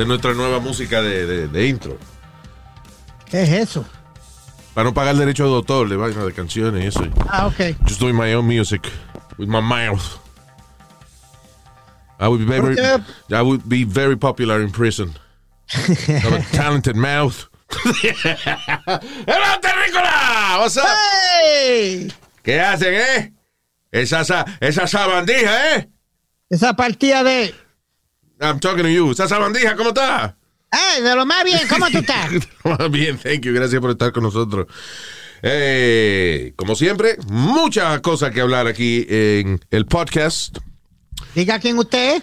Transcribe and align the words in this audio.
Esa 0.00 0.04
es 0.04 0.08
nuestra 0.08 0.32
nueva 0.32 0.60
música 0.60 1.02
de, 1.02 1.26
de- 1.26 1.46
de 1.48 1.66
intro. 1.68 1.98
¿Qué 3.30 3.42
es 3.42 3.50
eso? 3.50 3.84
Para 4.72 4.84
no 4.84 4.94
pagar 4.94 5.14
derecho 5.14 5.44
de 5.46 5.54
autor 5.54 5.90
de 5.90 5.96
vaina 5.96 6.24
de 6.24 6.32
canciones 6.32 6.82
y 6.82 6.86
eso. 6.86 7.06
Ah, 7.28 7.46
ok. 7.46 7.76
Just 7.86 8.00
doing 8.00 8.16
my 8.16 8.32
own 8.32 8.46
music 8.46 8.80
with 9.36 9.46
my 9.48 9.60
mouth. 9.60 10.00
I 12.18 12.28
would 12.28 12.38
be 12.40 12.46
very, 12.46 12.76
¿Por 12.76 13.36
I 13.38 13.42
would 13.42 13.68
be 13.68 13.84
very 13.84 14.16
popular 14.16 14.62
in 14.62 14.70
prison. 14.72 15.12
Have 15.68 16.32
a 16.32 16.42
talented 16.50 16.96
mouth. 16.96 17.48
¡Hello, 17.68 19.60
Terrícola! 19.60 20.60
What's 20.60 20.78
up? 20.78 20.86
¡Hey! 21.44 22.10
¿Qué 22.42 22.58
hacen, 22.58 22.94
eh? 22.94 23.32
Esa, 23.92 24.24
sa- 24.24 24.46
esa 24.60 24.86
sabandija, 24.86 25.76
eh? 25.76 25.90
Esa 26.48 26.74
partida 26.74 27.22
de. 27.22 27.54
I'm 28.40 28.58
talking 28.60 28.82
to 28.84 28.88
you. 28.90 29.10
Esa 29.10 29.28
sabandija, 29.28 29.76
¿cómo 29.76 29.90
está? 29.90 30.36
¡Hey! 30.72 31.02
De 31.02 31.14
lo 31.14 31.26
más 31.26 31.44
bien, 31.44 31.60
¿cómo 31.68 31.90
tú 31.90 31.98
estás? 32.06 32.30
Bien, 32.90 33.18
thank 33.18 33.40
you. 33.42 33.52
Gracias 33.52 33.80
por 33.80 33.90
estar 33.90 34.12
con 34.12 34.22
nosotros. 34.22 34.66
Eh, 35.42 36.52
como 36.56 36.74
siempre, 36.74 37.16
muchas 37.28 38.00
cosas 38.00 38.30
que 38.32 38.40
hablar 38.40 38.66
aquí 38.66 39.06
en 39.08 39.60
el 39.70 39.86
podcast. 39.86 40.58
Diga 41.34 41.58
quién 41.58 41.78
usted 41.78 42.16
es. 42.16 42.22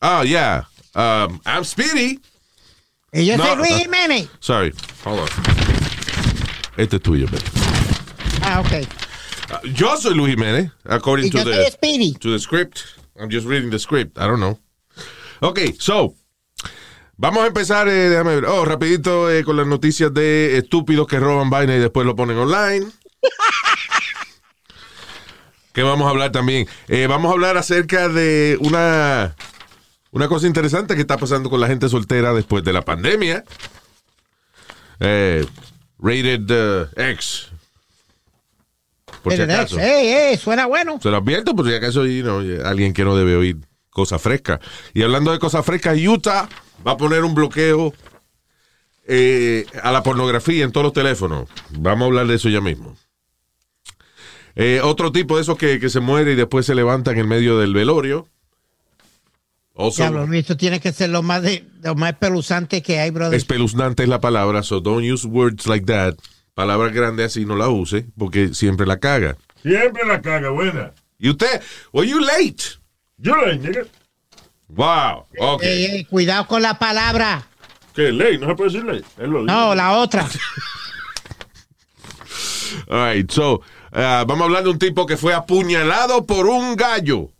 Oh, 0.00 0.22
yeah. 0.24 0.68
Um, 0.94 1.40
I'm 1.46 1.64
Speedy. 1.64 2.20
Y 3.12 3.24
yo 3.26 3.36
No. 3.36 3.44
soy 3.46 3.56
Luis 3.56 3.74
Jiménez. 3.82 4.28
Sorry. 4.40 4.72
Hold 5.04 5.20
on. 5.20 5.28
Este 6.76 6.96
es 6.96 7.02
tuyo, 7.02 7.26
man. 7.30 7.40
Ah, 8.42 8.60
ok. 8.60 8.86
Uh, 9.64 9.66
yo 9.68 9.96
soy 9.96 10.14
Luis 10.14 10.34
Jiménez, 10.36 10.70
according 10.84 11.26
Y 11.26 11.30
to 11.30 11.38
yo 11.38 11.44
soy 11.44 11.54
the, 11.64 11.70
Speedy. 11.70 12.12
to 12.14 12.30
the 12.32 12.38
script. 12.38 12.80
I'm 13.18 13.30
just 13.30 13.46
reading 13.46 13.70
the 13.70 13.78
script. 13.78 14.18
I 14.18 14.26
don't 14.26 14.40
know. 14.40 14.58
Okay, 15.40 15.74
so. 15.78 16.14
Vamos 17.18 17.44
a 17.44 17.46
empezar, 17.46 17.88
eh, 17.88 18.10
déjame 18.10 18.34
ver. 18.34 18.44
Oh, 18.44 18.64
rapidito 18.64 19.30
eh, 19.30 19.42
con 19.42 19.56
las 19.56 19.66
noticias 19.66 20.12
de 20.12 20.58
estúpidos 20.58 21.06
que 21.06 21.18
roban 21.18 21.48
vaina 21.48 21.74
y 21.74 21.78
después 21.78 22.06
lo 22.06 22.14
ponen 22.14 22.36
online. 22.36 22.86
que 25.72 25.82
vamos 25.82 26.06
a 26.06 26.10
hablar 26.10 26.30
también. 26.30 26.68
Eh, 26.88 27.06
vamos 27.06 27.30
a 27.30 27.32
hablar 27.32 27.56
acerca 27.56 28.08
de 28.08 28.58
una, 28.60 29.34
una 30.10 30.28
cosa 30.28 30.46
interesante 30.46 30.94
que 30.94 31.00
está 31.00 31.16
pasando 31.16 31.48
con 31.48 31.60
la 31.60 31.68
gente 31.68 31.88
soltera 31.88 32.34
después 32.34 32.62
de 32.64 32.72
la 32.74 32.82
pandemia. 32.82 33.44
Eh, 35.00 35.46
rated 35.98 36.50
uh, 36.50 36.88
X. 36.96 37.48
Por 39.22 39.34
si 39.34 39.42
acaso. 39.42 39.78
¡Ey, 39.78 40.08
ey! 40.08 40.36
Suena 40.36 40.66
bueno. 40.66 40.98
Se 41.02 41.10
lo 41.10 41.16
advierto 41.16 41.56
por 41.56 41.66
si 41.66 41.74
acaso 41.74 42.06
you 42.06 42.22
know, 42.22 42.40
alguien 42.64 42.92
que 42.92 43.04
no 43.04 43.16
debe 43.16 43.36
oír 43.36 43.56
cosas 43.96 44.20
frescas. 44.20 44.60
Y 44.92 45.02
hablando 45.02 45.32
de 45.32 45.38
cosas 45.38 45.64
frescas, 45.64 45.96
Utah 45.98 46.50
va 46.86 46.92
a 46.92 46.96
poner 46.98 47.24
un 47.24 47.34
bloqueo 47.34 47.94
eh, 49.08 49.64
a 49.82 49.90
la 49.90 50.02
pornografía 50.02 50.64
en 50.64 50.70
todos 50.70 50.84
los 50.84 50.92
teléfonos. 50.92 51.48
Vamos 51.70 52.02
a 52.02 52.06
hablar 52.08 52.26
de 52.26 52.34
eso 52.34 52.50
ya 52.50 52.60
mismo. 52.60 52.94
Eh, 54.54 54.82
otro 54.84 55.12
tipo 55.12 55.36
de 55.36 55.42
esos 55.42 55.56
que, 55.56 55.80
que 55.80 55.88
se 55.88 56.00
muere 56.00 56.32
y 56.32 56.34
después 56.34 56.66
se 56.66 56.74
levanta 56.74 57.10
en 57.12 57.18
el 57.20 57.26
medio 57.26 57.58
del 57.58 57.72
velorio. 57.72 58.28
Also, 59.74 60.02
Diablo, 60.02 60.30
esto 60.34 60.58
tiene 60.58 60.78
que 60.78 60.92
ser 60.92 61.08
lo 61.08 61.22
más, 61.22 61.42
de, 61.42 61.66
lo 61.82 61.94
más 61.94 62.10
espeluzante 62.10 62.82
que 62.82 62.98
hay, 62.98 63.10
brother. 63.10 63.34
espeluznante 63.34 64.02
es 64.02 64.10
la 64.10 64.20
palabra, 64.20 64.62
so 64.62 64.80
don't 64.80 65.10
use 65.10 65.26
words 65.26 65.66
like 65.66 65.86
that. 65.86 66.16
Palabras 66.52 66.92
grandes 66.92 67.26
así 67.32 67.46
no 67.46 67.56
la 67.56 67.70
use, 67.70 68.06
porque 68.18 68.52
siempre 68.52 68.86
la 68.86 68.98
caga. 68.98 69.38
Siempre 69.62 70.04
la 70.06 70.20
caga, 70.20 70.50
buena. 70.50 70.92
Y 71.18 71.30
usted, 71.30 71.62
were 71.92 72.06
you 72.06 72.20
late? 72.20 72.78
Yo 73.18 73.34
la 73.36 73.54
nigga. 73.54 73.82
Wow, 74.68 75.26
ok. 75.38 75.62
Ey, 75.62 75.84
ey, 75.86 76.04
cuidado 76.04 76.46
con 76.46 76.60
la 76.62 76.78
palabra. 76.78 77.46
¿Qué 77.94 78.12
ley? 78.12 78.36
No 78.38 78.48
se 78.48 78.54
puede 78.54 78.70
decir 78.70 78.84
ley. 78.84 79.02
Él 79.18 79.30
lo 79.30 79.42
dijo. 79.42 79.52
No, 79.52 79.74
la 79.74 79.92
otra. 79.98 80.28
All 82.88 83.14
right, 83.14 83.30
so, 83.30 83.54
uh, 83.54 84.24
vamos 84.26 84.40
a 84.42 84.44
hablar 84.44 84.64
de 84.64 84.70
un 84.70 84.78
tipo 84.78 85.06
que 85.06 85.16
fue 85.16 85.32
apuñalado 85.32 86.26
por 86.26 86.46
un 86.46 86.76
gallo. 86.76 87.30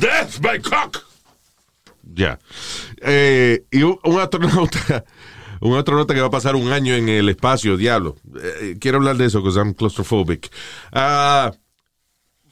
Death 0.00 0.40
by 0.40 0.60
cock. 0.60 0.98
Ya. 2.02 2.38
Eh, 3.00 3.64
y 3.70 3.82
un, 3.82 3.98
un 4.04 4.20
astronauta, 4.20 5.04
un 5.60 5.76
astronauta 5.76 6.14
que 6.14 6.20
va 6.20 6.26
a 6.26 6.30
pasar 6.30 6.54
un 6.56 6.70
año 6.72 6.94
en 6.94 7.08
el 7.08 7.28
espacio, 7.28 7.76
diablo. 7.76 8.16
Eh, 8.40 8.76
quiero 8.80 8.98
hablar 8.98 9.16
de 9.16 9.26
eso, 9.26 9.42
porque 9.42 9.58
I'm 9.58 9.74
claustrophobic. 9.74 10.50
Ah, 10.92 11.52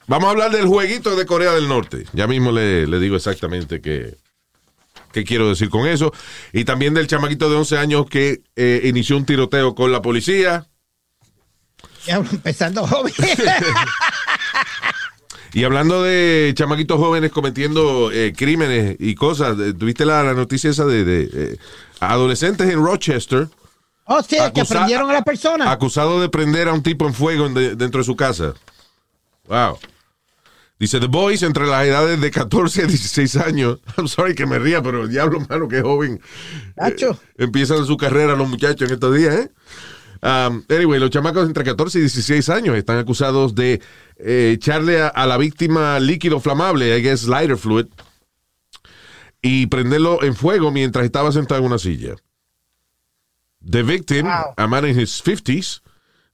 vamos 0.07 0.27
a 0.29 0.31
hablar 0.31 0.51
del 0.51 0.67
jueguito 0.67 1.17
de 1.17 1.27
Corea 1.27 1.53
del 1.53 1.69
Norte. 1.69 2.07
Ya 2.13 2.27
mismo 2.27 2.53
le, 2.53 2.87
le 2.87 2.99
digo 2.99 3.17
exactamente 3.17 3.81
qué, 3.81 4.17
qué 5.13 5.25
quiero 5.25 5.49
decir 5.49 5.69
con 5.71 5.87
eso. 5.87 6.13
Y 6.53 6.65
también 6.65 6.95
del 6.95 7.07
chamaquito 7.07 7.49
de 7.51 7.57
11 7.57 7.79
años 7.79 8.07
que 8.09 8.43
eh, 8.57 8.81
inició 8.85 9.17
un 9.17 9.27
tiroteo 9.27 9.75
con 9.75 9.93
la 9.93 10.03
policía. 10.03 10.67
Diablo, 12.07 12.29
empezando 12.33 12.87
joven. 12.87 13.13
Y 15.55 15.65
hablando 15.65 16.03
de 16.03 16.53
chamaquitos 16.57 16.97
jóvenes 16.99 17.31
cometiendo 17.31 18.11
eh, 18.11 18.33
crímenes 18.35 18.97
y 18.99 19.15
cosas, 19.15 19.59
eh, 19.59 19.75
¿tuviste 19.75 20.07
la, 20.07 20.23
la 20.23 20.33
noticia 20.33 20.71
esa 20.71 20.87
de, 20.87 21.05
de, 21.05 21.29
eh, 21.31 21.57
adolescentes 22.01 22.71
en 22.71 22.83
Rochester 22.83 23.49
Oh, 24.07 24.23
sí, 24.23 24.37
que 24.55 24.65
prendieron 24.65 25.11
a 25.11 25.13
la 25.13 25.23
persona. 25.23 25.71
acusados 25.71 26.23
de 26.23 26.31
prender 26.31 26.69
a 26.69 26.73
un 26.73 26.83
tipo 26.83 27.07
en 27.07 27.13
fuego 27.13 27.45
en 27.47 27.53
de- 27.55 27.77
dentro 27.77 27.99
de 28.01 28.05
su 28.05 28.17
casa? 28.17 28.55
Wow. 29.47 29.79
Dice, 30.83 30.99
The 30.99 31.07
Boys, 31.07 31.45
entre 31.45 31.65
las 31.65 31.87
edades 31.87 32.21
de 32.21 32.29
14 32.33 32.83
a 32.83 32.87
16 32.87 33.37
años. 33.37 33.79
I'm 33.97 34.09
sorry 34.09 34.35
que 34.35 34.47
me 34.47 34.59
ría, 34.59 34.83
pero 34.83 35.07
diablo, 35.07 35.39
mano, 35.49 35.69
que 35.69 35.81
joven. 35.81 36.21
Nacho. 36.75 37.13
Eh, 37.39 37.45
empiezan 37.45 37.87
su 37.87 37.97
carrera 37.97 38.35
los 38.35 38.49
muchachos 38.49 38.89
en 38.89 38.95
estos 38.95 39.17
días, 39.17 39.33
¿eh? 39.33 39.51
Um, 40.25 40.65
anyway, 40.69 40.99
los 40.99 41.11
chamacos 41.11 41.47
entre 41.47 41.63
14 41.63 41.99
y 41.99 42.01
16 42.01 42.49
años 42.49 42.77
están 42.77 42.99
acusados 42.99 43.55
de 43.55 43.81
eh, 44.17 44.55
echarle 44.57 45.01
a, 45.01 45.07
a 45.07 45.25
la 45.29 45.39
víctima 45.39 46.01
líquido 46.01 46.41
flamable, 46.41 46.99
I 46.99 47.01
guess 47.01 47.29
lighter 47.29 47.57
fluid, 47.57 47.87
y 49.41 49.67
prenderlo 49.69 50.21
en 50.25 50.35
fuego 50.35 50.73
mientras 50.73 51.05
estaba 51.05 51.31
sentado 51.31 51.61
en 51.61 51.67
una 51.69 51.79
silla. 51.79 52.17
The 53.65 53.85
victim, 53.85 54.27
Wow. 54.27 54.55
a 54.57 54.67
man 54.67 54.85
in 54.89 54.99
his 54.99 55.23
50s, 55.25 55.81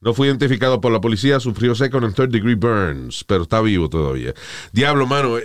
no 0.00 0.14
fue 0.14 0.26
identificado 0.28 0.80
por 0.80 0.92
la 0.92 1.00
policía, 1.00 1.40
sufrió 1.40 1.74
second 1.74 2.04
and 2.04 2.14
third 2.14 2.30
degree 2.30 2.54
burns, 2.54 3.24
pero 3.24 3.42
está 3.42 3.60
vivo 3.60 3.88
todavía. 3.88 4.32
Diablo, 4.72 5.06
mano. 5.06 5.38
eh, 5.38 5.42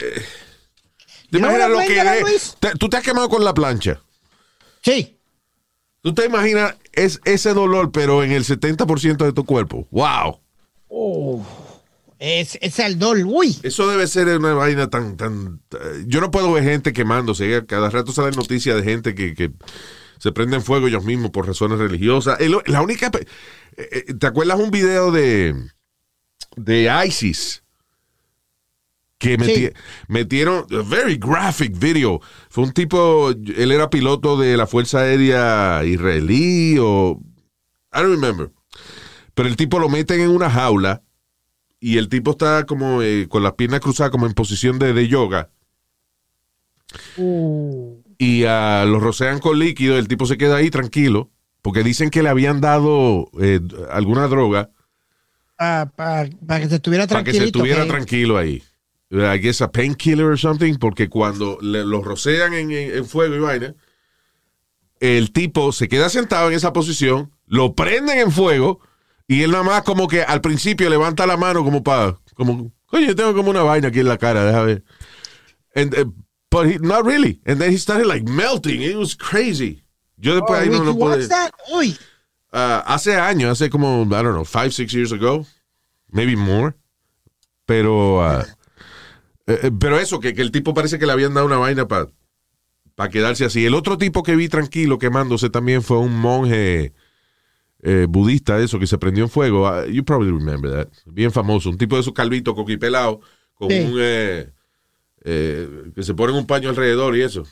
¿Te 1.31 1.39
imaginas 1.39 1.69
lo 1.69 1.79
que 1.79 2.33
es? 2.35 2.55
Te- 2.59 2.75
Tú 2.75 2.89
te 2.89 2.97
has 2.97 3.03
quemado 3.03 3.27
con 3.29 3.43
la 3.43 3.53
plancha. 3.53 3.99
Sí. 4.83 5.17
¿Tú 6.01 6.13
te 6.13 6.25
imaginas 6.25 6.75
es, 6.91 7.19
ese 7.25 7.53
dolor, 7.53 7.91
pero 7.91 8.23
en 8.23 8.31
el 8.31 8.43
70% 8.43 9.17
de 9.25 9.33
tu 9.33 9.45
cuerpo? 9.45 9.87
¡Wow! 9.89 10.39
Es, 12.19 12.57
es 12.61 12.79
el 12.79 12.99
dol. 12.99 13.23
Uy. 13.25 13.57
Eso 13.63 13.87
debe 13.89 14.07
ser 14.07 14.27
una 14.37 14.53
vaina 14.53 14.89
tan, 14.89 15.17
tan... 15.17 15.61
eh, 15.71 16.03
Yo 16.07 16.21
no 16.21 16.31
puedo 16.31 16.51
ver 16.53 16.63
gente 16.63 16.93
quemándose. 16.93 17.65
Cada 17.65 17.89
rato 17.89 18.11
salen 18.11 18.35
noticias 18.35 18.75
de 18.77 18.83
gente 18.83 19.15
que, 19.15 19.33
que 19.33 19.51
se 20.19 20.31
prenden 20.31 20.61
fuego 20.61 20.87
ellos 20.87 21.03
mismos 21.03 21.31
por 21.31 21.47
razones 21.47 21.79
religiosas. 21.79 22.39
El- 22.39 22.57
la 22.67 22.81
única... 22.81 23.09
eh, 23.77 24.03
eh, 24.09 24.13
¿Te 24.15 24.27
acuerdas 24.27 24.59
un 24.59 24.71
video 24.71 25.11
de, 25.11 25.55
de 26.55 26.91
ISIS? 27.07 27.63
Que 29.17 29.37
meti- 29.37 29.67
Sí. 29.67 29.73
metieron... 30.07 30.65
A 30.71 30.81
very 30.83 31.15
graphic 31.17 31.77
video. 31.77 32.19
Fue 32.49 32.63
un 32.65 32.73
tipo... 32.73 33.29
Él 33.31 33.71
era 33.71 33.89
piloto 33.89 34.37
de 34.37 34.57
la 34.57 34.67
Fuerza 34.67 34.99
Aérea 34.99 35.83
Israelí 35.85 36.77
o... 36.79 37.21
I 37.93 37.99
don't 38.01 38.11
remember. 38.15 38.51
Pero 39.33 39.47
el 39.47 39.55
tipo 39.55 39.79
lo 39.79 39.87
meten 39.89 40.19
en 40.21 40.29
una 40.29 40.49
jaula 40.49 41.03
y 41.79 41.97
el 41.97 42.09
tipo 42.09 42.31
está 42.31 42.65
como 42.65 43.01
eh, 43.01 43.27
con 43.29 43.43
las 43.43 43.53
piernas 43.53 43.79
cruzadas 43.81 44.11
como 44.11 44.25
en 44.25 44.33
posición 44.33 44.79
de, 44.79 44.93
de 44.93 45.07
yoga 45.07 45.49
y 48.17 48.43
ah, 48.45 48.85
lo 48.87 48.99
rocean 48.99 49.39
con 49.39 49.57
líquido, 49.59 49.97
el 49.97 50.07
tipo 50.07 50.25
se 50.25 50.37
queda 50.37 50.57
ahí 50.57 50.69
tranquilo 50.69 51.31
porque 51.63 51.83
dicen 51.83 52.11
que 52.11 52.21
le 52.21 52.29
habían 52.29 52.61
dado 52.61 53.31
eh, 53.41 53.59
alguna 53.89 54.27
droga 54.27 54.69
Para 55.57 56.29
que 56.59 56.69
se 56.69 56.75
estuviera 56.75 57.07
para 57.07 57.23
que 57.23 57.31
tranquilo. 57.31 57.39
se 57.39 57.45
estuviera 57.45 57.87
tranquilo 57.87 58.37
ahí. 58.37 58.61
I 59.11 59.37
guess 59.39 59.61
a 59.61 59.71
painkiller 59.71 60.25
or 60.25 60.37
something, 60.39 60.75
porque 60.75 61.07
cuando 61.07 61.57
le- 61.61 61.85
los 61.85 62.03
rocean 62.03 62.53
en 62.53 63.05
fuego 63.05 63.35
y 63.35 63.39
vaina, 63.39 63.75
el 64.99 65.31
tipo 65.31 65.71
se 65.71 65.87
queda 65.87 66.09
sentado 66.09 66.47
en 66.49 66.55
esa 66.55 66.73
posición, 66.73 67.31
lo 67.45 67.75
prenden 67.75 68.17
en 68.19 68.31
fuego 68.31 68.79
y 69.27 69.43
él 69.43 69.51
nada 69.51 69.63
más 69.63 69.83
como 69.83 70.07
que 70.07 70.23
al 70.23 70.41
principio 70.41 70.89
levanta 70.89 71.27
la 71.27 71.37
mano 71.37 71.63
como 71.63 71.83
para, 71.83 72.17
como, 72.33 72.71
oye, 72.91 73.13
tengo 73.13 73.33
como 73.35 73.51
una 73.51 73.61
vaina 73.63 73.89
aquí 73.89 73.99
en 73.99 74.07
la 74.07 74.17
cara, 74.17 74.45
déjame 74.45 74.65
ver. 74.65 74.83
And, 75.75 75.97
uh, 75.97 76.11
but 76.49 76.65
he, 76.67 76.77
not 76.79 77.05
really. 77.05 77.39
And 77.45 77.59
then 77.59 77.71
he 77.71 77.77
started 77.77 78.07
like 78.07 78.27
melting. 78.27 78.81
It 78.81 78.95
was 78.95 79.15
crazy. 79.15 79.82
Yo 80.23 80.35
después 80.35 80.59
ahí 80.61 80.69
no, 80.69 80.79
Did 80.79 80.83
no 80.85 80.93
you 80.93 80.99
pude. 80.99 81.27
Uy. 81.73 81.97
Ah, 82.51 82.81
hace 82.87 83.15
años, 83.17 83.51
hace 83.51 83.69
como, 83.69 84.03
I 84.03 84.09
don't 84.09 84.31
know, 84.31 84.45
five, 84.45 84.71
six 84.71 84.93
years 84.93 85.11
ago, 85.11 85.45
maybe 86.09 86.35
more. 86.37 86.73
Pero, 87.65 88.23
eh, 88.41 88.45
eh, 89.47 89.71
pero 89.77 89.99
eso, 89.99 90.19
que, 90.19 90.33
que 90.33 90.41
el 90.41 90.51
tipo 90.51 90.73
parece 90.73 90.97
que 90.97 91.05
le 91.05 91.11
habían 91.11 91.33
dado 91.33 91.45
una 91.45 91.57
vaina 91.57 91.87
para 91.87 92.07
quedarse 93.11 93.43
así. 93.45 93.65
El 93.65 93.73
otro 93.73 93.97
tipo 93.97 94.23
que 94.23 94.35
vi 94.35 94.47
tranquilo 94.47 94.97
quemándose 94.97 95.49
también 95.49 95.81
fue 95.83 95.97
un 95.99 96.17
monje 96.17 96.93
eh, 97.81 98.05
budista, 98.07 98.59
eso, 98.59 98.79
que 98.79 98.87
se 98.87 98.97
prendió 98.97 99.25
en 99.25 99.29
fuego. 99.29 99.67
Ah, 99.67 99.85
you 99.87 100.05
probably 100.05 100.31
remember 100.31 100.71
that. 100.71 100.87
Bien 101.05 101.31
famoso. 101.31 101.69
Un 101.69 101.77
tipo 101.77 101.95
de 101.95 102.01
esos 102.01 102.13
calvitos 102.13 102.53
coquipelado 102.53 103.19
con 103.55 103.69
Sí. 103.69 103.79
un. 103.79 103.93
eh, 103.99 104.51
eh, 105.25 105.91
que 105.95 106.03
se 106.03 106.13
ponen 106.13 106.35
un 106.35 106.45
paño 106.47 106.69
alrededor 106.69 107.17
y 107.17 107.23
eso. 107.23 107.43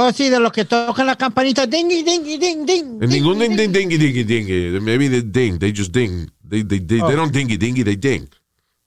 Oh, 0.00 0.12
sí, 0.12 0.28
de 0.28 0.38
los 0.38 0.52
que 0.52 0.64
tocan 0.64 1.06
la 1.06 1.16
campanita. 1.16 1.66
Ding, 1.66 1.88
ding, 1.88 2.04
ding, 2.04 2.38
ding, 2.38 2.64
ding. 2.64 2.98
Ningún 3.00 3.40
ding, 3.40 3.56
ding, 3.56 3.72
ding, 3.72 3.88
ding, 3.88 4.26
ding. 4.26 4.80
Maybe 4.84 5.08
they 5.08 5.22
ding. 5.22 5.58
They 5.58 5.72
just 5.72 5.92
ding. 5.92 6.30
They, 6.48 6.62
they, 6.62 6.78
they, 6.78 7.00
they 7.00 7.16
don't 7.16 7.32
dingy, 7.32 7.56
dingy, 7.56 7.82
they 7.82 7.96
ding. 7.96 8.28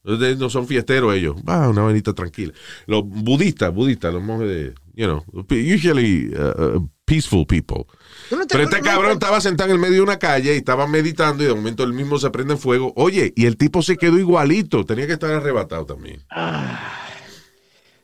No 0.04 0.50
son 0.50 0.68
fiesteros 0.68 1.14
ellos. 1.14 1.36
Ah, 1.48 1.68
una 1.68 1.82
vainita 1.82 2.14
tranquila. 2.14 2.54
Los 2.88 3.04
budistas, 3.04 3.74
budistas, 3.74 4.14
los 4.14 4.24
monjes 4.24 4.48
de, 4.48 4.74
you 4.96 5.06
know, 5.06 5.26
usually 5.50 6.34
uh, 6.34 6.78
uh, 6.78 6.90
peaceful 7.04 7.46
people. 7.46 7.86
No 8.32 8.48
Pero 8.48 8.64
este 8.64 8.80
cabrón 8.80 9.12
estaba 9.12 9.42
sentado 9.42 9.70
en 9.70 9.76
el 9.76 9.82
medio 9.82 9.96
de 9.96 10.02
una 10.04 10.18
calle 10.18 10.54
y 10.56 10.58
estaba 10.60 10.88
meditando 10.88 11.44
y 11.44 11.48
de 11.48 11.54
momento 11.54 11.84
él 11.84 11.92
mismo 11.92 12.20
se 12.20 12.30
prende 12.30 12.54
en 12.54 12.60
fuego. 12.60 12.94
Oye, 12.96 13.34
y 13.36 13.48
el 13.48 13.58
tipo 13.58 13.82
se 13.82 13.98
quedó 13.98 14.18
igualito. 14.18 14.86
Tenía 14.86 15.08
que 15.08 15.14
estar 15.14 15.30
arrebatado 15.30 15.86
también. 15.86 16.24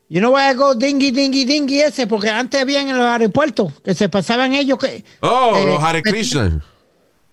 You 0.10 0.22
know 0.22 0.32
why 0.34 0.50
I 0.50 0.54
go 0.56 0.74
dingy, 0.74 1.12
dingy, 1.12 1.44
dingy 1.46 1.82
ese? 1.82 2.08
Porque 2.08 2.30
antes 2.30 2.62
había 2.62 2.82
en 2.82 2.90
los 2.98 3.06
aeropuertos 3.06 3.74
que 3.84 3.94
se 3.94 4.08
pasaban 4.08 4.54
ellos 4.54 4.78
que... 4.80 5.04
Oh, 5.20 5.54
eh, 5.58 5.66
los 5.66 5.84
Hare 5.84 6.02
Krishna. 6.02 6.62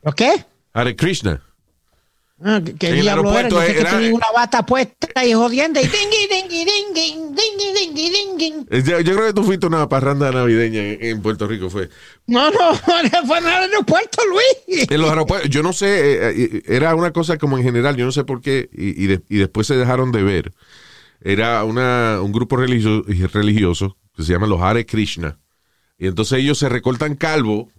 ¿Los 0.03 0.15
qué? 0.17 0.45
Hare 0.73 0.97
Krishna. 0.97 1.41
Ah, 2.43 2.61
¿Qué, 2.65 2.75
qué 2.75 2.89
En 2.89 2.95
el 2.97 3.03
era? 3.03 3.13
aeropuerto 3.13 3.61
Yo 3.61 3.67
sé 3.67 3.75
que 3.75 3.81
era- 3.81 3.97
una 4.13 4.27
bata 4.35 4.67
puesta 4.67 5.25
y 5.25 5.33
jodiendo 5.35 5.79
y 5.81 5.85
dingy, 5.85 6.27
dingy, 6.29 6.65
dingy, 6.65 7.33
dingy, 7.33 7.73
dingy, 7.95 8.11
dingy. 8.11 8.67
Eh, 8.71 8.83
Yo, 8.85 8.99
yo 9.01 9.15
creo 9.15 9.27
que 9.29 9.33
tú 9.33 9.45
fuiste 9.45 9.67
a 9.67 9.69
una 9.69 9.89
parranda 9.89 10.33
navideña 10.33 10.81
en, 10.83 10.99
en 11.05 11.23
Puerto 11.23 11.47
Rico, 11.47 11.71
fue. 11.71 11.89
No, 12.27 12.51
no, 12.51 12.75
fue 12.75 13.39
en 13.39 13.45
el 13.47 13.53
aeropuerto, 13.53 14.19
Luis. 14.29 14.91
En 14.91 15.01
los 15.01 15.11
aeropuertos, 15.11 15.49
yo 15.49 15.63
no 15.63 15.73
sé, 15.73 15.87
eh, 16.31 16.63
era 16.67 16.97
una 16.97 17.13
cosa 17.13 17.39
como 17.39 17.57
en 17.57 17.63
general, 17.63 17.95
yo 17.97 18.05
no 18.05 18.11
sé 18.13 18.25
por 18.25 18.41
qué, 18.43 18.69
y, 18.73 19.05
y 19.05 19.07
de- 19.07 19.23
y 19.29 19.37
después 19.39 19.69
se 19.69 19.77
dejaron 19.77 20.11
de 20.11 20.25
ver. 20.25 20.53
Era 21.25 21.65
una, 21.65 22.21
un 22.23 22.31
grupo 22.33 22.57
religioso, 22.57 23.05
religioso 23.33 23.97
que 24.15 24.23
se 24.23 24.33
llama 24.33 24.47
los 24.47 24.61
Hare 24.61 24.87
Krishna. 24.87 25.39
Y 25.99 26.07
entonces 26.07 26.39
ellos 26.39 26.59
se 26.59 26.69
recortan 26.69 27.17
calvo, 27.17 27.71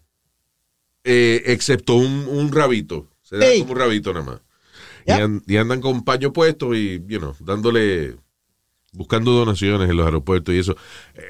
eh, 1.03 1.43
excepto 1.45 1.95
un, 1.95 2.25
un 2.27 2.51
rabito. 2.51 3.07
Se 3.21 3.39
Sí. 3.39 3.59
como 3.61 3.73
un 3.73 3.79
rabito 3.79 4.13
nada 4.13 4.25
más. 4.25 4.41
Y 5.47 5.57
andan 5.57 5.81
con 5.81 6.03
paño 6.03 6.33
puesto 6.33 6.73
y, 6.73 7.03
you 7.07 7.19
know, 7.19 7.35
dándole, 7.39 8.15
buscando 8.91 9.31
donaciones 9.31 9.89
en 9.89 9.95
los 9.97 10.05
aeropuertos 10.05 10.53
y 10.55 10.59
eso. 10.59 10.75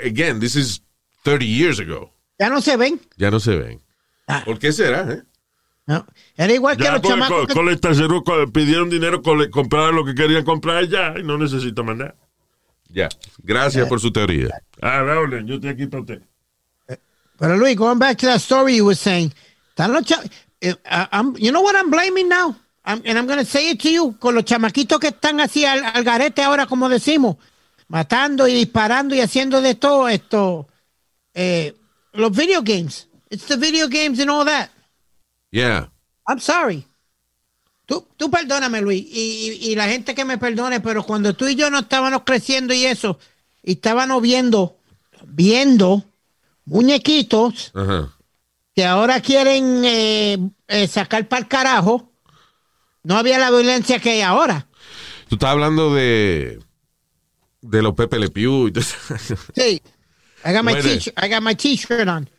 Again, 0.05 0.39
this 0.39 0.55
is 0.55 0.81
30 1.23 1.45
years 1.45 1.79
ago. 1.79 2.11
Ya 2.39 2.49
no 2.49 2.61
se 2.61 2.77
ven. 2.77 3.01
Ya 3.17 3.29
no 3.31 3.39
se 3.39 3.55
ven. 3.57 3.81
Ah. 4.27 4.41
¿Por 4.45 4.59
qué 4.59 4.71
será? 4.71 5.11
eh? 5.11 5.23
No. 5.87 6.05
Era 6.35 6.53
igual 6.53 6.75
que 6.77 6.83
Ya 6.83 6.93
los 6.93 7.01
porque 7.01 7.13
chamacos. 7.19 7.41
co- 7.41 7.47
que- 7.47 7.53
colecta 7.53 7.89
cero, 7.93 8.23
co- 8.25 8.51
pidieron 8.51 8.89
dinero, 8.89 9.21
compraron 9.21 9.95
lo 9.95 10.03
que 10.05 10.15
querían 10.15 10.43
comprar 10.43 10.87
ya 10.87 11.13
y 11.19 11.23
no 11.23 11.37
necesito 11.37 11.83
más 11.83 11.95
nada. 11.97 12.15
Ya. 12.89 13.09
Gracias 13.43 13.87
por 13.87 13.99
su 13.99 14.11
teoría. 14.11 14.49
Ah, 14.81 15.01
Raúl, 15.03 15.45
yo 15.45 15.55
estoy 15.55 15.69
aquí 15.69 15.85
para 15.87 16.01
usted. 16.01 16.21
Pero 17.37 17.57
Luis, 17.57 17.75
going 17.75 17.99
back 17.99 18.17
to 18.17 18.25
that 18.27 18.37
story 18.37 18.77
you 18.77 18.85
were 18.85 18.95
saying, 18.95 19.31
están 19.69 19.91
los 19.93 20.03
cha- 20.05 20.23
eh, 20.61 20.73
I'm- 21.11 21.35
you 21.37 21.51
know 21.51 21.61
what 21.61 21.75
I'm 21.75 21.91
blaming 21.91 22.29
now? 22.29 22.55
I'm- 22.85 23.01
and 23.05 23.17
I'm 23.17 23.25
going 23.27 23.39
to 23.39 23.45
say 23.45 23.69
it 23.71 23.79
to 23.81 23.89
you, 23.89 24.15
con 24.19 24.33
los 24.35 24.45
chamaquitos 24.45 24.99
que 24.99 25.07
están 25.09 25.39
así 25.41 25.65
al, 25.65 25.83
al 25.83 26.03
garete 26.03 26.41
ahora, 26.43 26.65
como 26.65 26.87
decimos, 26.87 27.35
matando 27.89 28.47
y 28.47 28.53
disparando 28.53 29.13
y 29.15 29.19
haciendo 29.21 29.61
de 29.61 29.75
todo 29.75 30.07
esto, 30.07 30.67
eh, 31.33 31.75
los 32.13 32.31
video 32.31 32.61
games. 32.63 33.07
It's 33.29 33.45
the 33.47 33.57
video 33.57 33.87
games 33.89 34.19
and 34.19 34.29
all 34.29 34.45
that. 34.45 34.69
Yeah. 35.55 35.89
I'm 36.27 36.39
sorry. 36.39 36.85
Tú, 37.85 38.05
tú 38.17 38.29
perdóname, 38.29 38.81
Luis, 38.81 39.05
y, 39.09 39.21
y- 39.61 39.71
y 39.71 39.75
la 39.75 39.87
gente 39.87 40.13
que 40.13 40.25
me 40.25 40.37
perdone, 40.37 40.81
pero 40.81 41.03
cuando 41.03 41.33
tú 41.33 41.47
y 41.47 41.55
yo 41.55 41.69
no 41.69 41.79
estábamos 41.79 42.23
creciendo 42.25 42.73
y 42.73 42.85
eso, 42.85 43.19
y 43.63 43.73
estábamos 43.73 44.21
viendo, 44.21 44.77
viendo 45.23 46.03
muñequitos 46.65 47.71
Ajá. 47.73 48.11
que 48.75 48.83
ahora 48.85 49.21
quieren 49.21 49.83
eh, 49.85 50.37
eh, 50.67 50.87
sacar 50.87 51.27
para 51.29 51.43
el 51.43 51.47
carajo, 51.47 52.11
no 53.03 53.15
había 53.17 53.37
la 53.37 53.49
violencia 53.51 53.99
que 53.99 54.09
hay 54.11 54.21
ahora. 54.21 54.67
Tú 55.29 55.35
estás 55.35 55.51
hablando 55.51 55.93
de 55.93 56.59
de 57.61 57.81
los 57.81 57.93
Pepe 57.93 58.19
Le 58.19 58.29
Pew. 58.29 58.67
y 58.67 58.71
todo 58.71 58.81
eso. 58.81 59.35
Sí. 59.55 59.81
I 60.43 60.53
got 60.53 61.41
my 61.41 61.55
t-shirt 61.55 62.07
on. 62.07 62.29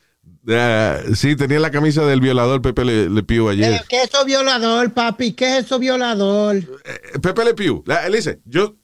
Sí, 1.14 1.34
tenía 1.34 1.58
la 1.58 1.70
camisa 1.70 2.04
del 2.06 2.20
violador 2.20 2.62
Pepe 2.62 2.84
Le, 2.84 3.10
Le 3.10 3.22
Pew 3.24 3.48
ayer. 3.48 3.82
¿Qué 3.88 4.02
es 4.02 4.10
eso 4.10 4.24
violador, 4.24 4.92
papi? 4.92 5.32
¿Qué 5.32 5.58
es 5.58 5.64
eso 5.66 5.78
violador? 5.78 6.56
Eh, 6.56 7.18
Pepe 7.20 7.44
Le 7.44 7.54
Pew. 7.54 7.82
La- 7.86 8.06
él 8.06 8.12
dice, 8.12 8.40
yo, 8.44 8.76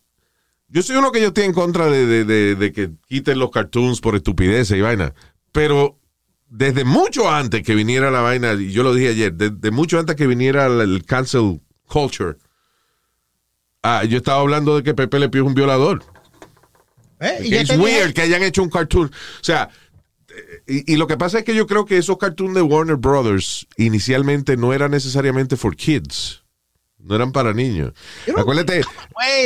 yo 0.68 0.82
soy 0.82 0.96
uno 0.96 1.12
que 1.12 1.20
yo 1.20 1.28
estoy 1.28 1.44
en 1.44 1.52
contra 1.52 1.86
de, 1.86 2.06
de- 2.06 2.24
de- 2.24 2.54
de 2.56 2.72
que 2.72 2.90
quiten 3.06 3.38
los 3.38 3.50
cartoons 3.52 4.00
por 4.00 4.16
estupideces 4.16 4.76
y 4.76 4.80
vaina. 4.80 5.14
Pero 5.52 5.98
desde 6.48 6.84
mucho 6.84 7.30
antes 7.30 7.62
que 7.62 7.74
viniera 7.76 8.10
la 8.10 8.20
vaina, 8.22 8.54
y 8.54 8.72
yo 8.72 8.82
lo 8.82 8.92
dije 8.94 9.10
ayer, 9.10 9.32
desde 9.32 9.70
mucho 9.70 9.98
antes 10.00 10.16
que 10.16 10.26
viniera 10.26 10.66
el, 10.66 10.80
el 10.80 11.04
cancel 11.04 11.60
culture, 11.86 12.36
ah, 13.82 14.02
yo 14.04 14.16
estaba 14.18 14.40
hablando 14.40 14.76
de 14.76 14.82
que 14.82 14.94
Pepe 14.94 15.18
Le 15.20 15.28
Pew 15.28 15.44
es 15.44 15.48
un 15.48 15.54
violador. 15.54 16.02
Eh, 17.20 17.38
es 17.52 17.78
weird 17.78 18.12
que 18.14 18.22
hayan 18.22 18.42
hecho 18.42 18.64
un 18.64 18.68
cartoon. 18.70 19.06
O 19.06 19.44
sea, 19.44 19.68
y, 20.66 20.92
y 20.92 20.96
lo 20.96 21.06
que 21.06 21.16
pasa 21.16 21.38
es 21.38 21.44
que 21.44 21.54
yo 21.54 21.66
creo 21.66 21.84
que 21.84 21.98
esos 21.98 22.18
cartoons 22.18 22.54
de 22.54 22.62
Warner 22.62 22.96
Brothers 22.96 23.66
inicialmente 23.76 24.56
no 24.56 24.72
eran 24.72 24.90
necesariamente 24.90 25.56
for 25.56 25.76
kids. 25.76 26.42
No 26.98 27.16
eran 27.16 27.32
para 27.32 27.52
niños. 27.52 27.92
Acuérdate. 28.36 28.82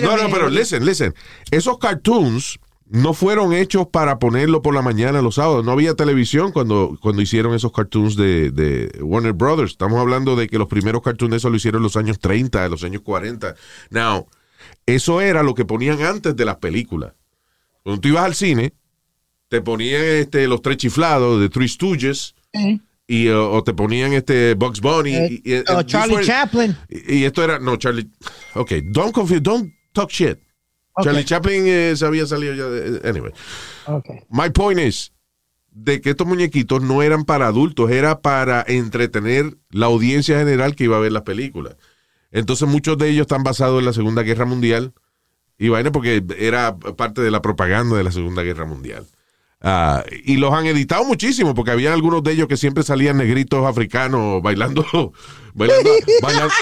No, 0.02 0.16
no, 0.16 0.30
pero 0.30 0.50
listen, 0.50 0.84
listen. 0.84 1.14
Esos 1.50 1.78
cartoons 1.78 2.58
no 2.84 3.14
fueron 3.14 3.52
hechos 3.52 3.88
para 3.88 4.18
ponerlo 4.18 4.62
por 4.62 4.74
la 4.74 4.82
mañana 4.82 5.22
los 5.22 5.36
sábados. 5.36 5.64
No 5.64 5.72
había 5.72 5.94
televisión 5.94 6.52
cuando, 6.52 6.98
cuando 7.00 7.22
hicieron 7.22 7.54
esos 7.54 7.72
cartoons 7.72 8.14
de, 8.14 8.50
de 8.50 9.02
Warner 9.02 9.32
Brothers. 9.32 9.72
Estamos 9.72 9.98
hablando 9.98 10.36
de 10.36 10.48
que 10.48 10.58
los 10.58 10.68
primeros 10.68 11.02
cartoons 11.02 11.30
de 11.30 11.36
eso 11.38 11.50
lo 11.50 11.56
hicieron 11.56 11.80
en 11.80 11.84
los 11.84 11.96
años 11.96 12.18
30, 12.18 12.66
en 12.66 12.70
los 12.70 12.84
años 12.84 13.02
40. 13.02 13.54
Now, 13.90 14.26
eso 14.84 15.20
era 15.20 15.42
lo 15.42 15.54
que 15.54 15.64
ponían 15.64 16.02
antes 16.02 16.36
de 16.36 16.44
las 16.44 16.56
películas. 16.56 17.14
Cuando 17.82 18.00
tú 18.00 18.08
ibas 18.08 18.24
al 18.24 18.34
cine, 18.34 18.74
te 19.48 19.60
ponían 19.62 20.02
este, 20.02 20.46
los 20.48 20.62
tres 20.62 20.76
chiflados 20.78 21.40
de 21.40 21.48
Three 21.48 21.68
Stooges 21.68 22.34
Eh, 22.52 22.78
y, 23.08 23.28
uh, 23.28 23.38
o 23.52 23.62
te 23.62 23.72
ponían 23.74 24.12
este 24.14 24.54
Bugs 24.54 24.80
Bunny. 24.80 25.14
eh, 25.14 25.40
y, 25.44 25.52
y- 25.52 25.58
o 25.58 25.64
these 25.64 25.86
Charlie 25.86 26.14
were- 26.16 26.24
Chaplin. 26.26 26.76
Y, 26.88 27.24
esto 27.24 27.44
era, 27.44 27.58
no, 27.58 27.76
Charlie. 27.76 28.08
Ok, 28.54 28.72
don't 28.84 29.12
confuse, 29.12 29.40
don't 29.40 29.72
talk 29.92 30.10
shit. 30.10 30.38
Ok. 30.94 31.04
Charlie 31.04 31.24
Chaplin 31.24 31.64
eh, 31.66 31.92
se 31.96 32.06
había 32.06 32.26
salido 32.26 32.54
ya 32.54 32.64
de. 32.66 33.08
Anyway. 33.08 33.32
Okay. 33.86 34.20
My 34.30 34.50
point 34.50 34.80
is 34.80 35.12
de 35.70 36.00
que 36.00 36.10
estos 36.10 36.26
muñequitos 36.26 36.80
no 36.82 37.02
eran 37.02 37.24
para 37.26 37.46
adultos, 37.48 37.90
era 37.90 38.22
para 38.22 38.64
entretener 38.66 39.58
la 39.70 39.86
audiencia 39.86 40.38
general 40.38 40.74
que 40.74 40.84
iba 40.84 40.96
a 40.96 41.00
ver 41.00 41.12
las 41.12 41.22
películas. 41.22 41.76
Entonces 42.32 42.66
muchos 42.66 42.96
de 42.96 43.10
ellos 43.10 43.22
están 43.22 43.42
basados 43.44 43.78
en 43.78 43.84
la 43.84 43.92
Segunda 43.92 44.22
Guerra 44.22 44.46
Mundial 44.46 44.94
y 45.58 45.68
vaina 45.68 45.92
porque 45.92 46.24
era 46.38 46.76
parte 46.78 47.20
de 47.20 47.30
la 47.30 47.42
propaganda 47.42 47.94
de 47.96 48.04
la 48.04 48.10
Segunda 48.10 48.42
Guerra 48.42 48.64
Mundial. 48.64 49.06
Ah, 49.60 50.04
y 50.24 50.36
los 50.36 50.52
han 50.52 50.66
editado 50.66 51.04
muchísimo 51.04 51.54
porque 51.54 51.70
había 51.70 51.92
algunos 51.92 52.22
de 52.22 52.32
ellos 52.32 52.46
que 52.46 52.56
siempre 52.56 52.84
salían 52.84 53.16
negritos 53.16 53.66
africanos 53.66 54.42
bailando 54.42 54.84
bailando, 55.54 55.90
bailando, 56.22 56.54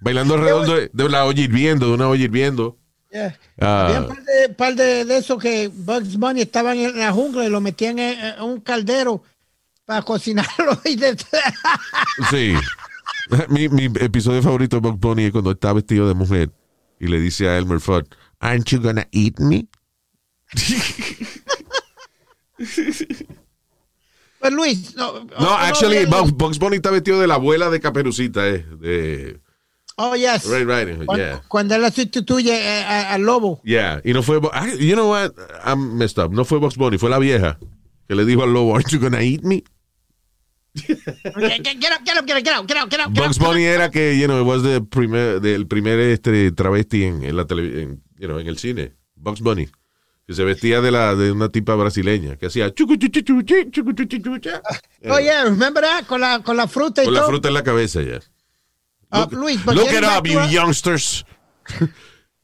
bailando 0.00 0.34
alrededor 0.34 0.66
de, 0.66 0.90
de 0.92 1.04
una 1.04 1.24
olla 1.24 1.42
hirviendo, 1.42 1.88
de 1.88 1.92
una 1.94 2.08
olla 2.08 2.24
hirviendo. 2.24 2.78
Yeah. 3.10 3.38
Ah, 3.60 3.86
Había 3.86 4.00
un 4.00 4.08
par 4.08 4.24
de, 4.24 4.48
par 4.54 4.74
de, 4.74 5.04
de 5.04 5.18
esos 5.18 5.40
que 5.40 5.68
Bugs 5.72 6.16
Bunny 6.18 6.42
estaban 6.42 6.76
en 6.78 6.98
la 6.98 7.12
jungla 7.12 7.44
y 7.44 7.50
lo 7.50 7.60
metían 7.60 7.98
en, 7.98 8.18
en 8.18 8.42
un 8.42 8.60
caldero 8.60 9.22
para 9.84 10.02
cocinarlo. 10.02 10.78
Y 10.84 10.98
Sí. 12.30 12.54
Mi, 13.50 13.68
mi 13.68 13.84
episodio 13.84 14.42
favorito 14.42 14.76
de 14.76 14.80
Bugs 14.80 15.00
Bunny 15.00 15.24
es 15.24 15.32
cuando 15.32 15.50
está 15.50 15.72
vestido 15.74 16.08
de 16.08 16.14
mujer 16.14 16.50
y 16.98 17.08
le 17.08 17.20
dice 17.20 17.46
a 17.48 17.58
Elmer 17.58 17.78
Fudd, 17.80 18.04
Aren't 18.40 18.68
you 18.70 18.80
gonna 18.80 19.06
eat 19.12 19.38
me? 19.38 19.66
Pues 24.40 24.52
Luis, 24.52 24.94
no, 24.94 25.24
No, 25.40 25.50
actually, 25.50 26.06
no, 26.06 26.24
Bugs, 26.28 26.58
Bunny 26.60 26.76
está 26.76 26.92
vestido 26.92 27.18
de 27.20 27.26
la 27.26 27.34
abuela 27.34 27.70
de 27.70 27.80
Caperucita, 27.80 28.46
eh. 28.48 28.64
De 28.78 29.40
Oh, 29.96 30.14
yes. 30.14 30.46
Riding 30.46 30.98
Hood, 31.00 31.06
Cuando, 31.06 31.24
yeah. 31.24 31.42
cuando 31.48 31.74
él 31.74 31.82
la 31.82 31.90
sustituye 31.90 32.52
eh, 32.54 32.84
al 32.84 33.22
lobo. 33.22 33.60
Yeah. 33.64 34.00
Y 34.04 34.12
no 34.12 34.22
fue. 34.22 34.40
You 34.78 34.94
know 34.94 35.10
what? 35.10 35.32
I'm 35.64 35.96
messed 35.98 36.22
up. 36.22 36.30
No 36.30 36.44
fue 36.44 36.60
Bugs 36.60 36.76
Bunny, 36.76 36.98
fue 36.98 37.10
la 37.10 37.18
vieja 37.18 37.58
que 38.06 38.14
le 38.14 38.24
dijo 38.24 38.44
al 38.44 38.52
lobo, 38.52 38.76
Aren't 38.76 38.92
you 38.92 39.00
gonna 39.00 39.22
eat 39.24 39.42
me? 39.42 39.64
Get 40.74 41.64
get- 41.64 41.80
get 41.80 41.92
up, 41.92 42.04
get 42.04 42.16
up, 42.16 42.24
get 42.26 42.36
up, 42.36 42.44
get 42.44 42.54
up, 42.54 42.66
get 42.68 42.76
up, 42.76 42.88
get 42.88 43.00
up, 43.00 43.12
get 43.12 43.22
up. 43.22 43.26
Bugs 43.26 43.38
Bunny 43.40 43.64
era 43.64 43.90
que, 43.90 44.16
you 44.16 44.28
know, 44.28 44.44
was 44.44 44.62
the 44.62 44.80
primer, 44.80 45.40
del 45.40 45.66
primer 45.66 45.98
este, 45.98 46.52
travesti 46.52 47.02
en, 47.02 47.24
en 47.24 47.36
la 47.36 47.44
televisión, 47.46 48.00
you 48.20 48.28
know, 48.28 48.38
en 48.38 48.46
el 48.46 48.56
cine. 48.58 48.92
Bugs 49.16 49.40
Bunny. 49.40 49.68
Que 50.28 50.34
se 50.34 50.44
vestía 50.44 50.82
de 50.82 50.90
la 50.90 51.14
de 51.14 51.32
una 51.32 51.48
tipa 51.48 51.74
brasileña 51.74 52.36
que 52.36 52.46
hacía 52.46 52.72
chucu, 52.74 52.96
chucu, 52.96 53.22
chucu, 53.22 53.42
chucu, 53.42 53.70
chucu, 53.70 53.92
chucu, 53.94 54.38
chucu. 54.38 54.60
Oh, 55.08 55.18
yeah, 55.18 55.44
remember 55.44 55.82
that? 55.82 56.04
Con 56.06 56.20
la, 56.20 56.40
con 56.42 56.54
la 56.54 56.68
fruta 56.68 57.02
y 57.02 57.06
Con 57.06 57.14
la 57.14 57.24
fruta 57.24 57.48
en 57.48 57.54
la 57.54 57.62
cabeza 57.62 58.02
ya. 58.02 58.20
Uh, 59.10 59.20
Look, 59.20 59.32
Luis, 59.32 59.64
but 59.64 59.74
look 59.74 59.90
it 59.90 60.04
up, 60.04 60.26
you 60.26 60.38
youngsters. 60.50 61.24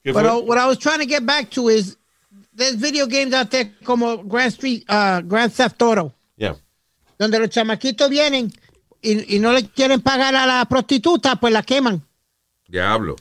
But 0.02 0.24
uh, 0.26 0.40
what 0.40 0.56
I 0.56 0.66
was 0.66 0.78
trying 0.78 1.00
to 1.00 1.06
get 1.06 1.26
back 1.26 1.50
to 1.52 1.68
is 1.68 1.96
there's 2.54 2.74
video 2.74 3.06
games 3.06 3.34
out 3.34 3.50
there 3.50 3.70
como 3.84 4.16
Grand 4.22 4.52
Street, 4.54 4.84
uh, 4.88 5.20
Grand 5.20 5.52
Theft 5.52 5.80
Auto, 5.82 6.14
Yeah. 6.38 6.54
donde 7.18 7.38
los 7.38 7.50
chamaquitos 7.50 8.08
vienen 8.08 8.50
y, 9.02 9.36
y 9.36 9.38
no 9.40 9.52
le 9.52 9.62
quieren 9.68 10.00
pagar 10.00 10.34
a 10.34 10.46
la 10.46 10.64
prostituta, 10.66 11.36
pues 11.36 11.52
la 11.52 11.62
queman. 11.62 12.02
Diablo. 12.66 13.16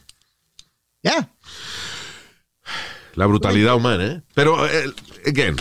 Yeah. 1.01 1.29
La 3.15 3.25
brutalidad 3.25 3.75
humana, 3.75 4.05
¿eh? 4.05 4.22
Pero, 4.34 4.65
eh, 4.67 4.91
again, 5.27 5.55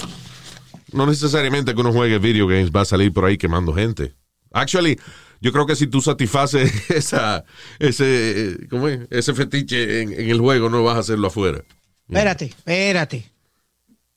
no 0.93 1.07
necesariamente 1.07 1.75
que 1.75 1.81
uno 1.81 1.93
juegue 1.93 2.19
video 2.19 2.47
games 2.47 2.71
va 2.71 2.83
a 2.83 2.85
salir 2.87 3.13
por 3.13 3.25
ahí 3.25 3.37
quemando 3.39 3.75
gente. 3.75 4.15
Actually, 4.53 4.99
yo 5.41 5.53
creo 5.53 5.67
que 5.67 5.77
si 5.77 5.87
tú 5.87 6.01
satisfaces 6.01 6.71
esa, 6.91 7.45
ese, 7.79 8.57
¿cómo 8.71 8.89
es? 8.89 9.01
ese 9.11 9.35
fetiche 9.35 10.01
en, 10.03 10.13
en 10.13 10.31
el 10.31 10.41
juego, 10.41 10.69
no 10.71 10.83
vas 10.85 10.97
a 10.97 11.01
hacerlo 11.01 11.29
afuera. 11.29 11.63
Espérate, 12.09 12.47
espérate. 12.47 13.31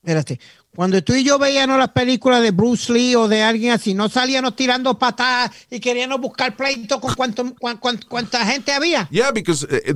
Espérate. 0.02 0.40
Cuando 0.74 1.02
tú 1.02 1.14
y 1.14 1.24
yo 1.24 1.38
veíamos 1.38 1.78
las 1.78 1.88
películas 1.90 2.42
de 2.42 2.50
Bruce 2.50 2.92
Lee 2.92 3.14
o 3.16 3.28
de 3.28 3.42
alguien 3.42 3.72
así, 3.72 3.94
no 3.94 4.08
salíamos 4.10 4.54
tirando 4.54 4.98
patadas 4.98 5.50
y 5.70 5.80
queríamos 5.80 6.20
buscar 6.20 6.54
pleito 6.54 7.00
con 7.00 7.14
cuánto, 7.14 7.54
cuán- 7.58 7.78
cuán- 7.78 8.00
cuánta 8.06 8.44
gente 8.46 8.72
había. 8.72 9.08
Yeah, 9.10 9.30
because 9.32 9.66
eh, 9.70 9.82
eh, 9.86 9.94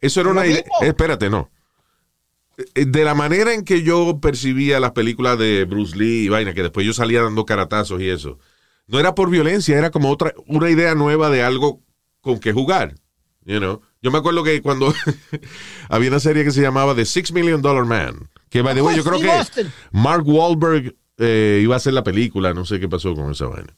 eso 0.00 0.20
era 0.22 0.30
una 0.30 0.46
idea. 0.46 0.64
espérate, 0.80 1.28
no. 1.28 1.50
Eh, 2.74 2.84
De 2.84 3.04
la 3.04 3.14
manera 3.14 3.54
en 3.54 3.64
que 3.64 3.82
yo 3.82 4.18
percibía 4.20 4.80
las 4.80 4.92
películas 4.92 5.38
de 5.38 5.64
Bruce 5.64 5.96
Lee 5.96 6.24
y 6.24 6.28
vaina, 6.28 6.54
que 6.54 6.62
después 6.62 6.86
yo 6.86 6.92
salía 6.92 7.22
dando 7.22 7.44
caratazos 7.44 8.00
y 8.00 8.08
eso, 8.08 8.38
no 8.86 8.98
era 8.98 9.14
por 9.14 9.30
violencia, 9.30 9.78
era 9.78 9.90
como 9.90 10.10
otra, 10.10 10.34
una 10.46 10.68
idea 10.70 10.94
nueva 10.94 11.30
de 11.30 11.42
algo 11.42 11.80
con 12.20 12.40
que 12.40 12.52
jugar. 12.52 12.94
You 13.44 13.58
know? 13.58 13.80
Yo 14.02 14.10
me 14.10 14.18
acuerdo 14.18 14.42
que 14.42 14.60
cuando 14.62 14.92
había 15.88 16.10
una 16.10 16.20
serie 16.20 16.44
que 16.44 16.50
se 16.50 16.62
llamaba 16.62 16.94
The 16.94 17.04
Six 17.04 17.32
Million 17.32 17.62
Dollar 17.62 17.84
Man, 17.84 18.28
que 18.48 18.62
by 18.62 18.74
the 18.74 18.82
way, 18.82 18.96
yo 18.96 19.04
creo 19.04 19.20
que. 19.20 19.66
Mark 19.92 20.26
Wahlberg 20.26 20.96
eh, 21.18 21.60
iba 21.62 21.74
a 21.74 21.76
hacer 21.76 21.92
la 21.92 22.02
película, 22.02 22.54
no 22.54 22.64
sé 22.64 22.80
qué 22.80 22.88
pasó 22.88 23.14
con 23.14 23.30
esa 23.30 23.46
vaina. 23.46 23.76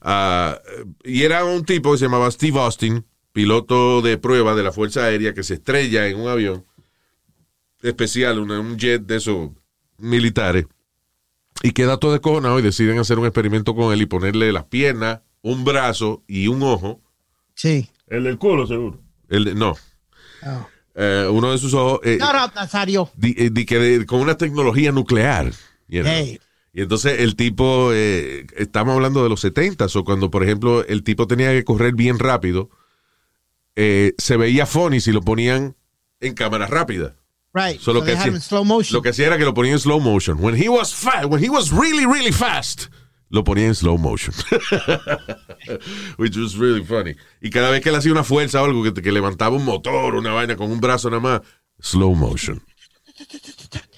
Ah, 0.00 0.58
y 1.04 1.22
era 1.22 1.44
un 1.44 1.64
tipo 1.64 1.92
que 1.92 1.98
se 1.98 2.06
llamaba 2.06 2.30
Steve 2.30 2.58
Austin, 2.58 3.04
piloto 3.32 4.00
de 4.02 4.18
prueba 4.18 4.54
de 4.54 4.62
la 4.62 4.72
Fuerza 4.72 5.04
Aérea 5.04 5.34
que 5.34 5.42
se 5.42 5.54
estrella 5.54 6.06
en 6.06 6.18
un 6.18 6.28
avión 6.28 6.64
especial, 7.82 8.38
una- 8.38 8.60
un 8.60 8.76
jet 8.78 9.02
de 9.02 9.16
esos 9.16 9.50
militares, 9.98 10.66
y 11.62 11.72
queda 11.72 11.98
todo 11.98 12.12
descojonado 12.12 12.58
y 12.58 12.62
deciden 12.62 12.98
hacer 12.98 13.18
un 13.18 13.26
experimento 13.26 13.74
con 13.74 13.92
él 13.92 14.02
y 14.02 14.06
ponerle 14.06 14.52
las 14.52 14.64
piernas, 14.64 15.20
un 15.42 15.64
brazo 15.64 16.22
y 16.26 16.48
un 16.48 16.62
ojo. 16.62 17.00
Sí. 17.54 17.88
El 18.06 18.24
del 18.24 18.38
culo, 18.38 18.66
seguro. 18.66 19.00
El 19.28 19.44
de- 19.44 19.54
no, 19.54 19.76
Oh. 20.46 20.66
eh, 20.94 21.28
uno 21.30 21.52
de 21.52 21.58
sus 21.58 21.74
ojos. 21.74 22.00
eh, 22.04 22.16
No, 22.18 22.32
no, 22.32 22.46
Nazario. 22.54 23.10
di- 23.14 23.34
eh, 23.36 23.50
di 23.52 23.64
que 23.66 23.78
de- 23.78 24.06
con 24.06 24.20
una 24.20 24.36
tecnología 24.36 24.90
nuclear. 24.92 25.52
you 25.88 26.02
know. 26.02 26.12
Hey. 26.12 26.38
Y 26.72 26.82
entonces 26.82 27.18
el 27.20 27.34
tipo, 27.34 27.90
eh, 27.92 28.46
estamos 28.56 28.94
hablando 28.94 29.24
de 29.24 29.28
los 29.28 29.40
70 29.40 29.86
o 29.92 30.04
cuando, 30.04 30.30
por 30.30 30.44
ejemplo, 30.44 30.84
el 30.86 31.02
tipo 31.02 31.26
tenía 31.26 31.50
que 31.50 31.64
correr 31.64 31.94
bien 31.94 32.18
rápido, 32.20 32.70
eh, 33.76 34.14
se 34.18 34.36
veía 34.36 34.66
funny 34.66 35.00
si 35.00 35.10
lo 35.12 35.20
ponían 35.22 35.74
en 36.20 36.34
cámara 36.34 36.66
rápida. 36.68 37.16
Right. 37.52 37.80
So, 37.80 37.92
lo 37.92 38.00
So 38.00 38.04
que 38.06 38.12
they 38.12 38.16
had 38.20 38.28
hacía- 38.28 38.40
slow 38.40 38.64
motion. 38.64 38.94
Lo 38.96 39.02
que 39.02 39.08
hacía 39.10 39.26
era 39.26 39.36
que 39.38 39.44
lo 39.44 39.52
ponía 39.54 39.72
en 39.72 39.78
slow 39.80 39.98
motion. 40.00 40.38
When 40.40 40.54
he 40.56 40.68
was 40.68 40.94
fast, 40.94 41.24
when 41.26 41.42
he 41.42 41.48
was 41.50 41.70
really, 41.72 42.06
really 42.06 42.30
fast, 42.32 42.88
lo 43.28 43.42
ponía 43.42 43.66
en 43.66 43.74
slow 43.74 43.98
motion. 43.98 44.34
Which 46.18 46.36
was 46.36 46.56
really 46.56 46.84
funny. 46.84 47.16
Y 47.40 47.50
cada 47.50 47.70
vez 47.70 47.80
que 47.82 47.88
él 47.90 47.96
hacía 47.96 48.12
una 48.12 48.22
fuerza 48.24 48.62
o 48.62 48.64
algo, 48.66 48.82
que, 48.84 48.92
que 49.02 49.10
levantaba 49.12 49.56
un 49.56 49.64
motor, 49.64 50.14
una 50.14 50.32
vaina 50.32 50.54
con 50.56 50.70
un 50.70 50.80
brazo 50.80 51.10
nada 51.10 51.20
más, 51.20 51.40
slow 51.80 52.14
motion. 52.14 52.62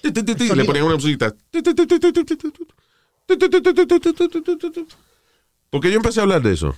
Le 0.02 0.64
ponían 0.64 0.84
una 0.86 0.94
musiquita. 0.96 1.34
¿Por 5.70 5.80
qué 5.80 5.90
yo 5.90 5.96
empecé 5.96 6.20
a 6.20 6.22
hablar 6.24 6.42
de 6.42 6.52
eso? 6.52 6.74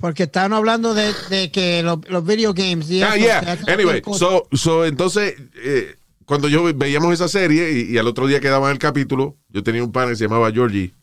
Porque 0.00 0.24
estaban 0.24 0.52
hablando 0.52 0.94
de, 0.94 1.12
de 1.28 1.50
que 1.50 1.82
los, 1.82 1.98
los 2.08 2.24
video 2.24 2.54
games. 2.54 2.90
y 2.90 3.02
Ah, 3.02 3.16
eso, 3.16 3.24
yeah. 3.24 3.58
Anyway, 3.68 4.02
so, 4.16 4.46
so 4.52 4.84
entonces, 4.86 5.34
eh, 5.62 5.96
cuando 6.24 6.48
yo 6.48 6.64
veíamos 6.74 7.12
esa 7.12 7.28
serie 7.28 7.72
y, 7.72 7.92
y 7.92 7.98
al 7.98 8.06
otro 8.06 8.26
día 8.26 8.40
quedaba 8.40 8.70
el 8.70 8.78
capítulo, 8.78 9.36
yo 9.48 9.62
tenía 9.62 9.84
un 9.84 9.92
pan 9.92 10.08
que 10.08 10.16
se 10.16 10.24
llamaba 10.24 10.50
Georgie, 10.52 10.94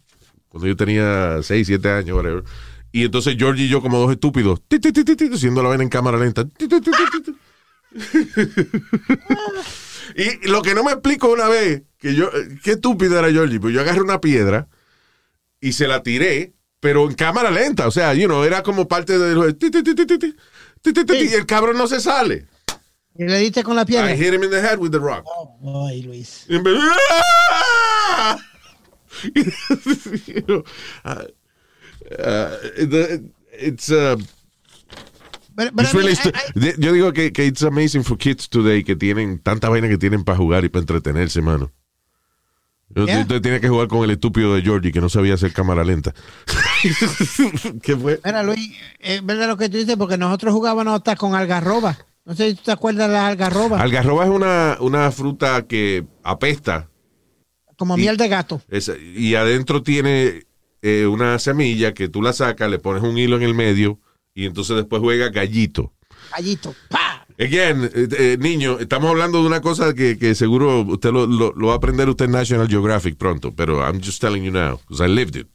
cuando 0.50 0.68
yo 0.68 0.75
tenía 0.75 1.39
6, 1.42 1.68
7 1.68 1.89
años, 1.89 2.18
whatever. 2.18 2.44
Y 2.92 3.04
entonces 3.04 3.36
Georgie 3.38 3.66
y 3.66 3.70
yo, 3.70 3.82
como 3.82 4.00
dos 4.00 4.12
estúpidos, 4.12 4.62
ti, 4.68 4.80
ti, 4.80 4.92
ti, 4.92 5.04
ti, 5.04 5.16
ti, 5.16 5.30
haciendo 5.32 5.62
la 5.62 5.70
vaina 5.70 5.84
en 5.84 5.89
cámara 5.89 6.18
lenta. 6.18 6.46
ti, 6.46 6.68
ti, 6.68 6.82
ti, 6.82 6.92
ti, 6.92 7.22
ti. 7.24 7.36
y 10.16 10.48
lo 10.48 10.62
que 10.62 10.74
no 10.74 10.84
me 10.84 10.92
explico 10.92 11.32
una 11.32 11.48
vez, 11.48 11.84
que 12.00 12.16
yo, 12.16 12.25
eh, 12.27 12.60
qué 12.63 12.72
estúpido 12.72 13.18
era 13.20 13.32
Georgie, 13.32 13.60
pues 13.60 13.74
yo 13.74 13.82
agarré 13.82 14.01
una 14.01 14.22
piedra 14.22 14.68
y 15.60 15.74
se 15.74 15.88
la 15.88 16.04
tiré, 16.04 16.54
pero 16.80 17.08
en 17.08 17.16
cámara 17.16 17.50
lenta, 17.52 17.88
o 17.88 17.92
sea, 17.92 18.14
you 18.14 18.28
know, 18.28 18.44
era 18.44 18.64
como 18.64 18.88
parte 18.88 19.18
de 19.18 19.56
y 20.84 21.34
el 21.34 21.46
cabrón 21.46 21.78
no 21.78 21.88
se 21.88 22.00
sale. 22.00 22.46
¿Y 23.16 23.24
le 23.26 23.40
diste 23.40 23.64
con 23.64 23.76
la 23.76 23.86
piedra? 23.86 24.14
I 24.14 24.18
hit 24.18 24.34
him 24.34 24.44
in 24.44 24.52
the 24.52 24.62
head 24.62 24.78
with 24.78 24.92
the 24.92 25.00
rock. 25.00 25.26
Oh, 25.26 25.58
boy, 25.60 26.04
Luis. 26.06 26.46
You 26.48 26.62
know, 30.46 30.64
uh, 31.04 32.58
it's 33.52 33.90
uh, 33.90 34.16
But, 35.58 35.74
really 35.92 36.14
yo 36.78 36.94
digo 36.94 37.12
que, 37.14 37.32
que 37.32 37.46
it's 37.48 37.64
amazing 37.64 38.04
for 38.04 38.16
kids 38.16 38.48
today 38.48 38.84
que 38.84 38.96
tienen 38.96 39.40
tanta 39.40 39.70
vaina 39.70 39.90
que 39.90 39.98
tienen 39.98 40.24
para 40.24 40.38
jugar 40.38 40.64
y 40.64 40.70
para 40.70 40.82
entretenerse, 40.82 41.42
mano. 41.42 41.72
Yeah. 42.96 43.20
Entonces 43.22 43.41
tiene 43.41 43.60
que 43.60 43.67
jugar 43.70 43.88
con 43.89 44.03
el 44.06 44.12
estúpido 44.12 44.56
de 44.56 44.62
Georgie 44.62 44.91
que 44.94 45.01
no 45.01 45.10
sabía 45.10 45.34
hacer 45.34 45.51
cámara 45.53 45.84
lenta. 45.84 46.13
¿Qué 47.82 47.96
fue? 47.96 48.20
Mira, 48.24 48.44
Luis, 48.44 48.72
es 49.00 49.25
verdad 49.25 49.48
lo 49.48 49.58
que 49.58 49.70
tú 49.70 49.77
dices, 49.77 49.96
porque 49.98 50.17
nosotros 50.17 50.53
jugábamos 50.53 50.94
hasta 50.96 51.15
con 51.15 51.36
algarroba. 51.36 51.98
No 52.25 52.36
sé 52.36 52.50
si 52.50 52.56
tú 52.56 52.63
te 52.65 52.72
acuerdas 52.72 53.08
de 53.08 53.13
las 53.13 53.24
algarrobas. 53.25 53.82
Algarroba 53.82 54.24
es 54.25 54.29
una, 54.29 54.77
una 54.79 55.12
fruta 55.12 55.65
que 55.67 56.06
apesta 56.24 56.89
como 57.77 57.98
y- 57.98 58.01
miel 58.01 58.17
de 58.17 58.27
gato. 58.27 58.62
Es- 58.70 58.91
y 59.15 59.36
adentro 59.36 59.84
tiene 59.84 60.46
eh, 60.82 61.06
una 61.08 61.39
semilla 61.39 61.94
que 61.94 62.10
tú 62.10 62.22
la 62.22 62.34
sacas, 62.34 62.70
le 62.70 62.79
pones 62.79 63.03
un 63.03 63.17
hilo 63.17 63.36
en 63.38 63.44
el 63.44 63.53
medio 63.53 64.00
y 64.34 64.46
entonces 64.46 64.75
después 64.75 65.01
juega 65.01 65.29
gallito. 65.29 65.94
Gallito. 66.36 66.74
¡Pa! 66.89 67.27
Again, 67.39 67.84
eh, 67.94 68.08
eh, 68.17 68.38
niño, 68.39 68.79
estamos 68.79 69.10
hablando 69.12 69.41
de 69.41 69.48
una 69.48 69.62
cosa 69.62 69.94
que, 69.94 70.17
que 70.17 70.34
seguro 70.34 70.82
usted 70.82 71.12
lo, 71.12 71.27
lo- 71.27 71.53
lo 71.56 71.67
va 71.67 71.74
a 71.74 71.77
aprender 71.77 72.10
usted 72.10 72.25
en 72.25 72.32
National 72.32 72.67
Geographic 72.67 73.15
pronto, 73.15 73.53
pero 73.53 73.79
I'm 73.86 74.01
just 74.03 74.20
telling 74.20 74.44
you 74.44 74.51
now, 74.51 74.79
because 74.88 75.03
I 75.03 75.08
lived 75.08 75.36
it. 75.36 75.48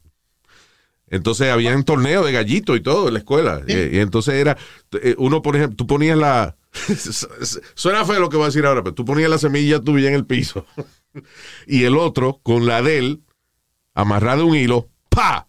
Entonces 1.09 1.51
había 1.51 1.75
un 1.75 1.83
torneo 1.83 2.23
de 2.23 2.31
gallito 2.31 2.75
y 2.75 2.81
todo 2.81 3.07
en 3.09 3.13
la 3.15 3.19
escuela. 3.19 3.61
Eh, 3.67 3.91
Y, 3.93 3.99
entonces 3.99 4.33
era, 4.35 4.57
uno, 5.17 5.41
por 5.41 5.55
ejemplo, 5.55 5.75
tú 5.75 5.85
ponías 5.85 6.17
la... 6.17 6.55
Suena 7.75 8.03
feo 8.05 8.19
lo 8.19 8.29
que 8.29 8.37
voy 8.37 8.45
a 8.45 8.47
decir 8.47 8.65
ahora, 8.65 8.81
pero 8.81 8.95
tú 8.95 9.05
ponías 9.05 9.29
la 9.29 9.37
semilla 9.37 9.79
tuya 9.81 10.07
en 10.07 10.15
el 10.15 10.25
piso 10.25 10.65
y 11.67 11.83
el 11.83 11.97
otro, 11.97 12.39
con 12.41 12.65
la 12.65 12.81
de 12.81 12.97
él, 12.97 13.21
amarrada 13.93 14.41
a 14.41 14.45
un 14.45 14.55
hilo, 14.55 14.87
¡pa! 15.09 15.47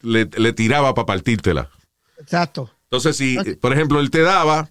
Le, 0.00 0.28
le 0.36 0.52
tiraba 0.52 0.94
para 0.94 1.06
partírtela. 1.06 1.70
Exacto. 2.18 2.70
Entonces, 2.84 3.16
si, 3.16 3.36
por 3.60 3.72
ejemplo, 3.72 4.00
él 4.00 4.10
te 4.10 4.22
daba 4.22 4.68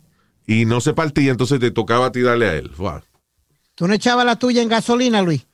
y 0.47 0.65
no 0.65 0.81
se 0.81 0.93
partía, 0.93 1.31
entonces 1.31 1.59
te 1.59 1.71
tocaba 1.71 2.07
a 2.07 2.11
ti 2.11 2.21
darle 2.21 2.47
a 2.49 2.55
él. 2.55 2.71
Wow. 2.77 3.01
¿Tú 3.75 3.87
no 3.87 3.93
echabas 3.93 4.25
la 4.25 4.35
tuya 4.37 4.61
en 4.61 4.69
gasolina, 4.69 5.21
Luis? 5.21 5.45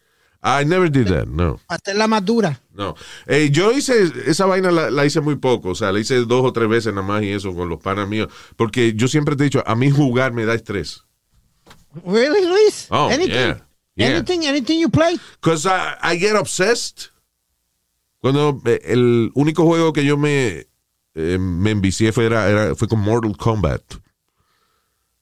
I 0.41 0.63
never 0.65 0.89
did 0.89 1.07
that, 1.07 1.25
no. 1.27 1.59
Para 1.67 1.79
hacerla 1.83 2.07
más 2.07 2.23
dura. 2.23 2.61
No. 2.73 2.95
Eh, 3.27 3.49
yo 3.51 3.71
hice, 3.73 4.09
esa 4.25 4.45
vaina 4.45 4.71
la, 4.71 4.89
la 4.89 5.05
hice 5.05 5.19
muy 5.19 5.35
poco, 5.35 5.69
o 5.71 5.75
sea, 5.75 5.91
la 5.91 5.99
hice 5.99 6.15
dos 6.25 6.45
o 6.45 6.53
tres 6.53 6.69
veces 6.69 6.93
nada 6.93 7.05
más 7.05 7.23
y 7.23 7.29
eso 7.29 7.53
con 7.53 7.67
los 7.67 7.79
panas 7.81 8.07
míos, 8.07 8.29
porque 8.55 8.93
yo 8.93 9.07
siempre 9.09 9.35
te 9.35 9.43
he 9.43 9.45
dicho, 9.45 9.63
a 9.67 9.75
mí 9.75 9.91
jugar 9.91 10.31
me 10.31 10.45
da 10.45 10.53
estrés. 10.53 11.03
Really, 12.05 12.45
Luis? 12.47 12.87
Oh, 12.89 13.09
Anything? 13.09 13.33
yeah. 13.33 13.65
Yeah. 13.95 14.07
Anything, 14.15 14.45
anything 14.45 14.79
you 14.79 14.89
play? 14.89 15.19
Because 15.41 15.65
I, 15.67 15.97
I 16.01 16.17
get 16.17 16.35
obsessed. 16.37 17.09
Cuando 18.21 18.61
eh, 18.65 18.79
el 18.85 19.31
único 19.33 19.65
juego 19.65 19.91
que 19.91 20.05
yo 20.05 20.17
me, 20.17 20.67
eh, 21.15 21.37
me 21.37 21.71
envicié 21.71 22.13
fue, 22.13 22.25
era, 22.27 22.49
era- 22.49 22.75
fue 22.75 22.87
con 22.87 22.99
Mortal 23.01 23.35
Kombat. 23.35 23.81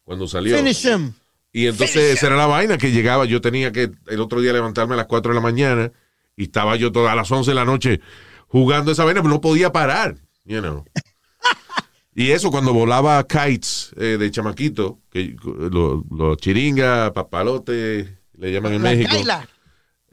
Cuando 0.07 0.25
salió. 0.25 0.55
Finish 0.55 0.85
him. 0.85 1.11
Y 1.51 1.67
entonces 1.67 2.15
esa 2.15 2.27
era 2.27 2.37
la 2.37 2.47
vaina 2.47 2.77
que 2.77 2.93
llegaba. 2.93 3.25
Yo 3.25 3.41
tenía 3.41 3.73
que 3.73 3.91
el 4.07 4.21
otro 4.21 4.39
día 4.39 4.53
levantarme 4.53 4.93
a 4.93 4.97
las 4.97 5.05
4 5.05 5.33
de 5.33 5.35
la 5.35 5.41
mañana 5.41 5.91
y 6.37 6.43
estaba 6.43 6.77
yo 6.77 6.93
todas 6.93 7.13
las 7.13 7.29
11 7.29 7.51
de 7.51 7.55
la 7.55 7.65
noche 7.65 7.99
jugando 8.47 8.93
esa 8.93 9.03
vaina, 9.03 9.21
pero 9.21 9.33
no 9.33 9.41
podía 9.41 9.73
parar. 9.73 10.15
You 10.45 10.61
know. 10.61 10.85
y 12.15 12.31
eso 12.31 12.51
cuando 12.51 12.73
volaba 12.73 13.21
kites 13.27 13.91
eh, 13.97 14.15
de 14.17 14.31
chamaquito, 14.31 15.01
que 15.11 15.35
los 15.43 16.05
lo 16.09 16.35
chiringa, 16.37 17.11
papalote, 17.11 18.17
le 18.37 18.51
llaman 18.53 18.75
en 18.75 18.83
La 18.83 18.91
México. 18.91 19.09
Kaila. 19.11 19.49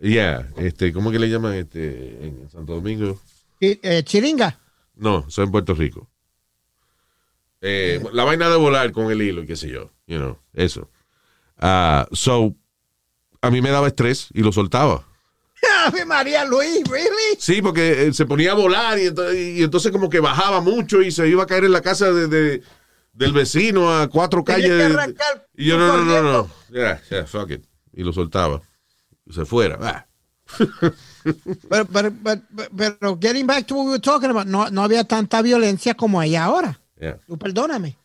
Yeah, 0.01 0.49
este, 0.57 0.93
¿cómo 0.93 1.13
que 1.13 1.21
le 1.21 1.31
llaman 1.31 1.55
este 1.55 2.27
en 2.27 2.51
Santo 2.51 2.75
Domingo? 2.75 3.21
Eh, 3.61 4.03
chiringa. 4.05 4.59
No, 4.97 5.25
eso 5.29 5.45
en 5.45 5.53
Puerto 5.53 5.73
Rico. 5.73 6.11
Eh, 7.67 8.03
la 8.13 8.25
vaina 8.25 8.51
de 8.51 8.57
volar 8.57 8.93
con 8.93 9.11
el 9.11 9.23
hilo 9.23 9.43
y 9.43 9.47
qué 9.47 9.57
sé 9.57 9.71
yo, 9.71 9.91
you 10.07 10.19
know, 10.19 10.39
eso. 10.53 10.91
Ah, 11.59 12.07
so, 12.13 12.55
a 13.41 13.51
mí 13.51 13.63
me 13.63 13.71
daba 13.71 13.87
estrés 13.89 14.29
y 14.35 14.43
lo 14.43 14.53
soltaba. 14.53 15.07
María 16.07 16.45
Luis, 16.45 16.83
really? 16.91 17.39
Sí, 17.39 17.63
porque 17.63 18.07
eh, 18.07 18.13
se 18.13 18.27
ponía 18.27 18.53
a 18.53 18.55
volar 18.55 18.99
y 18.99 19.07
entonces, 19.07 19.37
y 19.39 19.63
entonces 19.63 19.91
como 19.93 20.11
que 20.11 20.21
bajaba 20.21 20.61
mucho 20.61 21.01
y 21.01 21.11
se 21.11 21.27
iba 21.27 21.45
a 21.45 21.47
caer 21.47 21.65
en 21.65 21.73
la 21.73 21.81
casa 21.81 22.13
de, 22.13 22.29
de- 22.29 22.63
del 23.15 23.33
vecino 23.33 23.97
a 23.97 24.09
cuatro 24.09 24.45
calles. 24.45 24.69
de- 24.69 25.15
y 25.57 25.67
yo, 25.69 25.79
no, 25.79 25.97
no, 25.97 26.05
no, 26.05 26.23
no. 26.33 26.51
Ya, 26.71 27.01
ya, 27.11 27.25
fuck 27.27 27.51
it. 27.53 27.65
Y 27.95 28.03
lo 28.03 28.13
soltaba. 28.13 28.61
Y 29.25 29.33
se 29.33 29.47
fuera. 29.47 29.79
Ah. 29.81 30.07
Pero, 31.71 31.87
pero, 31.87 32.13
pero, 32.23 32.43
pero 32.77 33.19
getting 33.19 33.47
back 33.47 33.67
to 33.67 33.75
what 33.75 33.85
we 33.87 33.91
were 33.93 34.01
talking 34.01 34.29
about, 34.31 34.47
no, 34.47 34.69
no 34.71 34.83
había 34.83 35.05
tanta 35.05 35.41
violencia 35.41 35.95
como 35.95 36.21
hay 36.21 36.37
ahora. 36.37 36.79
Yeah. 37.05 37.19
Tú 37.27 37.37
perdóname. 37.37 37.99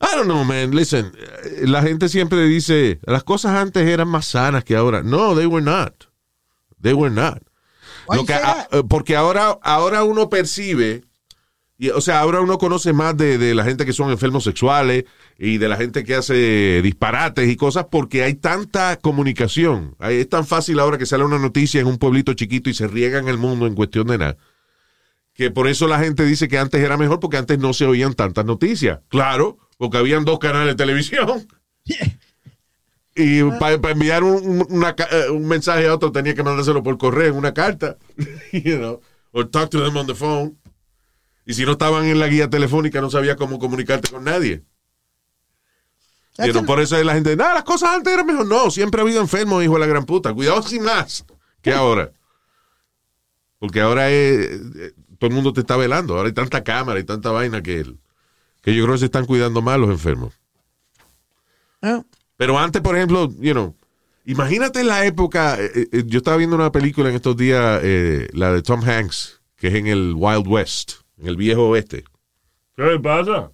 I 0.00 0.16
don't 0.16 0.24
know, 0.24 0.42
man. 0.42 0.74
Listen, 0.74 1.12
eh, 1.16 1.66
la 1.66 1.82
gente 1.82 2.08
siempre 2.08 2.46
dice, 2.46 2.98
las 3.04 3.24
cosas 3.24 3.52
antes 3.56 3.86
eran 3.86 4.08
más 4.08 4.26
sanas 4.26 4.64
que 4.64 4.74
ahora. 4.74 5.02
No, 5.02 5.34
they 5.34 5.44
were 5.44 5.64
not. 5.64 6.04
They 6.80 6.94
were 6.94 7.14
not. 7.14 7.42
Lo 8.10 8.24
que, 8.24 8.32
that? 8.32 8.68
eh, 8.72 8.82
porque 8.88 9.16
ahora, 9.16 9.58
ahora 9.62 10.02
uno 10.02 10.30
percibe, 10.30 11.04
y, 11.76 11.90
o 11.90 12.00
sea, 12.00 12.20
ahora 12.20 12.40
uno 12.40 12.56
conoce 12.56 12.94
más 12.94 13.16
de, 13.18 13.36
de 13.36 13.54
la 13.54 13.64
gente 13.64 13.84
que 13.84 13.92
son 13.92 14.10
enfermos 14.10 14.44
sexuales 14.44 15.04
y 15.38 15.58
de 15.58 15.68
la 15.68 15.76
gente 15.76 16.04
que 16.04 16.14
hace 16.14 16.80
disparates 16.82 17.48
y 17.48 17.56
cosas 17.56 17.86
porque 17.90 18.22
hay 18.22 18.34
tanta 18.34 18.96
comunicación. 18.96 19.94
Es 20.00 20.28
tan 20.28 20.46
fácil 20.46 20.80
ahora 20.80 20.96
que 20.96 21.06
sale 21.06 21.24
una 21.24 21.38
noticia 21.38 21.80
en 21.80 21.86
un 21.86 21.98
pueblito 21.98 22.32
chiquito 22.32 22.70
y 22.70 22.74
se 22.74 22.86
riega 22.88 23.18
en 23.18 23.28
el 23.28 23.36
mundo 23.36 23.66
en 23.66 23.74
cuestión 23.74 24.06
de 24.06 24.18
nada. 24.18 24.36
Que 25.34 25.50
por 25.50 25.68
eso 25.68 25.88
la 25.88 25.98
gente 25.98 26.24
dice 26.24 26.48
que 26.48 26.58
antes 26.58 26.80
era 26.80 26.96
mejor 26.96 27.20
porque 27.20 27.36
antes 27.36 27.58
no 27.58 27.72
se 27.74 27.86
oían 27.86 28.14
tantas 28.14 28.44
noticias. 28.44 29.00
Claro, 29.08 29.58
porque 29.76 29.98
habían 29.98 30.24
dos 30.24 30.38
canales 30.38 30.68
de 30.68 30.74
televisión. 30.76 31.46
Y 33.16 33.44
para 33.60 33.74
enviar 33.92 34.24
un, 34.24 34.66
una 34.68 34.90
eh, 34.90 35.30
un 35.30 35.46
mensaje 35.46 35.86
a 35.86 35.94
otro 35.94 36.10
tenía 36.10 36.34
que 36.34 36.42
mandárselo 36.42 36.82
por 36.82 36.98
correo, 36.98 37.30
en 37.30 37.36
una 37.36 37.54
carta. 37.54 37.96
you 38.52 38.76
know, 38.76 39.00
or 39.30 39.48
talk 39.48 39.70
to 39.70 39.80
them 39.84 39.96
on 39.96 40.06
the 40.06 40.14
phone. 40.14 40.58
Y 41.46 41.54
si 41.54 41.64
no 41.64 41.72
estaban 41.72 42.06
en 42.06 42.18
la 42.18 42.26
guía 42.26 42.50
telefónica, 42.50 43.00
no 43.00 43.10
sabía 43.10 43.36
cómo 43.36 43.58
comunicarte 43.58 44.10
con 44.10 44.24
nadie. 44.24 44.64
You 46.38 46.50
know, 46.50 46.64
por 46.64 46.80
eso 46.80 47.00
la 47.04 47.14
gente, 47.14 47.36
nada, 47.36 47.54
las 47.54 47.64
cosas 47.64 47.90
antes 47.90 48.12
eran 48.12 48.26
mejor. 48.26 48.46
No, 48.46 48.70
siempre 48.70 49.00
ha 49.00 49.04
habido 49.04 49.20
enfermos, 49.20 49.62
hijo 49.62 49.74
de 49.74 49.80
la 49.80 49.86
gran 49.86 50.06
puta. 50.06 50.34
Cuidado 50.34 50.62
sin 50.62 50.82
más 50.82 51.24
que 51.62 51.72
ahora. 51.72 52.10
Porque 53.60 53.80
ahora 53.80 54.10
es, 54.10 54.60
eh, 54.76 54.94
todo 55.24 55.30
el 55.30 55.34
mundo 55.36 55.54
te 55.54 55.60
está 55.60 55.78
velando. 55.78 56.16
Ahora 56.16 56.26
hay 56.26 56.34
tanta 56.34 56.62
cámara 56.62 57.00
y 57.00 57.04
tanta 57.04 57.30
vaina 57.30 57.62
que, 57.62 57.82
que 58.60 58.74
yo 58.74 58.84
creo 58.84 58.94
que 58.94 58.98
se 58.98 59.04
están 59.06 59.24
cuidando 59.24 59.62
más 59.62 59.78
los 59.78 59.88
enfermos. 59.88 60.34
¿Eh? 61.80 62.02
Pero 62.36 62.58
antes, 62.58 62.82
por 62.82 62.94
ejemplo, 62.94 63.30
you 63.40 63.52
know, 63.52 63.74
imagínate 64.26 64.84
la 64.84 65.06
época, 65.06 65.56
eh, 65.58 65.88
eh, 65.90 66.02
yo 66.04 66.18
estaba 66.18 66.36
viendo 66.36 66.56
una 66.56 66.70
película 66.72 67.08
en 67.08 67.14
estos 67.14 67.38
días, 67.38 67.80
eh, 67.82 68.28
la 68.34 68.52
de 68.52 68.60
Tom 68.60 68.82
Hanks, 68.84 69.40
que 69.56 69.68
es 69.68 69.74
en 69.74 69.86
el 69.86 70.12
Wild 70.14 70.46
West, 70.46 70.92
en 71.16 71.28
el 71.28 71.38
viejo 71.38 71.70
oeste. 71.70 72.04
¿Qué 72.76 73.00
pasa? 73.02 73.50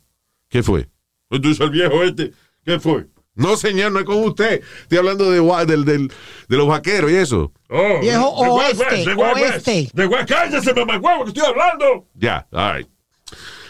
¿Qué 0.48 0.64
fue? 0.64 0.88
Dices 1.30 1.60
el 1.60 1.70
viejo 1.70 2.02
este. 2.02 2.32
¿Qué 2.64 2.80
fue? 2.80 3.06
No, 3.40 3.56
señor, 3.56 3.90
no 3.92 3.98
es 4.00 4.04
con 4.04 4.22
usted. 4.22 4.62
Estoy 4.82 4.98
hablando 4.98 5.30
de, 5.30 5.40
del, 5.66 5.84
del- 5.84 6.12
de 6.48 6.56
los 6.56 6.68
vaqueros 6.68 7.10
y 7.10 7.16
eso. 7.16 7.52
Oh, 7.68 7.98
Viejo 8.00 8.34
de 8.44 8.50
Wild 8.50 8.80
oeste, 8.80 8.84
West, 8.84 9.06
de 9.06 9.14
West. 9.14 9.36
oeste. 9.68 9.90
De 9.94 10.26
cállese, 10.26 10.74
mamagüevo, 10.74 11.24
que 11.24 11.30
estoy 11.30 11.44
hablando. 11.46 12.06
Ya, 12.14 12.46
all 12.52 12.76
right. 12.76 12.88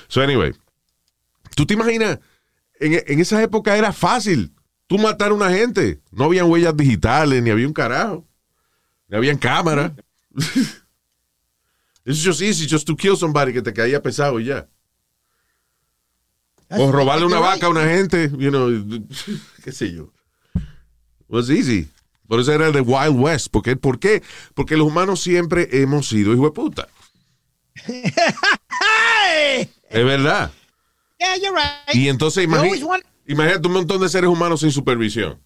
So, 0.08 0.20
anyway, 0.22 0.52
¿tú 1.54 1.64
te 1.66 1.74
imaginas? 1.74 2.18
En, 2.80 3.02
en 3.06 3.20
esa 3.20 3.40
época 3.42 3.76
era 3.76 3.92
fácil 3.92 4.52
tú 4.88 4.98
matar 4.98 5.30
a 5.30 5.34
una 5.34 5.50
gente. 5.50 6.00
No 6.10 6.24
habían 6.24 6.50
huellas 6.50 6.76
digitales, 6.76 7.42
ni 7.42 7.50
había 7.50 7.66
un 7.66 7.72
carajo. 7.72 8.26
Ni 9.08 9.16
habían 9.16 9.38
cámaras. 9.38 9.92
It's 12.04 12.24
just 12.24 12.40
easy 12.40 12.66
just 12.66 12.86
to 12.86 12.96
kill 12.96 13.16
somebody 13.16 13.52
que 13.52 13.62
te 13.62 13.72
caía 13.72 14.02
pesado 14.02 14.40
y 14.40 14.46
ya. 14.46 14.66
O 16.70 16.92
robarle 16.92 17.26
una 17.26 17.40
vaca 17.40 17.66
a 17.66 17.70
una 17.70 17.84
gente, 17.84 18.30
you 18.38 18.50
know, 18.50 18.68
qué 19.64 19.72
sé 19.72 19.92
yo. 19.92 20.12
Was 21.28 21.50
easy. 21.50 21.88
Por 22.28 22.38
eso 22.40 22.52
era 22.52 22.70
de 22.70 22.80
Wild 22.80 23.18
West. 23.18 23.48
Porque, 23.50 23.76
¿Por 23.76 23.98
qué? 23.98 24.22
Porque 24.54 24.76
los 24.76 24.86
humanos 24.86 25.20
siempre 25.20 25.68
hemos 25.72 26.08
sido 26.08 26.32
hijo 26.32 26.44
de 26.44 26.50
puta. 26.52 26.88
Es 29.90 30.04
verdad. 30.04 30.52
Yeah, 31.18 31.36
you're 31.36 31.56
right. 31.60 31.94
Y 31.94 32.08
entonces 32.08 32.46
want- 32.48 33.04
imagínate 33.26 33.66
un 33.66 33.74
montón 33.74 34.00
de 34.00 34.08
seres 34.08 34.30
humanos 34.30 34.60
sin 34.60 34.70
supervisión. 34.70 35.40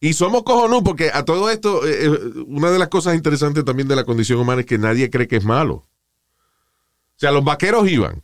Y 0.00 0.12
somos 0.12 0.44
cojonú 0.44 0.84
porque 0.84 1.10
a 1.12 1.24
todo 1.24 1.50
esto, 1.50 1.84
eh, 1.86 2.04
eh, 2.04 2.10
una 2.46 2.70
de 2.70 2.78
las 2.78 2.88
cosas 2.88 3.14
interesantes 3.16 3.64
también 3.64 3.88
de 3.88 3.96
la 3.96 4.04
condición 4.04 4.38
humana 4.38 4.60
es 4.60 4.66
que 4.66 4.78
nadie 4.78 5.10
cree 5.10 5.26
que 5.26 5.36
es 5.36 5.44
malo. 5.44 5.74
O 5.74 5.86
sea, 7.16 7.32
los 7.32 7.42
vaqueros 7.42 7.88
iban, 7.90 8.22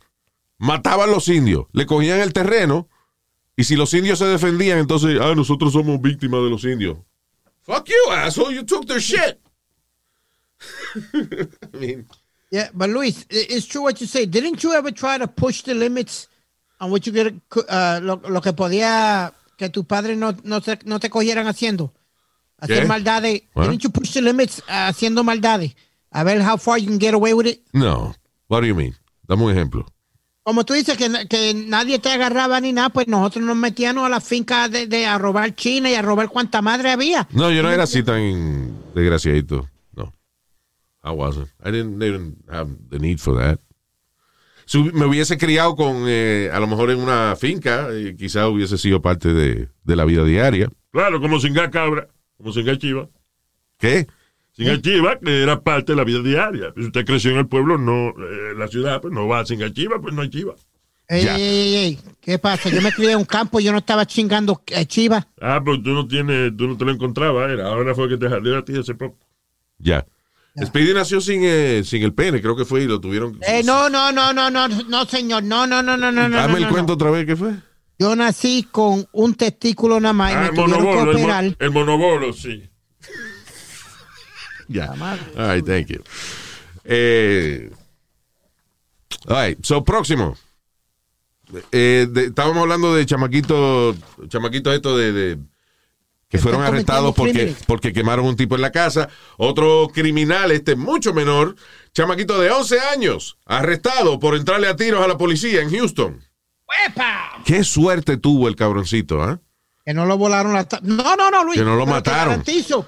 mataban 0.57 1.11
los 1.11 1.27
indios, 1.29 1.65
le 1.73 1.85
cogían 1.85 2.19
el 2.19 2.33
terreno 2.33 2.87
y 3.55 3.63
si 3.63 3.75
los 3.75 3.93
indios 3.93 4.19
se 4.19 4.25
defendían, 4.25 4.79
entonces, 4.79 5.19
ah, 5.21 5.33
nosotros 5.35 5.73
somos 5.73 6.01
víctimas 6.01 6.43
de 6.43 6.49
los 6.49 6.63
indios. 6.65 6.97
Fuck 7.63 7.87
you, 7.87 8.11
asshole, 8.11 8.53
you 8.53 8.63
took 8.63 8.85
their 8.85 8.99
shit. 8.99 9.39
I 11.13 11.77
mean, 11.77 12.07
Yeah, 12.51 12.69
but 12.73 12.89
Luis, 12.89 13.25
it's 13.29 13.65
true 13.65 13.81
what 13.81 13.99
you 13.99 14.07
say. 14.07 14.25
Didn't 14.25 14.63
you 14.63 14.71
ever 14.73 14.91
try 14.91 15.17
to 15.17 15.27
push 15.27 15.63
the 15.63 15.73
limits 15.73 16.27
on 16.79 16.89
what 16.91 17.05
you 17.05 17.11
get, 17.11 17.33
uh, 17.67 17.99
lo, 18.01 18.21
lo 18.29 18.39
que 18.39 18.53
podía 18.53 19.33
que 19.57 19.67
tus 19.69 19.85
padres 19.85 20.17
no, 20.17 20.33
no, 20.43 20.61
te, 20.61 20.77
no 20.85 20.99
te 20.99 21.09
cogieran 21.09 21.47
haciendo? 21.47 21.91
Hacer 22.59 22.83
¿Qué? 22.83 22.87
maldades. 22.87 23.41
What? 23.53 23.67
Didn't 23.69 23.83
you 23.83 23.89
push 23.89 24.13
the 24.13 24.21
limits 24.21 24.59
uh, 24.69 24.87
haciendo 24.87 25.23
maldades? 25.23 25.75
A 26.11 26.23
ver 26.23 26.41
how 26.41 26.55
far 26.57 26.77
you 26.77 26.87
can 26.87 26.99
get 26.99 27.13
away 27.13 27.33
with 27.33 27.47
it. 27.47 27.61
no. 27.73 28.13
What 28.47 28.61
do 28.61 28.67
you 28.67 28.75
mean? 28.75 28.95
Dame 29.27 29.43
un 29.43 29.51
ejemplo. 29.51 29.85
Como 30.45 30.63
tú 30.63 30.75
dices 30.75 30.95
que, 30.95 31.09
que 31.27 31.55
nadie 31.55 31.97
te 31.97 32.11
agarraba 32.11 32.61
ni 32.61 32.71
nada, 32.71 32.89
pues 32.89 33.07
nosotros 33.07 33.43
nos 33.43 33.55
metíamos 33.57 34.05
a 34.05 34.09
la 34.09 34.21
finca 34.21 34.69
de, 34.69 34.85
de 34.85 35.07
a 35.07 35.17
robar 35.17 35.55
China 35.55 35.89
y 35.89 35.95
a 35.95 36.03
robar 36.03 36.29
cuanta 36.29 36.61
madre 36.61 36.91
había. 36.91 37.27
No, 37.31 37.49
yo 37.49 37.63
no 37.63 37.71
era 37.71 37.81
así 37.85 38.03
tan 38.03 38.93
desgraciadito. 38.93 39.67
No. 39.95 40.13
I 41.03 41.09
wasn't. 41.09 41.49
I 41.65 41.71
didn't, 41.71 41.97
didn't 41.97 42.37
have 42.47 42.69
the 42.91 42.99
need 42.99 43.17
for 43.17 43.35
that. 43.39 43.59
Si 44.67 44.77
me 44.77 45.07
hubiese 45.07 45.39
criado 45.39 45.75
con, 45.75 46.03
eh, 46.05 46.51
a 46.53 46.59
lo 46.59 46.67
mejor 46.67 46.91
en 46.91 46.99
una 46.99 47.35
finca, 47.35 47.87
eh, 47.91 48.15
quizás 48.15 48.47
hubiese 48.47 48.77
sido 48.77 49.01
parte 49.01 49.33
de, 49.33 49.69
de 49.83 49.95
la 49.95 50.05
vida 50.05 50.23
diaria. 50.23 50.69
Claro, 50.91 51.19
como 51.19 51.39
singa 51.39 51.71
cabra, 51.71 52.07
como 52.37 52.53
singa 52.53 52.77
chiva. 52.77 53.09
¿Qué? 53.79 54.05
Singa 54.55 54.81
chiva, 54.81 55.19
que 55.19 55.43
era 55.43 55.61
parte 55.61 55.91
de 55.91 55.97
la 55.97 56.03
vida 56.05 56.21
diaria. 56.21 56.71
Si 56.75 56.83
usted 56.83 57.05
creció 57.05 57.31
en 57.31 57.37
el 57.37 57.47
pueblo, 57.47 57.77
no, 57.77 58.09
eh, 58.09 58.53
la 58.57 58.67
ciudad, 58.67 59.01
pues 59.01 59.13
no 59.13 59.27
va 59.27 59.39
a 59.39 59.45
singa 59.45 59.71
chiva, 59.73 59.99
pues 60.01 60.13
no 60.13 60.21
hay 60.21 60.29
chiva. 60.29 60.55
Ey, 61.07 61.23
Ya. 61.25 61.35
ey, 61.35 61.43
ey, 61.43 61.75
ey, 61.75 61.99
¿Qué 62.21 62.39
pasa? 62.39 62.69
Yo 62.69 62.81
me 62.81 62.91
crié 62.91 63.11
en 63.11 63.17
un 63.17 63.25
campo, 63.25 63.59
yo 63.59 63.71
no 63.71 63.77
estaba 63.79 64.05
chingando 64.05 64.61
eh, 64.67 64.85
chivas. 64.85 65.27
Ah, 65.41 65.61
pues 65.63 65.83
tú 65.83 65.91
no 65.91 66.07
tienes, 66.07 66.55
tú 66.57 66.67
no 66.67 66.77
te 66.77 66.85
lo 66.85 66.91
encontrabas, 66.91 67.51
era. 67.51 67.67
Ahora 67.67 67.93
fue 67.93 68.07
que 68.09 68.17
te 68.17 68.29
jaleó 68.29 68.57
a 68.57 68.65
ti 68.65 68.77
hace 68.77 68.95
poco. 68.95 69.17
Ya. 69.77 70.05
Speedy 70.63 70.93
nació 70.93 71.19
sin, 71.19 71.41
eh, 71.43 71.81
sin 71.83 72.01
el 72.03 72.13
pene, 72.13 72.41
creo 72.41 72.55
que 72.55 72.63
fue, 72.63 72.83
y 72.83 72.87
lo 72.87 73.01
tuvieron. 73.01 73.37
Eh, 73.45 73.61
no, 73.65 73.89
no, 73.89 74.13
no, 74.13 74.31
no, 74.31 74.49
no, 74.49 74.67
no, 74.69 75.05
señor. 75.05 75.43
No, 75.43 75.67
no, 75.67 75.83
no, 75.83 75.97
no, 75.97 76.11
no, 76.13 76.29
no. 76.29 76.37
Dame 76.37 76.53
no, 76.53 76.57
el 76.59 76.63
no, 76.63 76.69
cuento 76.69 76.87
no. 76.91 76.93
otra 76.93 77.11
vez, 77.11 77.25
¿qué 77.25 77.35
fue? 77.35 77.51
Yo 77.99 78.15
nací 78.15 78.65
con 78.71 79.05
un 79.11 79.35
testículo 79.35 79.99
nada 79.99 80.13
más 80.13 80.31
y 80.31 80.35
Ah, 80.35 80.39
me 80.39 80.47
el 80.47 80.55
tuvieron 80.55 80.79
que 80.79 80.85
monobolo, 80.95 81.39
el, 81.39 81.55
el 81.59 81.71
monobolo, 81.71 82.33
sí. 82.33 82.63
Ya. 84.67 84.85
All 85.37 85.55
right, 85.55 85.65
thank 85.65 85.87
you. 85.87 86.01
Eh, 86.83 87.69
all 89.27 89.35
right, 89.47 89.63
so 89.63 89.83
próximo. 89.83 90.37
Eh, 91.71 92.07
de- 92.09 92.25
estábamos 92.25 92.57
hablando 92.63 92.93
de 92.95 93.05
chamaquito, 93.05 93.95
chamaquito 94.29 94.73
esto 94.73 94.97
de, 94.97 95.11
de 95.11 95.37
que 96.27 96.39
fueron 96.39 96.63
arrestados 96.63 97.13
porque, 97.15 97.55
porque 97.67 97.93
quemaron 97.93 98.25
un 98.25 98.35
tipo 98.35 98.55
en 98.55 98.61
la 98.61 98.71
casa. 98.71 99.09
Otro 99.37 99.89
criminal, 99.93 100.51
este 100.51 100.75
mucho 100.75 101.13
menor, 101.13 101.55
chamaquito 101.93 102.39
de 102.39 102.49
11 102.49 102.79
años, 102.79 103.37
arrestado 103.45 104.19
por 104.19 104.35
entrarle 104.35 104.67
a 104.67 104.75
tiros 104.75 105.03
a 105.03 105.07
la 105.07 105.17
policía 105.17 105.61
en 105.61 105.69
Houston. 105.69 106.19
¡Epa! 106.87 107.41
Qué 107.45 107.63
suerte 107.63 108.17
tuvo 108.17 108.47
el 108.47 108.55
cabroncito, 108.55 109.21
¿ah? 109.21 109.39
Que 109.85 109.93
no 109.93 110.07
lo 110.07 110.17
volaron 110.17 110.53
la 110.53 110.67
No, 110.81 111.15
no, 111.15 111.29
no, 111.29 111.43
Luis. 111.43 111.59
Que 111.59 111.63
no 111.63 111.75
lo 111.75 111.85
mataron. 111.85 112.41
Te 112.43 112.51
garantizo, 112.51 112.87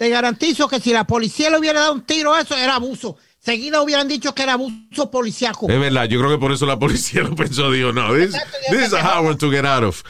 te 0.00 0.08
garantizo 0.08 0.66
que 0.66 0.80
si 0.80 0.94
la 0.94 1.06
policía 1.06 1.50
le 1.50 1.58
hubiera 1.58 1.80
dado 1.80 1.92
un 1.92 2.00
tiro 2.00 2.32
a 2.32 2.40
eso, 2.40 2.56
era 2.56 2.76
abuso. 2.76 3.18
Seguida 3.38 3.82
hubieran 3.82 4.08
dicho 4.08 4.34
que 4.34 4.42
era 4.44 4.54
abuso 4.54 5.10
policiaco. 5.10 5.68
Es 5.68 5.78
verdad, 5.78 6.06
yo 6.06 6.18
creo 6.18 6.30
que 6.30 6.38
por 6.38 6.52
eso 6.52 6.64
la 6.64 6.78
policía 6.78 7.20
lo 7.24 7.36
pensó, 7.36 7.70
dijo, 7.70 7.92
no, 7.92 8.14
this, 8.14 8.34
is 8.72 8.94
a 8.94 9.02
hard 9.02 9.26
one 9.26 9.36
to 9.36 9.50
get 9.50 9.66
out 9.66 9.84
of. 9.84 10.02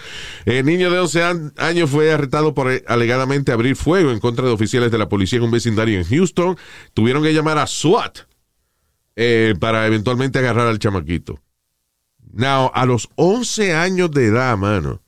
El 0.45 0.65
niño 0.65 0.93
de 0.93 0.99
11 1.01 1.23
an- 1.25 1.53
años 1.57 1.91
fue 1.91 2.13
arrestado 2.13 2.55
por 2.55 2.71
eh, 2.71 2.85
alegadamente 2.87 3.51
abrir 3.51 3.75
fuego 3.75 4.13
en 4.13 4.21
contra 4.21 4.47
de 4.47 4.53
oficiales 4.53 4.93
de 4.93 4.99
la 4.99 5.09
policía 5.09 5.39
en 5.39 5.47
un 5.47 5.51
vecindario 5.51 5.99
en 5.99 6.05
Houston. 6.05 6.57
Tuvieron 6.95 7.25
que 7.25 7.35
llamar 7.35 7.59
a 7.59 7.67
SWAT 7.67 8.19
eh, 9.17 9.57
para 9.59 9.89
eventualmente 9.89 10.39
agarrar 10.39 10.69
al 10.69 10.79
chamaquito. 10.79 11.41
Now, 12.33 12.71
a 12.73 12.87
los 12.87 13.09
11 13.17 13.75
años 13.75 14.13
de 14.13 14.27
edad, 14.27 14.57
mano. 14.57 15.03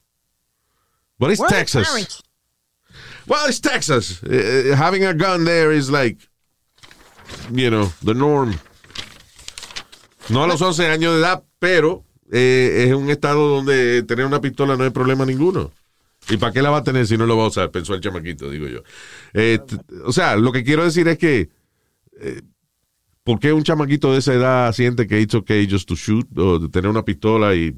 What 1.20 1.30
is 1.30 1.38
Where 1.38 1.46
are 1.54 1.54
the 1.54 1.60
Texas? 1.72 2.22
Well, 3.26 3.46
it's 3.48 3.60
Texas. 3.60 4.22
Uh, 4.22 4.74
having 4.76 5.04
a 5.04 5.14
gun 5.14 5.44
there 5.44 5.72
is 5.72 5.90
like, 5.90 6.18
you 7.50 7.70
know, 7.70 7.92
the 8.02 8.14
norm. 8.14 8.54
No 10.28 10.44
a 10.44 10.46
los 10.46 10.60
11 10.60 10.86
años 10.86 11.14
de 11.14 11.20
edad, 11.20 11.42
pero 11.58 12.04
eh, 12.30 12.86
es 12.86 12.94
un 12.94 13.10
estado 13.10 13.48
donde 13.48 14.02
tener 14.04 14.24
una 14.24 14.40
pistola 14.40 14.76
no 14.76 14.84
hay 14.84 14.90
problema 14.90 15.26
ninguno. 15.26 15.70
¿Y 16.28 16.36
para 16.36 16.52
qué 16.52 16.62
la 16.62 16.70
va 16.70 16.78
a 16.78 16.84
tener 16.84 17.06
si 17.06 17.16
no 17.16 17.26
lo 17.26 17.36
va 17.36 17.44
a 17.44 17.48
usar? 17.48 17.70
Pensó 17.70 17.94
el 17.94 18.00
chamaquito, 18.00 18.48
digo 18.48 18.68
yo. 18.68 18.82
Eh, 19.34 19.58
o 20.04 20.12
sea, 20.12 20.36
lo 20.36 20.52
que 20.52 20.62
quiero 20.62 20.84
decir 20.84 21.08
es 21.08 21.18
que, 21.18 21.50
eh, 22.20 22.42
¿por 23.24 23.40
qué 23.40 23.52
un 23.52 23.64
chamaquito 23.64 24.12
de 24.12 24.20
esa 24.20 24.32
edad 24.32 24.72
siente 24.72 25.06
que 25.06 25.20
it's 25.20 25.34
okay 25.34 25.68
just 25.68 25.88
to 25.88 25.96
shoot 25.96 26.26
o 26.38 26.68
tener 26.70 26.90
una 26.90 27.04
pistola 27.04 27.54
y 27.54 27.74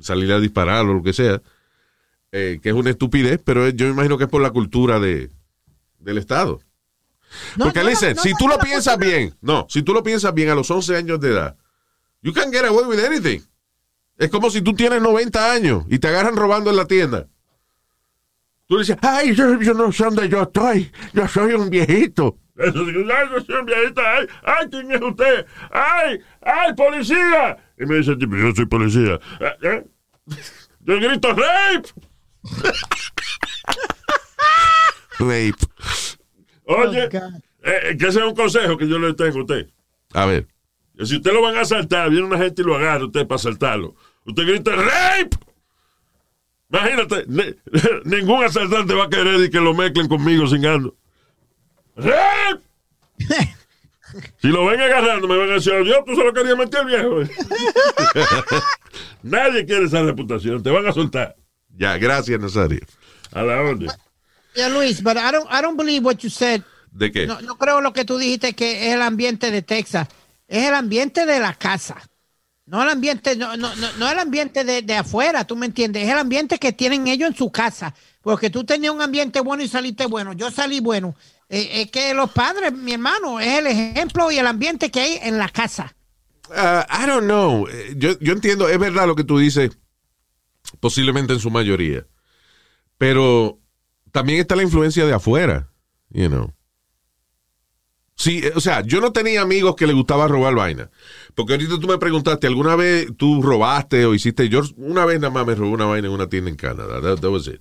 salir 0.00 0.32
a 0.32 0.40
disparar 0.40 0.86
o 0.86 0.94
lo 0.94 1.02
que 1.02 1.12
sea? 1.12 1.42
Eh, 2.36 2.58
que 2.60 2.70
es 2.70 2.74
una 2.74 2.90
estupidez, 2.90 3.40
pero 3.44 3.68
yo 3.68 3.86
me 3.86 3.92
imagino 3.92 4.18
que 4.18 4.24
es 4.24 4.30
por 4.30 4.42
la 4.42 4.50
cultura 4.50 4.98
de, 4.98 5.30
del 6.00 6.18
Estado. 6.18 6.60
No, 7.56 7.66
Porque, 7.66 7.84
no, 7.84 7.88
listen, 7.90 8.16
no, 8.16 8.22
si 8.22 8.32
tú 8.34 8.48
no, 8.48 8.54
lo 8.54 8.58
piensas 8.58 8.98
bien, 8.98 9.36
no, 9.40 9.66
si 9.68 9.84
tú 9.84 9.94
lo 9.94 10.02
piensas 10.02 10.34
bien 10.34 10.48
a 10.48 10.56
los 10.56 10.68
11 10.68 10.96
años 10.96 11.20
de 11.20 11.30
edad, 11.30 11.56
you 12.22 12.32
can 12.32 12.50
get 12.50 12.64
away 12.64 12.86
with 12.86 12.98
anything. 12.98 13.40
Es 14.18 14.30
como 14.30 14.50
si 14.50 14.62
tú 14.62 14.74
tienes 14.74 15.00
90 15.00 15.52
años 15.52 15.84
y 15.88 16.00
te 16.00 16.08
agarran 16.08 16.34
robando 16.34 16.70
en 16.70 16.76
la 16.76 16.86
tienda. 16.86 17.28
Tú 18.66 18.74
le 18.74 18.80
dices, 18.80 18.96
ay, 19.00 19.32
yo, 19.32 19.60
yo 19.60 19.72
no 19.72 19.92
sé 19.92 20.02
dónde 20.02 20.28
yo 20.28 20.42
estoy, 20.42 20.90
yo 21.12 21.28
soy 21.28 21.52
un 21.52 21.70
viejito. 21.70 22.36
Ay, 22.58 22.72
yo 22.74 23.44
soy 23.46 23.56
un 23.60 23.66
viejito, 23.66 24.00
ay, 24.04 24.26
ay, 24.42 24.66
¿quién 24.72 24.90
es 24.90 25.00
usted? 25.00 25.46
Ay, 25.70 26.18
ay, 26.42 26.74
policía. 26.74 27.58
Y 27.78 27.86
me 27.86 27.98
dice 27.98 28.16
yo 28.18 28.54
soy 28.56 28.66
policía. 28.66 29.20
Eh, 29.38 29.56
eh. 29.62 29.84
Yo 30.80 30.96
grito, 30.96 31.28
rape. 31.28 31.88
Rape. 35.18 35.54
Oye, 36.66 36.66
Oh, 36.66 36.92
eh, 37.62 37.96
que 37.98 38.06
ese 38.08 38.18
es 38.20 38.24
un 38.24 38.34
consejo 38.34 38.76
que 38.76 38.88
yo 38.88 38.98
le 38.98 39.14
tengo 39.14 39.38
a 39.38 39.42
usted. 39.42 39.68
A 40.12 40.26
ver, 40.26 40.46
Que 40.98 41.06
si 41.06 41.16
usted 41.16 41.32
lo 41.32 41.42
van 41.42 41.56
a 41.56 41.62
asaltar, 41.62 42.10
viene 42.10 42.26
una 42.26 42.38
gente 42.38 42.62
y 42.62 42.64
lo 42.64 42.76
agarra 42.76 43.06
usted 43.06 43.26
para 43.26 43.36
asaltarlo. 43.36 43.94
Usted 44.24 44.42
grita, 44.46 44.72
rape. 44.74 45.36
Imagínate, 46.70 47.24
ni- 47.28 47.54
ningún 48.16 48.44
asaltante 48.44 48.94
va 48.94 49.04
a 49.04 49.08
querer 49.10 49.40
y 49.40 49.50
que 49.50 49.60
lo 49.60 49.74
mezclen 49.74 50.08
conmigo 50.08 50.46
cingando. 50.48 50.96
¡Rape! 51.96 52.62
Si 54.40 54.46
lo 54.46 54.64
ven 54.66 54.80
agarrando, 54.80 55.26
me 55.26 55.36
van 55.36 55.50
a 55.50 55.54
decir, 55.54 55.72
Dios, 55.82 55.98
tú 56.06 56.14
solo 56.14 56.32
querías 56.32 56.56
meter 56.56 56.82
al 56.82 56.86
viejo. 56.86 57.22
Nadie 59.24 59.66
quiere 59.66 59.86
esa 59.86 60.04
reputación, 60.04 60.62
te 60.62 60.70
van 60.70 60.86
a 60.86 60.92
soltar. 60.92 61.34
Ya, 61.76 61.98
gracias, 61.98 62.40
Nazario. 62.40 62.80
A 63.32 63.42
la 63.42 63.60
orden. 63.60 63.90
Yeah, 64.54 64.68
Luis, 64.68 65.02
but 65.02 65.16
I 65.16 65.32
don't, 65.32 65.46
I 65.50 65.60
don't 65.60 65.76
believe 65.76 66.04
what 66.04 66.18
you 66.18 66.30
said. 66.30 66.62
¿De 66.92 67.10
qué? 67.10 67.26
No, 67.26 67.40
no 67.40 67.56
creo 67.56 67.80
lo 67.80 67.92
que 67.92 68.04
tú 68.04 68.18
dijiste 68.18 68.54
que 68.54 68.88
es 68.88 68.94
el 68.94 69.02
ambiente 69.02 69.50
de 69.50 69.62
Texas. 69.62 70.06
Es 70.46 70.64
el 70.64 70.74
ambiente 70.74 71.26
de 71.26 71.40
la 71.40 71.54
casa. 71.54 71.96
No 72.66 72.82
el 72.82 72.88
ambiente, 72.88 73.36
no, 73.36 73.56
no, 73.56 73.74
no, 73.76 73.92
no 73.98 74.08
el 74.08 74.18
ambiente 74.18 74.64
de, 74.64 74.82
de 74.82 74.94
afuera, 74.94 75.44
tú 75.44 75.56
me 75.56 75.66
entiendes. 75.66 76.04
Es 76.04 76.10
el 76.10 76.18
ambiente 76.18 76.58
que 76.58 76.72
tienen 76.72 77.08
ellos 77.08 77.28
en 77.30 77.36
su 77.36 77.50
casa. 77.50 77.94
Porque 78.22 78.48
tú 78.48 78.64
tenías 78.64 78.94
un 78.94 79.02
ambiente 79.02 79.40
bueno 79.40 79.62
y 79.62 79.68
saliste 79.68 80.06
bueno. 80.06 80.32
Yo 80.32 80.50
salí 80.50 80.80
bueno. 80.80 81.14
Eh, 81.48 81.82
es 81.82 81.90
que 81.90 82.14
los 82.14 82.30
padres, 82.30 82.72
mi 82.72 82.92
hermano, 82.92 83.38
es 83.38 83.58
el 83.58 83.66
ejemplo 83.66 84.30
y 84.30 84.38
el 84.38 84.46
ambiente 84.46 84.90
que 84.90 85.00
hay 85.00 85.18
en 85.22 85.36
la 85.36 85.48
casa. 85.48 85.94
Uh, 86.48 86.84
I 86.90 87.06
don't 87.06 87.24
know. 87.24 87.66
Eh, 87.68 87.94
Yo, 87.96 88.18
yo 88.20 88.32
entiendo, 88.32 88.68
es 88.68 88.78
verdad 88.78 89.06
lo 89.06 89.14
que 89.14 89.24
tú 89.24 89.38
dices, 89.38 89.70
posiblemente 90.80 91.32
en 91.32 91.40
su 91.40 91.50
mayoría. 91.50 92.06
Pero 92.98 93.58
también 94.12 94.40
está 94.40 94.56
la 94.56 94.62
influencia 94.62 95.04
de 95.06 95.12
afuera, 95.12 95.70
you 96.10 96.28
know. 96.28 96.52
Sí, 98.16 98.40
eh, 98.44 98.52
o 98.54 98.60
sea, 98.60 98.82
yo 98.82 99.00
no 99.00 99.12
tenía 99.12 99.42
amigos 99.42 99.74
que 99.74 99.86
le 99.86 99.92
gustaba 99.92 100.28
robar 100.28 100.54
vaina. 100.54 100.90
Porque 101.34 101.54
ahorita 101.54 101.80
tú 101.80 101.88
me 101.88 101.98
preguntaste, 101.98 102.46
¿alguna 102.46 102.76
vez 102.76 103.08
tú 103.16 103.42
robaste 103.42 104.06
o 104.06 104.14
hiciste? 104.14 104.48
Yo 104.48 104.62
una 104.76 105.04
vez 105.04 105.20
nada 105.20 105.32
más 105.32 105.46
me 105.46 105.54
robé 105.54 105.70
una 105.70 105.86
vaina 105.86 106.08
en 106.08 106.14
una 106.14 106.28
tienda 106.28 106.50
en 106.50 106.56
Canadá. 106.56 107.00
That, 107.00 107.20
that 107.20 107.30
was 107.30 107.48
it. 107.48 107.60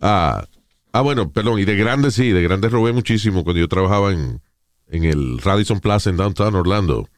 Ah, 0.00 0.46
ah, 0.92 1.00
bueno, 1.02 1.30
perdón. 1.30 1.58
Y 1.58 1.64
de 1.64 1.76
grande 1.76 2.10
sí, 2.10 2.30
de 2.30 2.42
grande 2.42 2.68
robé 2.68 2.92
muchísimo 2.92 3.44
cuando 3.44 3.60
yo 3.60 3.68
trabajaba 3.68 4.12
en, 4.12 4.40
en 4.88 5.04
el 5.04 5.38
Radisson 5.38 5.80
Plaza 5.80 6.08
en 6.08 6.16
Downtown 6.16 6.54
Orlando. 6.54 7.08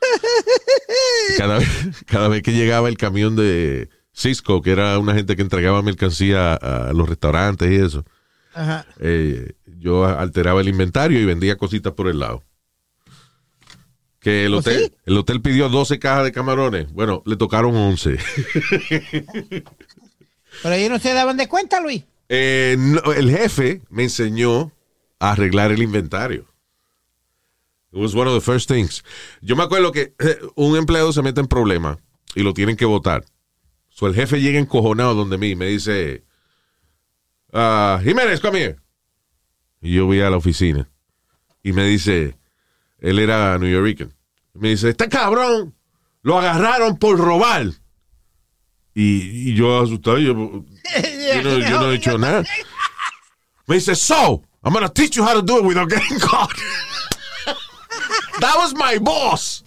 Cada 1.38 1.58
vez, 1.58 1.68
cada 2.04 2.28
vez 2.28 2.42
que 2.42 2.52
llegaba 2.52 2.88
el 2.88 2.98
camión 2.98 3.36
de 3.36 3.88
Cisco, 4.14 4.62
que 4.62 4.72
era 4.72 4.98
una 4.98 5.14
gente 5.14 5.36
que 5.36 5.42
entregaba 5.42 5.82
mercancía 5.82 6.54
a, 6.54 6.92
los 6.92 7.08
restaurantes 7.08 7.70
y 7.70 7.76
eso, 7.76 8.04
Ajá. 8.54 8.86
eh, 9.00 9.52
yo 9.78 10.04
alteraba 10.04 10.60
el 10.60 10.68
inventario 10.68 11.20
y 11.20 11.24
vendía 11.24 11.56
cositas 11.56 11.92
por 11.94 12.08
el 12.08 12.18
lado. 12.18 12.42
Que 14.20 14.44
el 14.44 14.54
¿Oh, 14.54 14.58
hotel, 14.58 14.84
sí? 14.84 14.92
el 15.06 15.18
hotel 15.18 15.40
pidió 15.40 15.68
12 15.68 15.98
cajas 15.98 16.24
de 16.24 16.32
camarones. 16.32 16.92
Bueno, 16.92 17.22
le 17.26 17.36
tocaron 17.36 17.74
11. 17.74 18.18
Pero 20.62 20.74
ellos 20.74 20.90
no 20.90 20.98
se 20.98 21.12
daban 21.12 21.36
de 21.36 21.48
cuenta, 21.48 21.80
Luis. 21.80 22.04
Eh, 22.28 22.76
no, 22.78 23.12
el 23.12 23.30
jefe 23.30 23.82
me 23.90 24.04
enseñó 24.04 24.70
a 25.18 25.32
arreglar 25.32 25.72
el 25.72 25.82
inventario. 25.82 26.46
It 27.92 27.98
was 27.98 28.14
one 28.14 28.28
of 28.28 28.34
the 28.34 28.40
first 28.40 28.68
things. 28.70 29.02
Yo 29.40 29.56
me 29.56 29.64
acuerdo 29.64 29.92
que 29.92 30.14
eh, 30.18 30.38
un 30.54 30.76
empleado 30.76 31.12
se 31.12 31.20
mete 31.22 31.40
en 31.40 31.46
problema 31.48 31.98
y 32.34 32.42
lo 32.42 32.54
tienen 32.54 32.76
que 32.76 32.84
votar. 32.86 33.24
El 34.06 34.14
jefe 34.14 34.40
llega 34.40 34.58
encojonado 34.58 35.14
donde 35.14 35.38
mí 35.38 35.50
y 35.50 35.56
me 35.56 35.66
dice, 35.66 36.24
ah, 37.52 38.00
Jiménez, 38.02 38.40
come 38.40 38.60
here. 38.60 38.76
Y 39.80 39.94
yo 39.94 40.06
voy 40.06 40.20
a 40.20 40.30
la 40.30 40.36
oficina 40.36 40.88
y 41.62 41.72
me 41.72 41.84
dice, 41.84 42.38
él 42.98 43.18
era 43.18 43.58
New 43.58 43.70
Yorker. 43.70 44.14
Me 44.54 44.70
dice, 44.70 44.90
este 44.90 45.08
cabrón 45.08 45.74
lo 46.22 46.38
agarraron 46.38 46.98
por 46.98 47.18
robar. 47.18 47.66
Y, 48.94 49.54
yo 49.54 49.80
asustado, 49.80 50.18
yo, 50.18 50.34
yo 50.34 51.42
no, 51.42 51.58
yo 51.58 51.80
no 51.80 51.90
he 51.90 51.96
hecho 51.96 52.18
nada. 52.18 52.44
Me 53.66 53.76
dice, 53.76 53.94
so, 53.94 54.42
I'm 54.62 54.72
gonna 54.72 54.88
teach 54.88 55.16
you 55.16 55.24
how 55.24 55.34
to 55.34 55.42
do 55.42 55.58
it 55.58 55.64
without 55.64 55.88
getting 55.88 56.18
caught. 56.18 56.52
That 58.40 58.56
was 58.56 58.74
my 58.74 58.98
boss. 58.98 59.62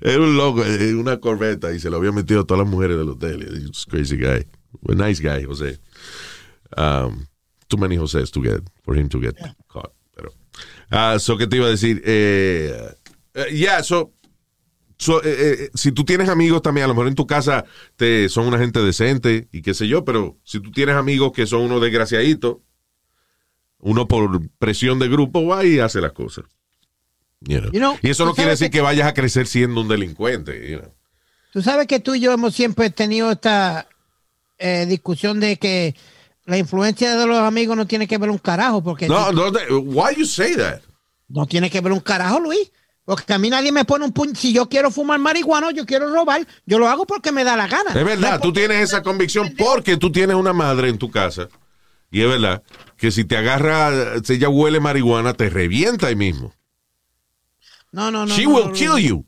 Era 0.00 0.20
un 0.20 0.36
loco, 0.36 0.64
eh, 0.64 0.94
una 0.94 1.18
corbeta 1.18 1.72
y 1.72 1.80
se 1.80 1.90
lo 1.90 1.96
había 1.96 2.12
metido 2.12 2.40
a 2.40 2.44
todas 2.44 2.64
las 2.64 2.70
mujeres 2.70 2.96
del 2.96 3.08
hotel. 3.08 3.70
Crazy 3.88 4.16
guy. 4.16 4.46
A 4.88 4.94
nice 4.94 5.22
guy, 5.22 5.44
José. 5.44 5.78
Um, 6.76 7.26
too 7.68 7.78
many 7.78 7.96
Josés 7.96 8.30
to 8.32 8.42
get, 8.42 8.62
for 8.82 8.96
him 8.96 9.08
to 9.08 9.20
get 9.20 9.36
caught. 9.68 9.92
Pero, 10.14 10.32
ah, 10.90 11.18
so, 11.18 11.36
¿qué 11.36 11.46
te 11.46 11.56
iba 11.56 11.66
a 11.66 11.70
decir? 11.70 12.02
Eh, 12.04 12.76
eh, 13.34 13.46
yeah, 13.52 13.82
so, 13.82 14.12
So, 14.96 15.22
eh, 15.24 15.64
eh, 15.64 15.70
si 15.74 15.92
tú 15.92 16.04
tienes 16.04 16.28
amigos 16.28 16.62
también, 16.62 16.84
a 16.84 16.88
lo 16.88 16.94
mejor 16.94 17.08
en 17.08 17.14
tu 17.14 17.26
casa 17.26 17.64
te, 17.96 18.28
son 18.28 18.46
una 18.46 18.58
gente 18.58 18.80
decente 18.80 19.48
y 19.52 19.62
qué 19.62 19.74
sé 19.74 19.88
yo, 19.88 20.04
pero 20.04 20.38
si 20.44 20.60
tú 20.60 20.70
tienes 20.70 20.94
amigos 20.94 21.32
que 21.32 21.46
son 21.46 21.62
unos 21.62 21.82
desgraciaditos, 21.82 22.58
uno 23.78 24.06
por 24.08 24.48
presión 24.58 24.98
de 24.98 25.08
grupo 25.08 25.44
va 25.46 25.64
y 25.64 25.78
hace 25.78 26.00
las 26.00 26.12
cosas. 26.12 26.44
You 27.46 27.60
know. 27.60 27.70
You 27.72 27.78
know, 27.78 27.98
y 28.02 28.10
eso 28.10 28.24
no 28.24 28.34
quiere 28.34 28.50
decir 28.50 28.68
que- 28.70 28.78
que 28.78 28.82
vayas 28.82 29.06
a 29.06 29.14
crecer 29.14 29.46
siendo 29.46 29.80
un 29.80 29.88
delincuente. 29.88 30.70
you 30.70 30.78
know. 30.78 30.92
Tú 31.52 31.62
sabes 31.62 31.86
que 31.86 32.00
tú 32.00 32.14
y 32.14 32.20
yo 32.20 32.32
hemos 32.32 32.54
siempre 32.54 32.90
tenido 32.90 33.30
esta 33.30 33.86
eh, 34.58 34.86
discusión 34.88 35.40
de 35.40 35.56
que 35.58 35.94
la 36.46 36.58
influencia 36.58 37.16
de 37.16 37.26
los 37.26 37.38
amigos 37.38 37.76
no 37.76 37.86
tiene 37.86 38.06
que 38.06 38.18
ver 38.18 38.30
un 38.30 38.38
carajo, 38.38 38.82
porque 38.82 39.08
No, 39.08 39.32
no, 39.32 39.50
why 39.80 40.14
you 40.16 40.24
say 40.26 40.54
that? 40.56 40.80
no 41.28 41.46
tiene 41.46 41.70
que 41.70 41.80
ver 41.80 41.92
un 41.92 42.00
carajo, 42.00 42.38
Luis. 42.40 42.70
Porque 43.06 43.34
a 43.34 43.38
mí 43.38 43.50
nadie 43.50 43.70
me 43.70 43.84
pone 43.84 44.04
un 44.06 44.12
puño. 44.12 44.32
Si 44.34 44.52
yo 44.54 44.66
quiero 44.68 44.90
fumar 44.90 45.18
marihuana, 45.18 45.72
yo 45.72 45.84
quiero 45.84 46.10
robar, 46.10 46.46
yo 46.64 46.78
lo 46.78 46.88
hago 46.88 47.04
porque 47.06 47.32
me 47.32 47.44
da 47.44 47.54
la 47.56 47.66
gana. 47.66 47.90
Es 47.94 48.04
verdad, 48.04 48.40
tú 48.40 48.50
tienes 48.52 48.80
esa 48.80 49.02
convicción 49.02 49.54
porque 49.58 49.98
tú 49.98 50.10
tienes 50.10 50.36
una 50.36 50.54
madre 50.54 50.88
en 50.88 50.96
tu 50.96 51.10
casa. 51.10 51.48
Y 52.10 52.22
es 52.22 52.28
verdad 52.28 52.62
que 52.96 53.10
si 53.10 53.24
te 53.24 53.36
agarra, 53.36 53.90
si 54.24 54.34
ella 54.34 54.48
huele 54.48 54.80
marihuana, 54.80 55.34
te 55.34 55.50
revienta 55.50 56.06
ahí 56.06 56.16
mismo. 56.16 56.54
No, 57.94 58.10
no, 58.10 58.26
no. 58.26 58.34
She 58.34 58.44
no, 58.44 58.50
will 58.50 58.66
no, 58.66 58.72
kill 58.72 58.98
you. 58.98 59.24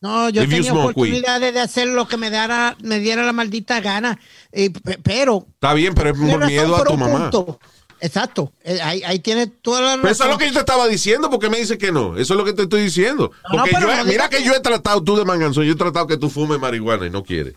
No, 0.00 0.30
yo 0.30 0.48
tenía 0.48 0.72
oportunidades 0.72 1.52
de 1.52 1.60
hacer 1.60 1.88
lo 1.88 2.08
que 2.08 2.16
me 2.16 2.30
diera, 2.30 2.76
me 2.82 3.00
diera 3.00 3.22
la 3.24 3.32
maldita 3.32 3.80
gana. 3.80 4.18
Pe- 4.50 4.98
pero. 5.02 5.44
Está 5.54 5.74
bien, 5.74 5.92
pero 5.94 6.10
es 6.10 6.18
por 6.18 6.46
miedo 6.46 6.74
a 6.76 6.84
tu 6.84 6.96
mamá. 6.96 7.30
punto. 7.30 7.60
Exacto. 8.00 8.52
Eh, 8.62 8.78
Ahí, 8.80 9.02
ahí 9.04 9.18
tienes 9.18 9.50
toda 9.60 9.80
la 9.80 9.86
razón. 9.88 10.02
Pero 10.02 10.12
eso 10.12 10.24
es 10.24 10.30
lo 10.30 10.38
que 10.38 10.46
yo 10.46 10.52
te 10.52 10.60
estaba 10.60 10.86
diciendo, 10.86 11.28
porque 11.30 11.50
me 11.50 11.58
dice 11.58 11.76
que 11.76 11.90
no. 11.92 12.16
Eso 12.16 12.34
es 12.34 12.38
lo 12.38 12.44
que 12.44 12.52
te 12.52 12.62
estoy 12.62 12.82
diciendo. 12.82 13.32
No, 13.52 13.58
Porque 13.58 13.72
yo, 13.72 14.04
mira 14.06 14.28
que 14.30 14.38
que- 14.38 14.44
yo 14.44 14.54
he 14.54 14.60
tratado, 14.60 15.02
tú 15.02 15.16
de 15.16 15.24
manganzón, 15.24 15.64
yo 15.64 15.72
he 15.72 15.76
tratado 15.76 16.06
que 16.06 16.16
tú 16.16 16.30
fumes 16.30 16.58
marihuana 16.60 17.06
y 17.06 17.10
no 17.10 17.24
quieres. 17.24 17.54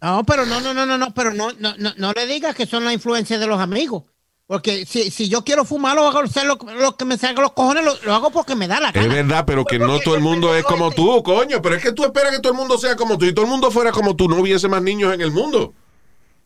No, 0.00 0.24
pero 0.24 0.46
no, 0.46 0.60
no, 0.60 0.74
no, 0.74 0.84
no, 0.86 0.98
no, 0.98 1.14
pero 1.14 1.32
no, 1.32 1.50
no, 1.60 1.74
no, 1.78 1.92
no 1.96 2.12
le 2.12 2.26
digas 2.26 2.56
que 2.56 2.66
son 2.66 2.84
la 2.84 2.92
influencia 2.92 3.38
de 3.38 3.46
los 3.46 3.60
amigos. 3.60 4.02
Porque 4.46 4.84
si, 4.84 5.10
si 5.10 5.28
yo 5.28 5.44
quiero 5.44 5.64
fumar, 5.64 5.94
lo 5.96 6.06
hago 6.06 6.18
hacer 6.18 6.44
lo, 6.46 6.56
lo 6.78 6.96
que 6.96 7.04
me 7.04 7.16
salga 7.16 7.40
los 7.42 7.52
cojones, 7.52 7.84
lo, 7.84 7.94
lo 8.04 8.14
hago 8.14 8.30
porque 8.30 8.54
me 8.54 8.68
da 8.68 8.80
la 8.80 8.92
gana. 8.92 9.06
Es 9.06 9.12
verdad, 9.12 9.44
pero 9.46 9.64
que 9.64 9.78
no 9.78 9.98
todo 10.00 10.14
el 10.14 10.20
mundo 10.20 10.54
es 10.54 10.64
como 10.64 10.90
tú, 10.90 11.22
coño. 11.22 11.62
Pero 11.62 11.74
es 11.76 11.82
que 11.82 11.92
tú 11.92 12.04
esperas 12.04 12.32
que 12.32 12.40
todo 12.40 12.52
el 12.52 12.58
mundo 12.58 12.76
sea 12.76 12.96
como 12.96 13.16
tú. 13.16 13.24
Y 13.24 13.32
todo 13.32 13.44
el 13.46 13.50
mundo 13.50 13.70
fuera 13.70 13.92
como 13.92 14.14
tú, 14.16 14.28
no 14.28 14.36
hubiese 14.36 14.68
más 14.68 14.82
niños 14.82 15.14
en 15.14 15.20
el 15.22 15.30
mundo. 15.30 15.72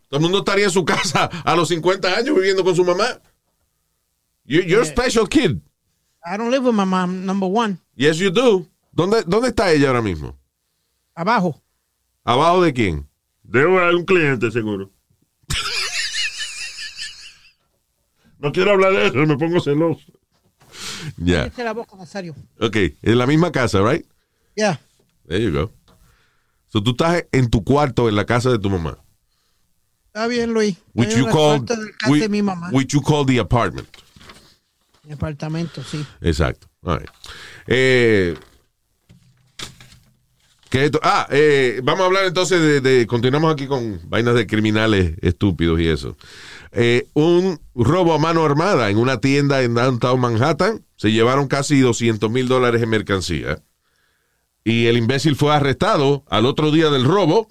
Todo 0.08 0.18
el 0.18 0.22
mundo 0.22 0.38
estaría 0.38 0.66
en 0.66 0.70
su 0.70 0.84
casa 0.84 1.24
a 1.44 1.56
los 1.56 1.68
50 1.68 2.08
años 2.16 2.34
viviendo 2.36 2.62
con 2.62 2.76
su 2.76 2.84
mamá. 2.84 3.20
You- 4.44 4.62
You're 4.62 4.82
a 4.82 4.84
special 4.84 5.28
kid. 5.28 5.58
I 6.24 6.36
don't 6.36 6.50
live 6.50 6.64
with 6.64 6.74
my 6.74 6.84
mom, 6.84 7.24
number 7.24 7.48
one. 7.52 7.78
Yes, 7.96 8.18
you 8.18 8.30
do. 8.30 8.66
¿Dónde, 8.92 9.22
¿Dónde 9.26 9.48
está 9.48 9.72
ella 9.72 9.88
ahora 9.88 10.02
mismo? 10.02 10.38
Abajo. 11.14 11.60
¿Abajo 12.24 12.62
de 12.62 12.72
quién? 12.72 13.08
A 13.52 13.90
un 13.96 14.04
cliente, 14.04 14.50
seguro. 14.50 14.90
No 18.38 18.52
quiero 18.52 18.72
hablar 18.72 18.92
de 18.92 19.06
eso, 19.06 19.16
me 19.16 19.36
pongo 19.36 19.60
celoso. 19.60 20.00
Ya. 21.16 21.44
Cállate 21.44 21.64
la 21.64 21.72
boca, 21.72 21.96
Nazario. 21.96 22.34
Ok. 22.60 22.76
En 23.02 23.18
la 23.18 23.26
misma 23.26 23.50
casa, 23.52 23.80
right? 23.82 24.04
Ya. 24.56 24.80
There 25.26 25.42
you 25.42 25.52
go. 25.52 25.72
So 26.68 26.82
tú 26.82 26.90
estás 26.90 27.24
en 27.32 27.48
tu 27.48 27.64
cuarto 27.64 28.08
en 28.08 28.16
la 28.16 28.26
casa 28.26 28.50
de 28.50 28.58
tu 28.58 28.68
mamá. 28.68 28.98
Está 30.08 30.26
bien, 30.26 30.52
Luis. 30.52 30.76
Which 30.94 31.10
you 31.10 31.20
en 31.20 31.26
el 31.26 31.32
call, 31.32 31.64
cuarto 31.66 31.76
de 32.20 32.28
mi 32.28 32.42
mamá. 32.42 32.70
which 32.72 32.92
you 32.92 33.00
call 33.02 33.24
the 33.24 33.38
apartment. 33.38 33.88
Mi 35.04 35.12
apartamento, 35.12 35.82
sí. 35.84 36.04
Exacto. 36.20 36.66
All 36.82 36.98
right. 36.98 37.08
Eh, 37.68 38.34
¿qué 40.70 40.86
esto? 40.86 40.98
Ah, 41.02 41.26
eh, 41.30 41.80
vamos 41.82 42.02
a 42.02 42.06
hablar 42.06 42.24
entonces 42.26 42.60
de, 42.60 42.80
de- 42.80 43.06
Continuamos 43.06 43.52
aquí 43.52 43.66
con 43.66 44.00
vainas 44.08 44.34
de 44.34 44.46
criminales 44.46 45.14
estúpidos 45.22 45.80
y 45.80 45.88
eso. 45.88 46.16
Eh, 46.78 47.08
un 47.14 47.58
robo 47.74 48.12
a 48.12 48.18
mano 48.18 48.44
armada 48.44 48.90
en 48.90 48.98
una 48.98 49.18
tienda 49.18 49.62
en 49.62 49.74
downtown 49.74 50.20
Manhattan. 50.20 50.84
Se 50.96 51.10
llevaron 51.10 51.48
casi 51.48 51.80
200 51.80 52.30
mil 52.30 52.48
dólares 52.48 52.82
en 52.82 52.90
mercancía. 52.90 53.62
Y 54.62 54.86
el 54.86 54.98
imbécil 54.98 55.36
fue 55.36 55.54
arrestado 55.54 56.24
al 56.28 56.44
otro 56.44 56.70
día 56.70 56.90
del 56.90 57.04
robo. 57.04 57.48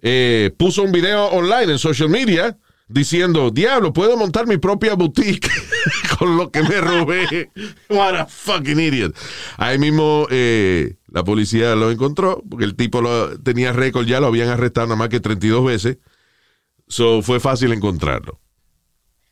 Eh, 0.00 0.50
puso 0.56 0.82
un 0.82 0.92
video 0.92 1.26
online 1.26 1.72
en 1.72 1.78
social 1.78 2.08
media 2.08 2.56
diciendo, 2.88 3.50
diablo, 3.50 3.92
puedo 3.92 4.16
montar 4.16 4.46
mi 4.46 4.56
propia 4.56 4.94
boutique 4.94 5.50
con 6.18 6.38
lo 6.38 6.50
que 6.50 6.62
me 6.62 6.80
robé. 6.80 7.50
What 7.90 8.16
a 8.16 8.26
fucking 8.26 8.80
idiot. 8.80 9.14
Ahí 9.58 9.78
mismo 9.78 10.26
eh, 10.30 10.96
la 11.08 11.22
policía 11.22 11.74
lo 11.74 11.90
encontró, 11.90 12.42
porque 12.48 12.64
el 12.64 12.76
tipo 12.76 13.02
lo, 13.02 13.38
tenía 13.40 13.74
récord, 13.74 14.06
ya 14.06 14.20
lo 14.20 14.28
habían 14.28 14.48
arrestado 14.48 14.86
nada 14.86 14.96
más 14.96 15.10
que 15.10 15.20
32 15.20 15.64
veces. 15.66 15.98
So 16.88 17.22
fue 17.22 17.40
fácil 17.40 17.72
encontrarlo. 17.72 18.40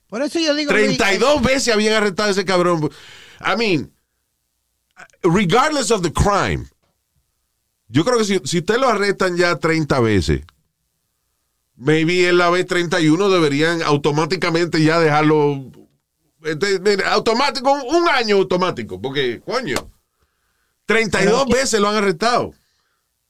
Por 0.09 0.23
eso 0.23 0.38
yo 0.38 0.55
digo. 0.55 0.73
Luis, 0.73 0.97
32 0.99 1.42
veces 1.42 1.75
habían 1.75 1.95
arrestado 1.95 2.29
a 2.29 2.33
ese 2.33 2.45
cabrón. 2.45 2.90
I 3.40 3.57
mean, 3.57 3.92
regardless 5.23 5.90
of 5.90 6.03
the 6.03 6.12
crime, 6.12 6.66
yo 7.88 8.05
creo 8.05 8.19
que 8.19 8.25
si, 8.25 8.40
si 8.45 8.59
usted 8.59 8.79
lo 8.79 8.88
arrestan 8.88 9.37
ya 9.37 9.57
30 9.57 10.01
veces, 10.01 10.42
maybe 11.77 12.29
en 12.29 12.38
la 12.38 12.51
vez 12.51 12.66
31 12.66 13.29
deberían 13.29 13.83
automáticamente 13.83 14.83
ya 14.83 14.99
dejarlo. 15.01 15.71
este, 16.45 16.81
automático, 17.05 17.73
un, 17.73 18.09
año 18.09 18.37
automático, 18.37 19.01
porque, 19.01 19.40
coño, 19.45 19.90
32 20.87 21.45
Pero- 21.47 21.59
veces 21.59 21.81
lo 21.81 21.88
han 21.88 21.97
arrestado. 21.97 22.53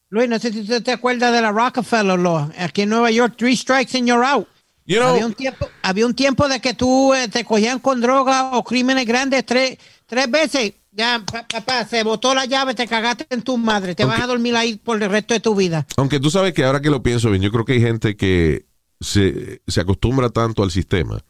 Luis, 0.08 0.28
no 0.28 0.38
sé 0.38 0.52
si 0.52 0.60
usted 0.60 0.82
te 0.82 0.92
acuerdas 0.92 1.32
de 1.32 1.40
la 1.40 1.50
Rockefeller 1.50 2.18
Law. 2.18 2.50
Aquí 2.58 2.82
en 2.82 2.90
Nueva 2.90 3.10
York, 3.10 3.34
three 3.36 3.56
strikes 3.56 3.96
and 3.98 4.06
you're 4.06 4.24
out. 4.24 4.46
You 4.88 4.98
know, 4.98 5.08
había, 5.08 5.26
un 5.26 5.34
tiempo, 5.34 5.68
había 5.82 6.06
un 6.06 6.14
tiempo 6.14 6.48
de 6.48 6.60
que 6.60 6.72
tú 6.72 7.12
eh, 7.12 7.26
te 7.28 7.44
cogían 7.44 7.80
con 7.80 8.00
droga 8.00 8.56
o 8.56 8.62
crímenes 8.62 9.04
grandes 9.04 9.44
tres, 9.44 9.78
tres 10.06 10.30
veces. 10.30 10.74
Ya, 10.92 11.20
pa- 11.30 11.46
papá, 11.46 11.84
se 11.84 12.04
botó 12.04 12.34
la 12.34 12.44
llave, 12.46 12.72
te 12.74 12.86
cagaste 12.86 13.26
en 13.30 13.42
tu 13.42 13.58
madre. 13.58 13.94
Te 13.96 14.04
vas 14.04 14.20
a 14.20 14.26
dormir 14.28 14.54
ahí 14.54 14.76
por 14.76 15.02
el 15.02 15.10
resto 15.10 15.34
de 15.34 15.40
tu 15.40 15.54
vida. 15.56 15.84
Aunque 15.96 16.20
tú 16.20 16.30
sabes 16.30 16.54
que 16.54 16.64
ahora 16.64 16.80
que 16.80 16.88
lo 16.90 17.02
pienso 17.02 17.30
bien, 17.30 17.42
yo 17.42 17.50
creo 17.50 17.64
que 17.64 17.72
hay 17.74 17.80
gente 17.80 18.16
que 18.16 18.66
se, 19.00 19.60
se 19.66 19.80
acostumbra 19.80 20.30
tanto 20.30 20.62
al 20.62 20.70
sistema 20.70 21.20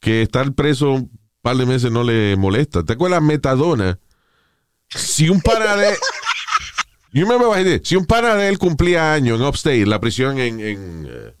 que 0.00 0.22
estar 0.22 0.52
preso 0.52 0.92
un 0.92 1.10
par 1.42 1.56
de 1.56 1.66
meses 1.66 1.90
no 1.90 2.04
le 2.04 2.36
molesta. 2.36 2.84
¿Te 2.84 2.92
acuerdas 2.92 3.20
Metadona? 3.22 3.98
Si 4.88 5.28
un 5.28 5.40
pana 5.40 5.76
de... 5.76 5.96
Yo 7.12 7.26
me 7.26 7.36
imaginé, 7.36 7.80
si 7.82 7.96
un 7.96 8.06
pana 8.06 8.34
de 8.34 8.48
él 8.48 8.58
cumplía 8.58 9.12
años 9.12 9.40
en 9.40 9.46
Upstate, 9.46 9.86
la 9.86 10.00
prisión 10.00 10.38
en... 10.38 10.60
en, 10.60 11.06
eh, 11.08 11.34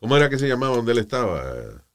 ¿Cómo 0.00 0.16
era 0.16 0.28
que 0.28 0.36
se 0.38 0.48
llamaba 0.48 0.74
donde 0.74 0.92
él 0.92 0.98
estaba? 0.98 1.44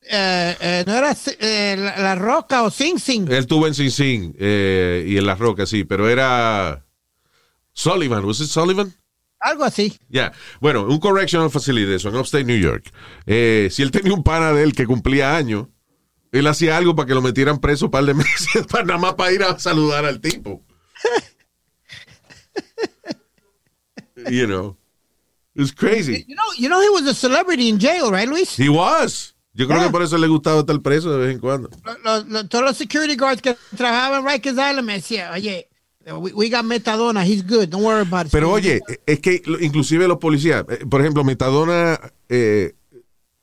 Eh, 0.10 0.56
eh, 0.62 0.84
no 0.88 0.94
era 0.94 1.14
eh, 1.40 1.76
la, 1.78 1.98
La 1.98 2.16
Roca 2.16 2.64
o 2.64 2.72
Sing 2.72 2.98
Sing. 3.00 3.28
Él 3.28 3.38
estuvo 3.40 3.68
en 3.68 3.74
Sin 3.74 3.92
Sin 3.92 4.36
eh, 4.40 5.06
y 5.06 5.18
en 5.18 5.26
Las 5.26 5.40
Rocas, 5.40 5.68
sí, 5.68 5.84
pero 5.84 6.08
era 6.08 6.86
Sullivan, 7.74 8.24
¿was 8.24 8.40
it 8.40 8.48
Sullivan? 8.48 8.94
Algo 9.42 9.66
así. 9.66 9.98
Ya, 10.08 10.32
bueno, 10.62 10.86
un 10.86 11.00
correctional 11.00 11.52
facility, 11.52 11.96
eso, 11.96 12.08
en 12.10 12.16
Upstate 12.16 12.46
New 12.46 12.58
York. 12.58 12.86
Si 13.26 13.82
él 13.82 13.92
tenía 13.92 14.14
un 14.14 14.24
pana 14.24 14.54
de 14.54 14.64
él 14.64 14.74
que 14.74 14.86
cumplía 14.88 15.36
años, 15.36 15.68
él 16.32 16.48
hacía 16.48 16.78
algo 16.78 16.96
para 16.96 17.08
que 17.08 17.14
lo 17.14 17.22
metieran 17.22 17.60
preso 17.60 17.86
un 17.86 17.92
par 17.92 18.06
de 18.06 18.14
meses, 18.16 18.66
para 18.72 18.86
nada 18.86 19.00
más 19.00 19.14
para 19.16 19.34
ir 19.34 19.44
a 19.44 19.60
saludar 19.60 20.06
al 20.06 20.22
tipo. 20.22 20.64
you 24.30 24.48
know, 24.48 24.76
it's 25.56 25.72
crazy. 25.72 26.26
You 26.28 26.36
know, 26.36 26.44
you 26.58 26.70
know 26.70 26.82
he 26.82 26.90
was 26.90 27.06
a 27.08 27.14
celebrity 27.14 27.70
in 27.70 27.80
jail, 27.80 28.12
right, 28.12 28.28
Luis? 28.28 28.56
He 28.58 28.70
was. 28.70 29.34
Yo 29.54 29.66
creo 29.68 29.78
Yeah. 29.80 29.86
que 29.86 29.92
por 29.92 30.04
eso 30.04 30.18
le 30.18 30.28
gustaba 30.28 30.60
estar 30.60 30.80
preso 30.82 31.12
de 31.12 31.18
vez 31.26 31.34
en 31.34 31.40
cuando. 31.40 31.70
Todos 32.50 32.64
los 32.64 32.78
security 32.78 33.16
guards 33.16 33.42
que 33.42 33.56
trabajaban 33.76 34.22
en 34.22 34.28
Rikers 34.28 34.54
Island 34.56 34.84
me 34.86 34.94
decían, 34.94 35.34
oye, 35.34 35.68
we, 36.06 36.32
we 36.34 36.50
got 36.50 36.64
metadona, 36.64 37.26
he's 37.26 37.42
good, 37.44 37.68
don't 37.70 37.84
worry 37.84 38.02
about 38.02 38.28
it. 38.28 38.32
Pero 38.32 38.52
oye, 38.52 38.82
es 39.08 39.20
que 39.20 39.42
inclusive 39.62 40.08
los 40.08 40.20
policías, 40.20 40.64
eh, 40.70 40.86
por 40.88 41.02
ejemplo, 41.02 41.24
Metadona, 41.24 42.00
eh, 42.30 42.76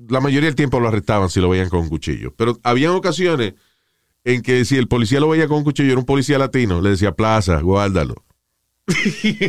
la 0.08 0.20
mayoría 0.20 0.48
del 0.48 0.54
tiempo 0.54 0.78
lo 0.78 0.86
arrestaban 0.88 1.28
si 1.30 1.40
lo 1.40 1.48
veían 1.48 1.68
con 1.68 1.80
un 1.80 1.88
cuchillo. 1.88 2.32
Pero 2.36 2.58
había 2.62 2.92
ocasiones 2.92 3.54
en 4.24 4.40
que 4.42 4.64
si 4.64 4.76
el 4.76 4.86
policía 4.86 5.18
lo 5.18 5.28
veía 5.28 5.48
con 5.48 5.58
un 5.58 5.64
cuchillo, 5.64 5.90
era 5.90 5.98
un 5.98 6.06
policía 6.06 6.38
latino, 6.38 6.80
le 6.80 6.90
decía, 6.90 7.10
plaza, 7.12 7.60
guárdalo. 7.60 8.14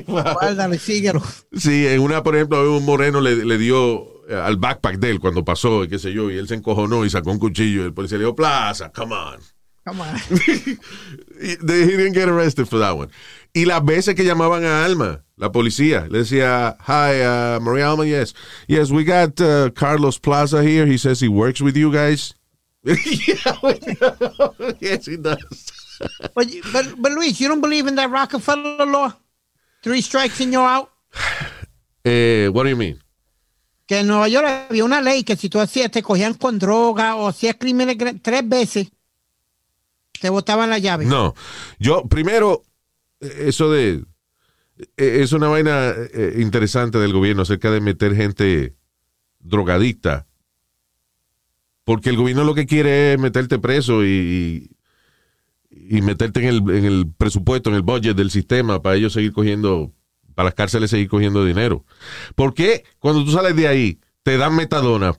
Guárdalo 0.07 0.73
y 0.75 0.79
síguelo. 0.79 1.21
Sí, 1.53 1.87
en 1.87 1.99
una, 2.01 2.23
por 2.23 2.35
ejemplo, 2.35 2.77
un 2.77 2.85
moreno 2.85 3.21
le, 3.21 3.45
le 3.45 3.57
dio 3.57 4.25
eh, 4.29 4.35
al 4.35 4.57
backpack 4.57 4.97
de 4.97 5.11
él 5.11 5.19
cuando 5.19 5.43
pasó, 5.43 5.83
y 5.83 5.87
qué 5.87 5.99
sé 5.99 6.13
yo, 6.13 6.31
y 6.31 6.37
él 6.37 6.47
se 6.47 6.55
encojonó 6.55 7.05
y 7.05 7.09
sacó 7.09 7.31
un 7.31 7.39
cuchillo, 7.39 7.81
y 7.81 7.85
el 7.85 7.93
policía 7.93 8.17
le 8.17 8.23
dijo, 8.25 8.35
plaza, 8.35 8.91
come 8.91 9.13
on. 9.15 9.39
Come 9.85 10.01
on. 10.01 10.15
They- 11.39 11.83
he 11.83 11.95
didn't 11.97 12.13
get 12.15 12.27
arrested 12.27 12.65
for 12.67 12.79
that 12.79 12.95
one. 12.97 13.09
Y 13.53 13.65
las 13.65 13.83
veces 13.85 14.15
que 14.15 14.23
llamaban 14.25 14.65
a 14.65 14.83
Alma, 14.83 15.23
la 15.37 15.51
policía, 15.51 16.07
le 16.09 16.19
decía, 16.19 16.75
hi, 16.87 17.21
uh, 17.21 17.59
Maria 17.61 17.89
Alma, 17.91 18.05
yes. 18.05 18.33
Yes, 18.67 18.89
we 18.89 19.03
got 19.03 19.39
uh, 19.41 19.69
Carlos 19.75 20.17
Plaza 20.17 20.63
here. 20.63 20.85
He 20.87 20.97
says 20.97 21.19
he 21.19 21.27
works 21.29 21.61
with 21.61 21.77
you 21.77 21.91
guys. 21.91 22.33
yeah, 22.83 22.95
yes, 24.79 25.05
he 25.05 25.17
does. 25.17 25.71
But, 26.35 26.47
but, 26.73 26.85
but 27.01 27.11
Luis, 27.13 27.39
you 27.39 27.47
don't 27.47 27.61
believe 27.61 27.87
in 27.87 27.95
that 27.95 28.09
Rockefeller 28.11 28.85
law? 28.85 29.13
Three 29.85 30.01
strikes 30.01 30.41
and 30.41 30.51
you're 30.51 30.67
out. 30.67 30.89
Eh, 32.07 32.49
what 32.53 32.65
do 32.65 32.69
you 32.69 32.77
mean? 32.77 33.01
Que 33.87 34.01
en 34.01 34.07
Nueva 34.07 34.27
York 34.27 34.45
había 34.69 34.85
una 34.85 35.01
ley 35.01 35.23
que 35.23 35.35
si 35.35 35.49
tú 35.49 35.59
hacías, 35.59 35.89
te 35.89 36.03
cogían 36.03 36.35
con 36.35 36.59
droga 36.59 37.15
o 37.15 37.27
hacías 37.27 37.55
crímenes 37.59 37.97
tres 38.21 38.47
veces, 38.47 38.91
te 40.21 40.29
botaban 40.29 40.69
la 40.69 40.77
llave. 40.77 41.05
No, 41.05 41.33
yo 41.79 42.03
primero, 42.07 42.61
eh, 43.21 43.45
eso 43.47 43.71
de, 43.71 44.05
eh, 44.77 45.19
es 45.23 45.31
una 45.31 45.47
vaina 45.47 45.95
eh, 46.13 46.35
interesante 46.37 46.99
del 46.99 47.11
gobierno 47.11 47.41
acerca 47.41 47.71
de 47.71 47.81
meter 47.81 48.15
gente 48.15 48.75
drogadicta. 49.39 50.27
Porque 51.85 52.11
el 52.11 52.17
gobierno 52.17 52.43
lo 52.43 52.53
que 52.53 52.67
quiere 52.67 53.13
es 53.13 53.19
meterte 53.19 53.57
preso 53.57 54.05
y, 54.05 54.74
y 55.75 56.01
meterte 56.01 56.39
en 56.39 56.47
el, 56.47 56.57
en 56.75 56.85
el 56.85 57.07
presupuesto, 57.17 57.69
en 57.69 57.75
el 57.75 57.81
budget 57.81 58.15
del 58.15 58.31
sistema 58.31 58.81
para 58.81 58.95
ellos 58.95 59.13
seguir 59.13 59.33
cogiendo, 59.33 59.91
para 60.33 60.45
las 60.45 60.55
cárceles 60.55 60.89
seguir 60.89 61.09
cogiendo 61.09 61.43
dinero. 61.45 61.85
¿Por 62.35 62.53
qué 62.53 62.83
cuando 62.99 63.23
tú 63.25 63.31
sales 63.31 63.55
de 63.55 63.67
ahí 63.67 63.99
te 64.23 64.37
dan 64.37 64.55
metadona 64.55 65.13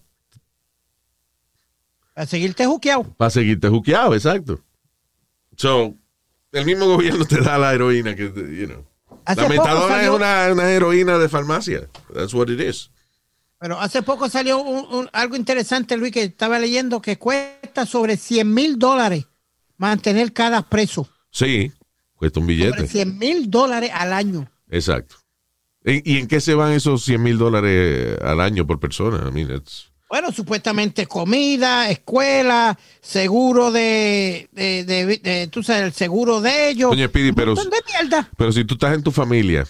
A 2.14 2.26
seguirte 2.26 2.64
juqueado. 2.66 3.04
para 3.16 3.30
seguirte 3.30 3.68
juqueado? 3.68 4.14
Exacto. 4.14 4.60
So, 5.56 5.94
el 6.52 6.64
mismo 6.64 6.86
gobierno 6.86 7.24
te 7.26 7.40
da 7.40 7.58
la 7.58 7.74
heroína 7.74 8.14
que, 8.16 8.24
you 8.24 8.66
know. 8.66 8.84
Hace 9.24 9.42
la 9.42 9.48
metadona 9.48 10.02
es 10.02 10.08
una, 10.10 10.48
una 10.52 10.70
heroína 10.70 11.18
de 11.18 11.28
farmacia. 11.28 11.88
That's 12.14 12.32
what 12.32 12.48
it 12.48 12.60
is. 12.60 12.90
Pero 13.58 13.80
hace 13.80 14.02
poco 14.02 14.28
salió 14.28 14.58
un- 14.58 14.86
un- 14.94 15.10
algo 15.12 15.34
interesante, 15.36 15.96
Luis, 15.96 16.12
que 16.12 16.22
estaba 16.22 16.58
leyendo 16.58 17.00
que 17.00 17.18
cuesta 17.18 17.86
sobre 17.86 18.16
100 18.16 18.52
mil 18.52 18.78
dólares 18.78 19.26
mantener 19.78 20.32
cada 20.32 20.62
preso. 20.62 21.08
Sí, 21.30 21.72
cuesta 22.14 22.40
un 22.40 22.46
Sobre 22.46 22.56
billete. 22.56 22.86
100 22.88 23.18
mil 23.18 23.50
dólares 23.50 23.90
al 23.92 24.12
año. 24.12 24.50
Exacto. 24.70 25.16
¿Y, 25.84 26.18
en 26.18 26.26
qué 26.26 26.40
se 26.40 26.54
van 26.54 26.72
esos 26.72 27.04
100 27.04 27.22
mil 27.22 27.38
dólares 27.38 28.18
al 28.22 28.40
año 28.40 28.66
por 28.66 28.80
persona? 28.80 29.28
I 29.28 29.32
mean, 29.32 29.50
it's- 29.54 29.92
Bueno, 30.08 30.32
supuestamente 30.32 31.06
comida, 31.06 31.88
escuela, 31.90 32.76
seguro 33.00 33.70
de, 33.70 34.48
de, 34.52 34.84
de- 34.84 35.18
de- 35.18 35.46
tú 35.48 35.62
sabes, 35.62 35.82
el 35.84 35.92
seguro 35.92 36.40
de 36.40 36.70
ellos. 36.70 36.92
Speedy, 36.96 37.28
Un 37.30 37.34
pero-. 37.36 37.54
Pero 38.36 38.52
si 38.52 38.64
tú 38.64 38.74
estás 38.74 38.94
en 38.94 39.02
tu 39.04 39.12
familia 39.12 39.64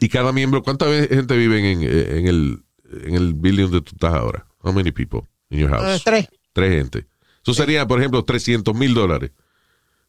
y 0.00 0.08
cada 0.08 0.32
miembro, 0.32 0.62
¿cuánta 0.62 0.86
gente 0.86 1.36
vive 1.36 1.58
en, 1.72 1.82
en 1.82 2.26
el, 2.26 2.62
en 3.04 3.14
el 3.14 3.34
building 3.34 3.64
donde 3.64 3.80
tú 3.82 3.92
estás 3.94 4.12
ahora? 4.14 4.46
How 4.62 4.72
many 4.72 4.90
people 4.90 5.20
in 5.50 5.60
your 5.60 5.70
house? 5.70 6.00
Eh, 6.00 6.02
tres. 6.04 6.28
Tres 6.52 6.72
gente. 6.72 7.06
Eso 7.46 7.54
sería, 7.54 7.86
por 7.86 8.00
ejemplo, 8.00 8.24
300 8.24 8.74
mil 8.74 8.92
dólares. 8.92 9.30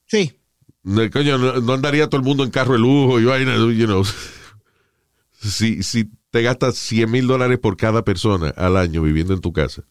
Sí. 0.07 0.39
No, 0.81 1.07
coño, 1.11 1.37
no, 1.37 1.61
no 1.61 1.73
andaría 1.73 2.07
todo 2.07 2.19
el 2.19 2.25
mundo 2.25 2.43
en 2.43 2.49
carro 2.49 2.73
de 2.73 2.79
lujo 2.79 3.19
y 3.19 3.25
vaina, 3.25 3.55
you 3.55 3.85
know. 3.85 4.03
Si, 5.39 5.83
si 5.83 6.09
te 6.31 6.41
gastas 6.41 6.77
100 6.77 7.11
mil 7.11 7.27
dólares 7.27 7.59
por 7.59 7.77
cada 7.77 8.03
persona 8.03 8.49
al 8.57 8.75
año 8.75 9.03
viviendo 9.03 9.35
en 9.35 9.39
tu 9.39 9.53
casa, 9.53 9.83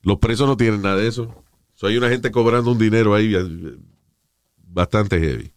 los 0.00 0.16
presos 0.16 0.48
no 0.48 0.56
tienen 0.56 0.80
nada 0.80 0.96
de 0.96 1.06
eso. 1.06 1.44
So, 1.74 1.86
hay 1.86 1.98
una 1.98 2.08
gente 2.08 2.30
cobrando 2.30 2.72
un 2.72 2.78
dinero 2.78 3.14
ahí 3.14 3.34
eh, 3.34 3.76
bastante 4.56 5.20
heavy. 5.20 5.52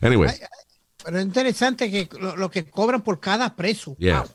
Anyway. 0.00 0.28
Pero 1.04 1.18
es 1.18 1.24
interesante 1.24 1.88
que 1.88 2.08
lo, 2.18 2.36
lo 2.36 2.50
que 2.50 2.68
cobran 2.68 3.02
por 3.02 3.20
cada 3.20 3.54
preso. 3.54 3.96
Yeah. 3.98 4.22
Wow. 4.22 4.30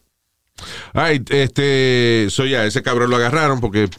Ay, 0.93 1.21
este, 1.27 2.27
so 2.29 2.45
ya, 2.45 2.63
ese 2.65 2.81
cabrón 2.81 3.09
lo 3.09 3.17
agarraron 3.17 3.59
porque 3.59 3.89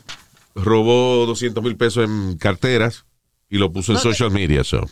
robó 0.54 1.26
200 1.26 1.62
mil 1.62 1.76
pesos 1.76 2.04
en 2.04 2.36
carteras 2.38 3.04
y 3.48 3.58
lo 3.58 3.72
puso 3.72 3.92
en 3.92 3.96
No, 3.96 4.02
social 4.02 4.30
media, 4.30 4.64
so. 4.64 4.88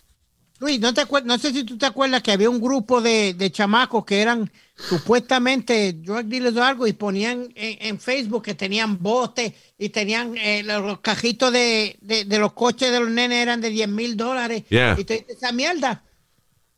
Luis, 0.59 0.79
¿no, 0.79 0.93
te 0.93 1.05
no 1.25 1.39
sé 1.39 1.53
si 1.55 1.65
tú 1.65 1.79
te 1.79 1.87
acuerdas 1.87 2.23
que 2.23 2.33
había 2.33 2.51
un 2.51 2.61
grupo 2.61 3.01
de, 3.01 3.33
de 3.33 3.51
chamacos 3.51 4.05
que 4.05 4.21
eran 4.21 4.51
supuestamente 4.77 5.95
drug 5.95 6.25
dealers 6.27 6.57
o 6.57 6.63
algo 6.63 6.87
y 6.87 6.93
ponían 6.93 7.49
en, 7.55 7.87
en 7.87 7.99
Facebook 7.99 8.43
que 8.45 8.55
tenían 8.55 8.99
botes 9.03 9.55
y 9.79 9.89
tenían 9.89 10.37
eh, 10.37 10.63
los, 10.63 11.01
cajitos 11.01 11.51
de, 11.53 11.97
de- 12.03 12.27
de 12.27 12.39
los 12.39 12.53
coches 12.53 12.93
de 12.93 13.01
los 13.01 13.09
nenes 13.09 13.39
eran 13.39 13.63
de 13.63 13.71
10 13.71 13.89
mil 13.89 14.17
dólares. 14.19 14.65
Yeah. 14.69 14.97
Y 14.99 15.05
toda 15.05 15.21
esa 15.29 15.51
mierda. 15.53 16.05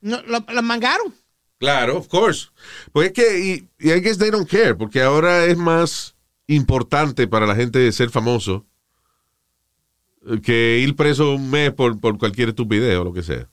No, 0.00 0.22
lo, 0.22 0.44
lo 0.48 0.62
mangaron. 0.62 1.12
Claro, 1.58 1.98
of 1.98 2.06
course. 2.08 2.48
Pues 2.92 3.08
es 3.08 3.12
que, 3.12 3.38
y, 3.40 3.68
y 3.84 3.92
I 3.92 4.00
guess 4.00 4.18
they 4.18 4.30
don't 4.30 4.48
care, 4.48 4.74
porque 4.76 5.02
ahora 5.02 5.44
es 5.46 5.56
más 5.56 6.14
importante 6.46 7.26
para 7.26 7.46
la 7.46 7.54
gente 7.56 7.90
ser 7.92 8.10
famoso 8.10 8.64
que 10.42 10.78
ir 10.78 10.96
preso 10.96 11.34
un 11.34 11.50
mes 11.50 11.72
por, 11.72 12.00
por 12.00 12.18
cualquier 12.18 12.50
estupidez 12.50 12.96
o 12.96 13.04
lo 13.04 13.12
que 13.12 13.22
sea. 13.22 13.48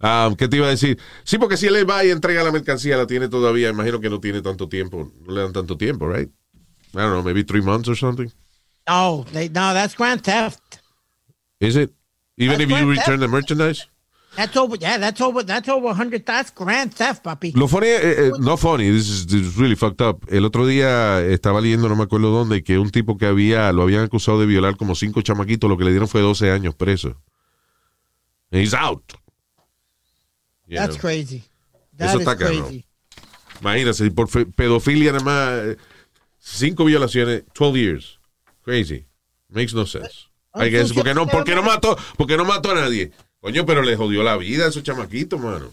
Ah, 0.00 0.30
¿Qué 0.38 0.48
te 0.48 0.56
iba 0.56 0.66
a 0.66 0.70
decir? 0.70 0.98
Sí, 1.24 1.38
porque 1.38 1.56
si 1.56 1.66
él 1.66 1.88
va 1.88 2.04
y 2.04 2.10
entrega 2.10 2.42
la 2.42 2.52
mercancía, 2.52 2.96
la 2.96 3.06
tiene 3.06 3.28
todavía. 3.28 3.68
Imagino 3.68 4.00
que 4.00 4.08
no 4.08 4.18
tiene 4.18 4.40
tanto 4.40 4.68
tiempo. 4.68 5.12
No 5.26 5.34
le 5.34 5.42
dan 5.42 5.52
tanto 5.52 5.76
tiempo, 5.76 6.08
right? 6.08 6.30
I 6.94 6.98
don't 6.98 7.12
know, 7.12 7.22
maybe 7.22 7.44
three 7.44 7.60
months 7.60 7.88
or 7.88 7.96
something. 7.96 8.30
No, 8.88 9.24
they, 9.32 9.48
no, 9.48 9.74
that's 9.74 9.94
grand 9.94 10.22
theft. 10.22 10.80
Is 11.60 11.76
it? 11.76 11.92
Even 12.38 12.58
That's 12.58 12.72
if 12.72 12.80
you 12.80 12.90
return 12.90 13.20
the 13.20 13.28
merchandise? 13.28 13.86
That's 14.36 14.56
over, 14.56 14.76
yeah, 14.76 14.96
that's 14.96 15.20
over, 15.20 15.42
that's 15.44 15.68
over 15.68 15.86
100, 15.88 16.24
that's 16.24 16.52
grand 16.54 16.94
theft, 16.94 17.24
papi. 17.24 17.52
Lo 17.54 17.66
funny, 17.66 17.88
eh, 17.88 17.98
eh, 18.28 18.32
no 18.38 18.56
funny, 18.56 18.88
this 18.90 19.08
is, 19.08 19.26
this 19.26 19.40
is 19.40 19.56
really 19.56 19.74
fucked 19.74 20.00
up. 20.00 20.24
El 20.30 20.44
otro 20.44 20.66
día 20.66 21.20
estaba 21.26 21.60
leyendo, 21.60 21.88
no 21.88 21.96
me 21.96 22.04
acuerdo 22.04 22.30
dónde, 22.30 22.62
que 22.62 22.78
un 22.78 22.90
tipo 22.90 23.18
que 23.18 23.26
había, 23.26 23.72
lo 23.72 23.82
habían 23.82 24.04
acusado 24.04 24.38
de 24.38 24.46
violar 24.46 24.76
como 24.76 24.94
cinco 24.94 25.20
chamaquitos, 25.20 25.68
lo 25.68 25.76
que 25.76 25.84
le 25.84 25.90
dieron 25.90 26.08
fue 26.08 26.20
12 26.20 26.50
años 26.52 26.74
preso. 26.76 27.16
And 28.52 28.62
he's 28.62 28.72
out. 28.72 29.02
You 30.66 30.76
That's 30.76 30.94
know. 30.96 31.00
crazy. 31.00 31.42
That 31.96 32.10
Eso 32.10 32.20
está 32.20 32.36
crazy. 32.36 32.84
Imagínate, 33.60 34.10
por 34.12 34.28
pedofilia 34.54 35.12
nada 35.12 35.24
más, 35.24 35.76
cinco 36.38 36.84
violaciones, 36.84 37.42
12 37.52 37.78
years. 37.78 38.18
Crazy. 38.62 39.06
Makes 39.48 39.74
no 39.74 39.84
sense. 39.86 40.28
I 40.54 40.68
guess, 40.70 40.88
sucio, 40.88 41.02
porque 41.02 41.14
no, 41.14 41.26
porque 41.26 41.54
no- 41.54 41.62
mató, 41.62 41.96
porque 42.16 42.36
no 42.36 42.44
mató 42.44 42.70
a 42.70 42.74
nadie. 42.76 43.10
Coño, 43.40 43.64
pero 43.64 43.82
le 43.82 43.96
jodió 43.96 44.22
la 44.22 44.36
vida 44.36 44.66
a 44.66 44.68
esos 44.68 44.82
chamaquitos, 44.82 45.40
mano. 45.40 45.72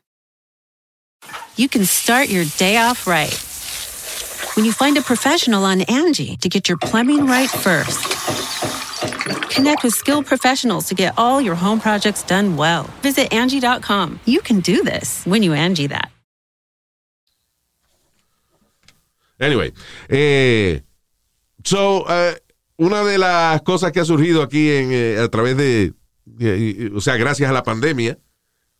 You 1.55 1.67
can 1.67 1.85
start 1.85 2.29
your 2.29 2.45
day 2.57 2.77
off 2.77 3.07
right. 3.07 3.33
When 4.55 4.65
you 4.65 4.71
find 4.73 4.97
a 4.97 5.01
professional 5.01 5.63
on 5.63 5.81
Angie 5.81 6.35
to 6.37 6.49
get 6.49 6.67
your 6.67 6.77
plumbing 6.77 7.25
right 7.25 7.49
first. 7.49 7.99
Connect 9.49 9.83
with 9.83 9.93
skilled 9.93 10.25
professionals 10.25 10.85
to 10.87 10.95
get 10.95 11.13
all 11.17 11.41
your 11.41 11.55
home 11.55 11.79
projects 11.79 12.23
done 12.23 12.57
well. 12.57 12.83
Visit 13.01 13.31
Angie.com. 13.33 14.19
You 14.25 14.41
can 14.41 14.59
do 14.61 14.83
this 14.83 15.25
when 15.25 15.43
you 15.43 15.53
Angie 15.53 15.87
that. 15.87 16.09
Anyway, 19.39 19.71
eh, 20.07 20.81
so, 21.63 22.05
eh, 22.07 22.37
una 22.77 23.03
de 23.03 23.17
las 23.17 23.61
cosas 23.63 23.91
que 23.91 23.99
ha 23.99 24.05
surgido 24.05 24.43
aquí 24.43 24.69
en, 24.71 24.91
eh, 24.91 25.17
a 25.19 25.27
través 25.29 25.57
de, 25.57 25.93
de- 26.25 26.91
o 26.95 27.01
sea, 27.01 27.17
gracias 27.17 27.49
a 27.49 27.53
la 27.53 27.63
pandemia, 27.63 28.19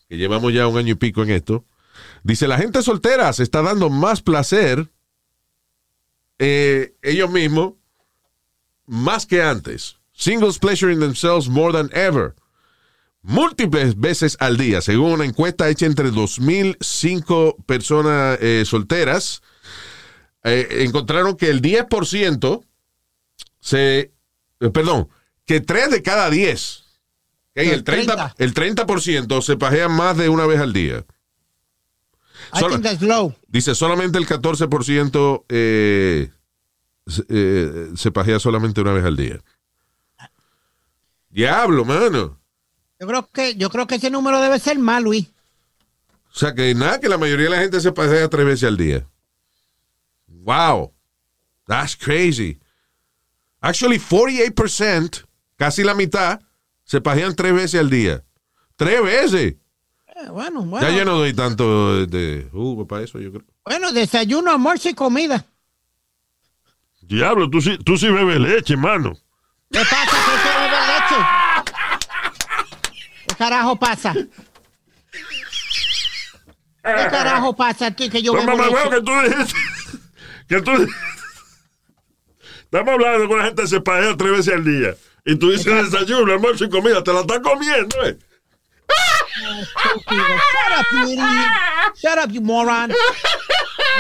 que 0.08 0.18
llevamos 0.18 0.54
ya 0.54 0.68
un 0.68 0.78
año 0.78 0.92
y 0.92 0.96
pico 0.96 1.24
en 1.24 1.32
esto, 1.32 1.66
dice, 2.24 2.48
la 2.48 2.58
gente 2.58 2.82
soltera 2.82 3.32
se 3.34 3.44
está 3.44 3.62
dando 3.62 3.90
más 3.90 4.22
placer 4.22 4.90
eh, 6.44 6.96
ellos 7.04 7.30
mismos 7.30 7.74
más 8.88 9.28
que 9.28 9.44
antes. 9.44 9.98
Singles 10.12 10.58
pleasuring 10.58 11.00
themselves 11.00 11.48
more 11.48 11.72
than 11.72 11.90
ever. 11.94 12.34
Múltiples 13.22 14.00
veces 14.00 14.38
al 14.40 14.58
día, 14.58 14.82
según 14.82 15.12
una 15.12 15.26
encuesta 15.26 15.70
hecha 15.70 15.86
entre 15.86 16.12
2.005 16.12 17.64
personas 17.68 18.40
eh, 18.42 18.64
solteras, 18.66 19.44
eh, 20.44 20.68
encontraron 20.80 21.38
que 21.38 21.50
el 21.50 21.62
10% 21.62 22.66
se. 23.60 24.12
perdón, 24.74 25.10
que 25.46 25.62
3 25.62 25.92
de 25.92 26.02
cada 26.02 26.32
10, 26.32 26.84
ok, 27.52 27.58
el 27.58 27.84
30%, 27.84 28.34
el 28.40 28.54
30% 28.56 29.42
se 29.44 29.58
pajean 29.58 29.92
más 29.92 30.18
de 30.18 30.30
una 30.30 30.48
vez 30.48 30.60
al 30.60 30.74
día. 30.74 31.06
I 32.54 32.60
think 32.70 32.84
that's 32.84 33.02
low. 33.02 33.34
Dice 33.47 33.76
solamente 33.76 34.18
el 34.18 34.28
14% 34.28 35.45
eh, 35.49 36.30
se- 37.08 37.26
eh, 37.30 37.89
se 37.95 38.12
pajea 38.12 38.39
solamente 38.39 38.82
una 38.82 38.93
vez 38.93 39.06
al 39.06 39.16
día. 39.18 39.39
Diablo, 41.30 41.86
mano. 41.86 42.39
Yo 42.99 43.08
creo 43.08 43.30
que, 43.32 43.56
yo 43.56 43.70
creo 43.70 43.88
que 43.88 43.95
ese 43.95 44.10
número 44.10 44.41
debe 44.41 44.60
ser 44.60 44.78
más, 44.80 45.02
Luis. 45.02 45.28
O 46.34 46.38
sea 46.38 46.54
que 46.54 46.74
nada, 46.76 46.99
que 46.99 47.10
la 47.10 47.18
mayoría 47.18 47.45
de 47.45 47.52
la 47.52 47.60
gente 47.62 47.80
se 47.82 47.91
pajea 47.91 48.30
tres 48.30 48.45
veces 48.45 48.64
al 48.68 48.78
día. 48.78 49.08
Wow. 50.28 50.93
That's 51.68 51.95
crazy. 51.95 52.60
Actually, 53.60 53.99
48%, 53.99 55.26
casi 55.56 55.84
la 55.84 55.93
mitad, 55.93 56.41
se 56.84 56.99
pajean 57.02 57.36
tres 57.36 57.54
veces 57.54 57.80
al 57.80 57.89
día. 57.89 58.24
Tres 58.76 59.04
veces. 59.04 59.56
Bueno, 60.30 60.62
bueno. 60.64 60.88
Ya 60.88 60.96
yo 60.96 61.04
no 61.06 61.18
doy 61.18 61.34
tanto 61.34 62.06
de, 62.06 62.48
jugo 62.52 62.86
para 62.88 63.04
eso, 63.04 63.20
yo 63.20 63.32
creo. 63.32 63.44
Bueno, 63.66 63.92
desayuno, 63.92 64.52
almuerzo 64.52 64.90
y 64.90 64.94
comida. 64.94 65.44
Diablo, 67.02 67.50
tú 67.50 67.60
sí, 67.62 67.78
tú 67.84 67.98
sí 67.98 68.08
bebes 68.10 68.40
leche, 68.40 68.78
mano. 68.78 69.14
¿Qué 69.72 69.80
pasa? 69.80 70.06
¿Qué 70.06 70.38
se 70.42 70.50
bebe 70.60 70.78
leche? 70.88 71.16
¿Qué 73.28 73.36
carajo 73.36 73.76
pasa? 73.78 74.14
¿Qué 74.14 74.28
carajo 76.84 77.56
pasa 77.56 77.88
a 77.88 77.92
ti 77.92 78.10
que 78.10 78.22
yo 78.22 78.32
Pues, 78.34 78.46
bebo 78.46 78.58
mamá, 78.58 78.70
leche? 78.70 78.78
huevo, 78.78 78.90
que 78.90 79.02
tú 79.02 79.12
dijiste. 79.22 79.54
Que 80.48 80.62
tú. 80.62 80.72
Estamos 82.64 82.94
hablando 82.94 83.28
con 83.28 83.38
la 83.38 83.44
gente 83.46 83.62
que 83.64 83.68
se 83.68 83.82
pajea 83.82 84.16
tres 84.18 84.32
veces 84.32 84.54
al 84.54 84.64
día. 84.64 84.96
Y 85.26 85.36
tú 85.36 85.52
dices 85.52 85.92
desayuno, 85.92 86.32
almuerzo 86.34 86.66
y 86.66 86.70
comida. 86.70 87.04
Te 87.04 87.14
la 87.14 87.22
estás 87.22 87.40
comiendo, 87.40 88.04
¿eh? 88.06 88.18
Estúpido. 89.36 90.24
Shut 90.24 90.80
up, 90.80 90.86
you 90.92 91.12
idiot. 91.14 91.96
Shut 91.96 92.18
up, 92.24 92.32
you 92.32 92.42
moron. 92.42 92.90
No 92.90 92.96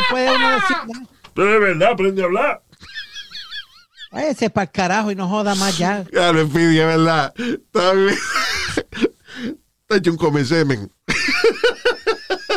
puede 0.09 0.35
uno 0.35 0.49
decir 0.51 0.77
nada. 0.87 1.07
Pero 1.33 1.51
de 1.51 1.59
verdad, 1.59 1.91
aprende 1.91 2.21
a 2.21 2.25
hablar. 2.25 2.61
Váyase 4.11 4.49
para 4.49 4.65
el 4.65 4.71
carajo 4.71 5.11
y 5.11 5.15
no 5.15 5.27
joda 5.29 5.55
más 5.55 5.77
ya. 5.77 6.03
Ya 6.11 6.31
lo 6.33 6.47
pidi, 6.47 6.79
es 6.79 6.85
verdad. 6.85 7.33
Está 7.37 7.93
bien. 7.93 8.17
Está 9.81 9.95
hecho 9.95 10.11
un 10.11 10.17
come 10.17 10.43
semen. 10.43 10.91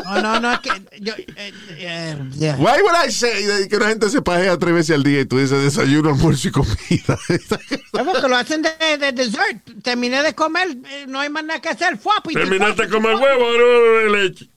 No, 0.04 0.20
no, 0.22 0.40
no, 0.40 0.52
es 0.52 0.58
que 0.60 0.70
yo... 1.00 1.14
eh, 1.16 1.52
eh, 1.70 2.18
yeah. 2.36 2.56
Why 2.56 2.80
would 2.82 3.06
I 3.06 3.10
say 3.10 3.44
de 3.44 3.68
que 3.68 3.76
una 3.76 3.88
gente 3.88 4.08
se 4.10 4.20
pajea 4.22 4.58
tres 4.58 4.74
veces 4.74 4.96
al 4.96 5.02
día 5.02 5.20
y 5.20 5.24
tú 5.24 5.38
dices 5.38 5.62
desayuno, 5.62 6.10
almuerzo 6.10 6.48
y 6.48 6.50
comida? 6.50 7.18
Porque 7.92 8.28
lo 8.28 8.36
hacen 8.36 8.62
de, 8.62 8.70
de 8.98 9.12
dessert. 9.12 9.62
Terminé 9.82 10.22
de 10.22 10.34
comer, 10.34 10.68
eh, 10.90 11.06
no 11.08 11.20
hay 11.20 11.30
más 11.30 11.44
nada 11.44 11.60
que 11.60 11.70
hacer. 11.70 11.96
Fua, 11.98 12.14
piti, 12.22 12.34
Terminaste 12.34 12.82
el 12.82 12.88
fua. 12.90 13.00
huevo, 13.00 13.46
ahora 13.46 13.64
bebe 13.64 14.10
leche. 14.22 14.48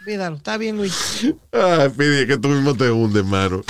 Olvídalo, 0.00 0.36
está 0.36 0.56
bien, 0.58 0.76
Luis. 0.76 1.24
Ay, 1.52 1.88
Pidi, 1.96 2.20
es 2.22 2.26
que 2.26 2.36
tú 2.36 2.48
mismo 2.48 2.76
te 2.76 2.90
hundes, 2.90 3.24
mano. 3.24 3.62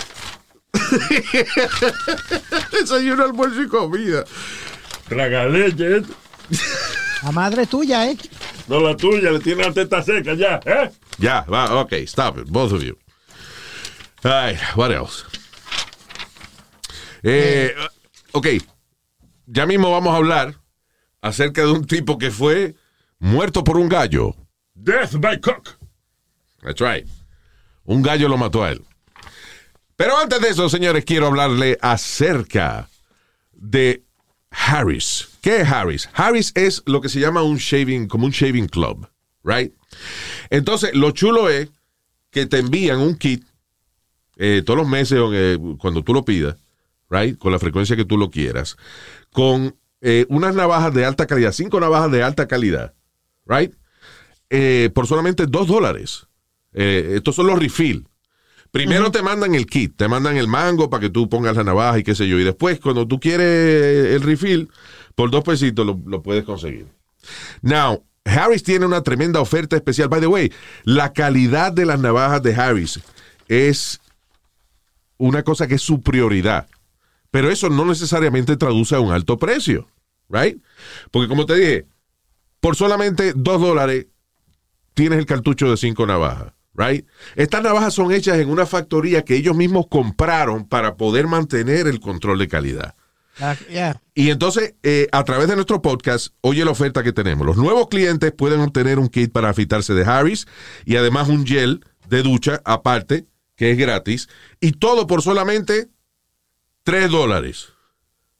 desayuno, 2.73 3.25
almuerzo 3.25 3.63
y 3.63 3.69
comida. 3.69 4.25
Traga 5.09 5.47
leche, 5.47 5.99
¿eh? 5.99 6.03
La 7.23 7.33
madre 7.33 7.67
tuya, 7.67 8.11
¿eh? 8.11 8.17
No 8.69 8.81
la 8.81 8.97
tuya, 8.97 9.31
le 9.31 9.41
tiene 9.41 9.63
la 9.63 9.73
teta 9.73 10.03
seca 10.03 10.35
ya, 10.35 10.61
¿eh? 10.65 10.91
Ya, 11.19 11.43
va, 11.43 11.81
ok, 11.81 11.93
stop 12.07 12.39
it, 12.39 12.47
both 12.49 12.73
of 12.73 12.83
you. 12.83 12.97
Ay, 14.23 14.59
what 14.75 14.91
else? 14.91 15.25
Eh, 17.23 17.75
ok, 18.33 18.47
ya 19.47 19.67
mismo 19.67 19.91
vamos 19.91 20.15
a 20.15 20.17
hablar 20.17 20.55
acerca 21.21 21.63
de 21.63 21.73
un 21.73 21.87
tipo 21.87 22.19
que 22.19 22.31
fue 22.31 22.75
muerto 23.19 23.65
por 23.65 23.77
un 23.77 23.89
gallo. 23.89 24.35
Death 24.75 25.17
by 25.19 25.41
cock. 25.41 25.79
That's 26.63 26.81
right. 26.81 27.07
Un 27.85 28.03
gallo 28.03 28.29
lo 28.29 28.37
mató 28.37 28.65
a 28.65 28.73
él. 28.73 28.85
Pero 29.97 30.19
antes 30.19 30.41
de 30.41 30.49
eso, 30.49 30.69
señores, 30.69 31.05
quiero 31.05 31.27
hablarle 31.27 31.79
acerca 31.81 32.89
de 33.53 34.03
Harris. 34.51 35.29
¿Qué 35.45 35.61
es 35.61 35.69
Harris? 35.69 36.09
Harris 36.15 36.53
es 36.55 36.83
lo 36.87 37.03
que 37.03 37.11
se 37.11 37.21
llama 37.21 37.43
un 37.43 37.59
shaving, 37.59 38.09
como 38.09 38.25
un 38.25 38.31
shaving 38.33 38.67
club, 38.67 39.07
right? 39.43 39.75
Entonces, 40.49 40.95
lo 40.95 41.11
chulo 41.11 41.51
es 41.51 41.69
que 42.31 42.47
te 42.47 42.61
envían 42.61 42.99
un 42.99 43.15
kit 43.15 43.45
eh, 44.39 44.63
todos 44.65 44.79
los 44.79 44.89
meses 44.89 45.21
eh, 45.35 45.59
cuando 45.79 46.03
tú 46.03 46.15
lo 46.15 46.25
pidas, 46.25 46.57
right? 47.11 47.37
Con 47.37 47.53
la 47.53 47.59
frecuencia 47.59 47.95
que 47.95 48.07
tú 48.07 48.17
lo 48.17 48.31
quieras, 48.31 48.79
con 49.33 49.77
eh, 50.01 50.25
unas 50.31 50.55
navajas 50.55 50.95
de 50.95 51.05
alta 51.05 51.27
calidad, 51.27 51.53
cinco 51.53 51.79
navajas 51.79 52.11
de 52.11 52.23
alta 52.23 52.49
calidad, 52.49 52.95
right? 53.45 53.75
Eh, 54.49 54.89
por 54.95 55.07
solamente 55.07 55.45
dos 55.45 55.67
dólares. 55.67 56.27
Estos 56.73 57.37
son 57.37 57.49
los 57.49 57.59
refill. 57.59 58.09
Primero 58.71 59.13
te 59.13 59.23
mandan 59.23 59.55
el 59.55 59.67
kit, 59.67 59.95
te 59.95 60.09
mandan 60.09 60.39
el 60.39 60.49
mango 60.49 60.91
para 60.91 61.03
que 61.03 61.11
tú 61.11 61.29
pongas 61.29 61.55
la 61.55 61.63
navaja 61.65 61.99
y 61.99 62.03
qué 62.03 62.15
sé 62.15 62.27
yo. 62.27 62.41
Y 62.41 62.45
después, 62.45 62.81
cuando 62.81 63.07
tú 63.07 63.21
quieres 63.21 64.17
el 64.17 64.23
refill, 64.23 64.69
por 65.15 65.31
dos 65.31 65.45
pesitos 65.45 65.87
lo, 65.87 66.01
lo 66.07 66.23
puedes 66.23 66.45
conseguir. 66.45 66.87
Now, 67.63 68.05
Harris 68.25 68.63
tiene 68.63 68.87
una 68.87 69.03
tremenda 69.03 69.41
oferta 69.41 69.77
especial. 69.77 70.09
By 70.09 70.21
the 70.21 70.27
way, 70.27 70.53
la 70.85 71.13
calidad 71.13 71.73
de 71.73 71.87
las 71.87 72.01
navajas 72.01 72.43
de 72.43 72.55
Harris 72.55 73.01
es 73.49 74.01
una 75.19 75.43
cosa 75.43 75.67
que 75.67 75.77
es 75.77 75.83
su 75.83 76.01
prioridad. 76.03 76.69
Pero 77.31 77.51
eso 77.51 77.69
no 77.69 77.85
necesariamente 77.85 78.57
traduce 78.57 78.95
a 78.95 79.01
un 79.01 79.13
alto 79.13 79.39
precio, 79.39 79.89
right? 80.29 80.63
Porque 81.11 81.29
como 81.29 81.47
te 81.47 81.57
dije, 81.57 81.87
por 82.61 82.77
solamente 82.77 83.33
dos 83.35 83.61
dólares 83.61 84.07
tienes 84.95 85.19
el 85.19 85.27
cartucho 85.27 85.69
de 85.69 85.77
cinco 85.77 86.07
navajas, 86.07 86.53
right? 86.75 87.07
Estas 87.35 87.63
navajas 87.63 87.93
son 87.93 88.13
hechas 88.13 88.39
en 88.39 88.49
una 88.49 88.67
factoría 88.67 89.25
que 89.25 89.35
ellos 89.35 89.57
mismos 89.57 89.87
compraron 89.89 90.69
para 90.69 90.97
poder 90.97 91.27
mantener 91.27 91.89
el 91.89 92.01
control 92.01 92.39
de 92.39 92.49
calidad. 92.49 92.95
Yeah. 93.69 94.01
Y 94.15 94.31
entonces, 94.31 94.75
eh, 94.83 95.09
a 95.13 95.25
través 95.25 95.49
de 95.49 95.57
nuestro 95.57 95.83
podcast, 95.83 96.29
oye 96.41 96.65
la 96.65 96.71
oferta 96.71 97.03
que 97.03 97.13
tenemos. 97.13 97.47
Los 97.47 97.57
nuevos 97.57 97.89
clientes 97.89 98.33
pueden 98.33 98.61
obtener 98.61 98.99
un 98.99 99.09
kit 99.09 99.33
para 99.33 99.51
afeitarse 99.51 99.93
de 99.95 100.05
Harris 100.05 100.47
y 100.85 100.97
además 100.97 101.29
un 101.29 101.45
gel 101.47 101.85
de 102.09 102.23
ducha 102.23 102.61
aparte, 102.65 103.25
que 103.57 103.73
es 103.73 103.79
gratis. 103.79 104.29
Y 104.61 104.73
todo 104.73 105.07
por 105.07 105.23
solamente 105.23 105.89
3 106.85 107.11
dólares. 107.11 107.69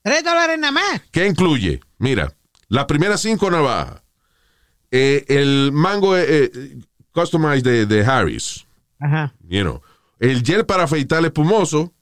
Tres 0.03 0.23
dólares 0.23 0.59
nada 0.59 0.73
más. 0.73 1.01
¿Qué 1.11 1.27
incluye? 1.27 1.81
Mira, 1.99 2.35
las 2.69 2.85
primeras 2.85 3.21
cinco 3.23 3.51
navajas. 3.51 4.03
eh, 4.91 5.25
el 5.29 5.71
mango 5.73 6.17
eh, 6.17 6.51
eh, 6.55 6.77
customized 7.13 7.65
de, 7.65 7.87
de 7.87 8.05
Harris. 8.05 8.67
Ajá. 9.01 9.35
You 9.49 9.63
know. 9.63 9.83
El 10.21 10.43
gel 10.45 10.67
para 10.67 10.85
afeitar 10.85 11.25
espumoso. 11.25 11.93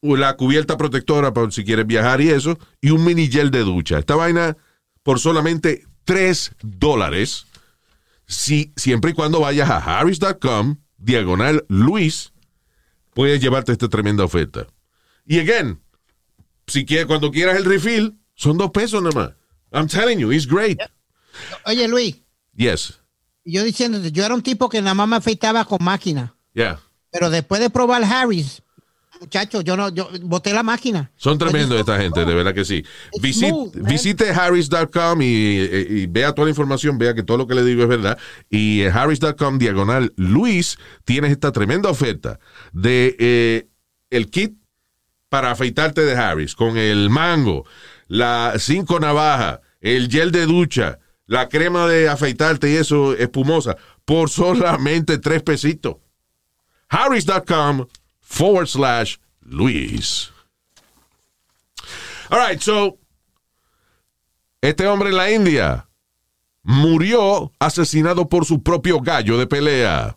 La 0.00 0.36
cubierta 0.36 0.76
protectora 0.76 1.32
para 1.32 1.50
si 1.50 1.64
quieres 1.64 1.86
viajar 1.86 2.20
y 2.20 2.30
eso. 2.30 2.58
Y 2.80 2.90
un 2.90 3.04
mini 3.04 3.28
gel 3.28 3.50
de 3.50 3.60
ducha. 3.60 3.98
Esta 3.98 4.14
vaina 4.16 4.56
por 5.02 5.18
solamente 5.18 5.84
3 6.04 6.52
dólares. 6.62 7.46
Si, 8.26 8.72
siempre 8.76 9.12
y 9.12 9.14
cuando 9.14 9.40
vayas 9.40 9.70
a 9.70 9.78
harris.com, 9.98 10.76
diagonal 10.98 11.64
Luis, 11.68 12.32
puedes 13.14 13.40
llevarte 13.40 13.72
esta 13.72 13.88
tremenda 13.88 14.24
oferta. 14.24 14.66
Y 15.26 15.38
again, 15.40 15.80
si 16.66 16.84
quieres, 16.84 17.06
cuando 17.06 17.30
quieras 17.30 17.56
el 17.56 17.64
refill, 17.64 18.18
son 18.34 18.58
dos 18.58 18.70
pesos 18.70 19.02
nada 19.02 19.14
más. 19.14 19.34
I'm 19.72 19.88
telling 19.88 20.18
you, 20.18 20.30
it's 20.32 20.46
great. 20.46 20.78
Oye, 21.66 21.88
Luis, 21.88 22.16
Yes. 22.54 23.00
yo 23.44 23.62
diciéndote, 23.64 24.12
yo 24.12 24.24
era 24.24 24.34
un 24.34 24.42
tipo 24.42 24.68
que 24.68 24.80
nada 24.82 24.94
más 24.94 25.08
me 25.08 25.16
afeitaba 25.16 25.64
con 25.64 25.78
máquina. 25.82 26.34
Yeah. 26.54 26.80
Pero 27.10 27.30
después 27.30 27.60
de 27.60 27.70
probar 27.70 28.04
Harris, 28.04 28.62
muchacho, 29.20 29.60
yo 29.60 29.76
no, 29.76 29.88
yo 29.88 30.08
boté 30.22 30.52
la 30.52 30.62
máquina. 30.62 31.10
Son 31.16 31.38
tremendos 31.38 31.78
esta 31.78 31.98
gente, 31.98 32.24
de 32.24 32.34
verdad 32.34 32.54
que 32.54 32.64
sí. 32.64 32.84
Visit- 33.22 33.72
visite 33.74 34.30
harris.com 34.30 35.22
y, 35.22 35.24
y- 35.26 35.86
y 36.02 36.06
vea 36.06 36.32
toda 36.32 36.46
la 36.46 36.50
información, 36.50 36.98
vea 36.98 37.14
que 37.14 37.22
todo 37.22 37.36
lo 37.38 37.46
que 37.46 37.54
le 37.54 37.64
digo 37.64 37.82
es 37.82 37.88
verdad. 37.88 38.18
Y 38.50 38.82
en 38.82 38.92
harris.com 38.96 39.58
diagonal 39.58 40.12
Luis 40.16 40.78
tienes 41.04 41.30
esta 41.32 41.52
tremenda 41.52 41.88
oferta 41.90 42.38
de 42.72 43.16
eh, 43.18 43.68
el 44.10 44.30
kit 44.30 44.54
para 45.28 45.50
afeitarte 45.50 46.02
de 46.06 46.16
Harris 46.16 46.54
con 46.54 46.78
el 46.78 47.10
mango, 47.10 47.66
la 48.06 48.54
cinco 48.58 48.98
navajas, 49.00 49.60
el 49.80 50.08
gel 50.10 50.32
de 50.32 50.46
ducha, 50.46 50.98
la 51.26 51.48
crema 51.50 51.86
de 51.86 52.08
afeitarte 52.08 52.70
y 52.70 52.76
eso 52.76 53.12
espumosa 53.14 53.76
por 54.06 54.30
solamente 54.30 55.18
tres 55.18 55.42
pesitos. 55.42 55.96
Harris.com 56.88 57.86
forward 58.28 58.66
slash 58.68 59.16
Luis. 59.42 60.30
All 62.30 62.38
right, 62.38 62.60
so 62.60 62.98
este 64.60 64.86
hombre 64.86 65.08
en 65.10 65.16
la 65.16 65.30
India 65.30 65.88
murió 66.62 67.52
asesinado 67.58 68.28
por 68.28 68.44
su 68.44 68.62
propio 68.62 69.00
gallo 69.00 69.38
de 69.38 69.46
pelea. 69.46 70.16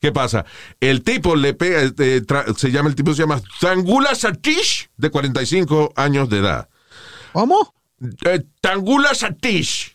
¿Qué 0.00 0.12
pasa? 0.12 0.46
El 0.80 1.02
tipo 1.02 1.34
le 1.36 1.54
pega, 1.54 1.82
eh, 1.82 1.92
tra- 2.24 2.54
se 2.56 2.70
llama, 2.70 2.88
el 2.88 2.94
tipo 2.94 3.12
se 3.12 3.22
llama 3.22 3.42
Tangula 3.60 4.14
Satish, 4.14 4.88
de 4.96 5.10
45 5.10 5.92
años 5.96 6.28
de 6.30 6.38
edad. 6.38 6.68
¿Cómo? 7.32 7.74
Eh, 8.24 8.44
Tangula 8.60 9.12
Satish. 9.14 9.94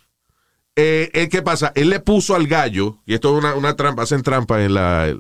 Eh, 0.76 1.10
eh, 1.14 1.30
¿Qué 1.30 1.42
pasa? 1.42 1.72
Él 1.76 1.90
le 1.90 2.00
puso 2.02 2.36
al 2.36 2.48
gallo, 2.48 3.00
y 3.06 3.14
esto 3.14 3.30
es 3.38 3.44
una, 3.44 3.56
una 3.56 3.76
trampa, 3.76 4.04
hacen 4.04 4.22
trampa 4.24 4.62
en 4.64 4.74
la... 4.74 5.16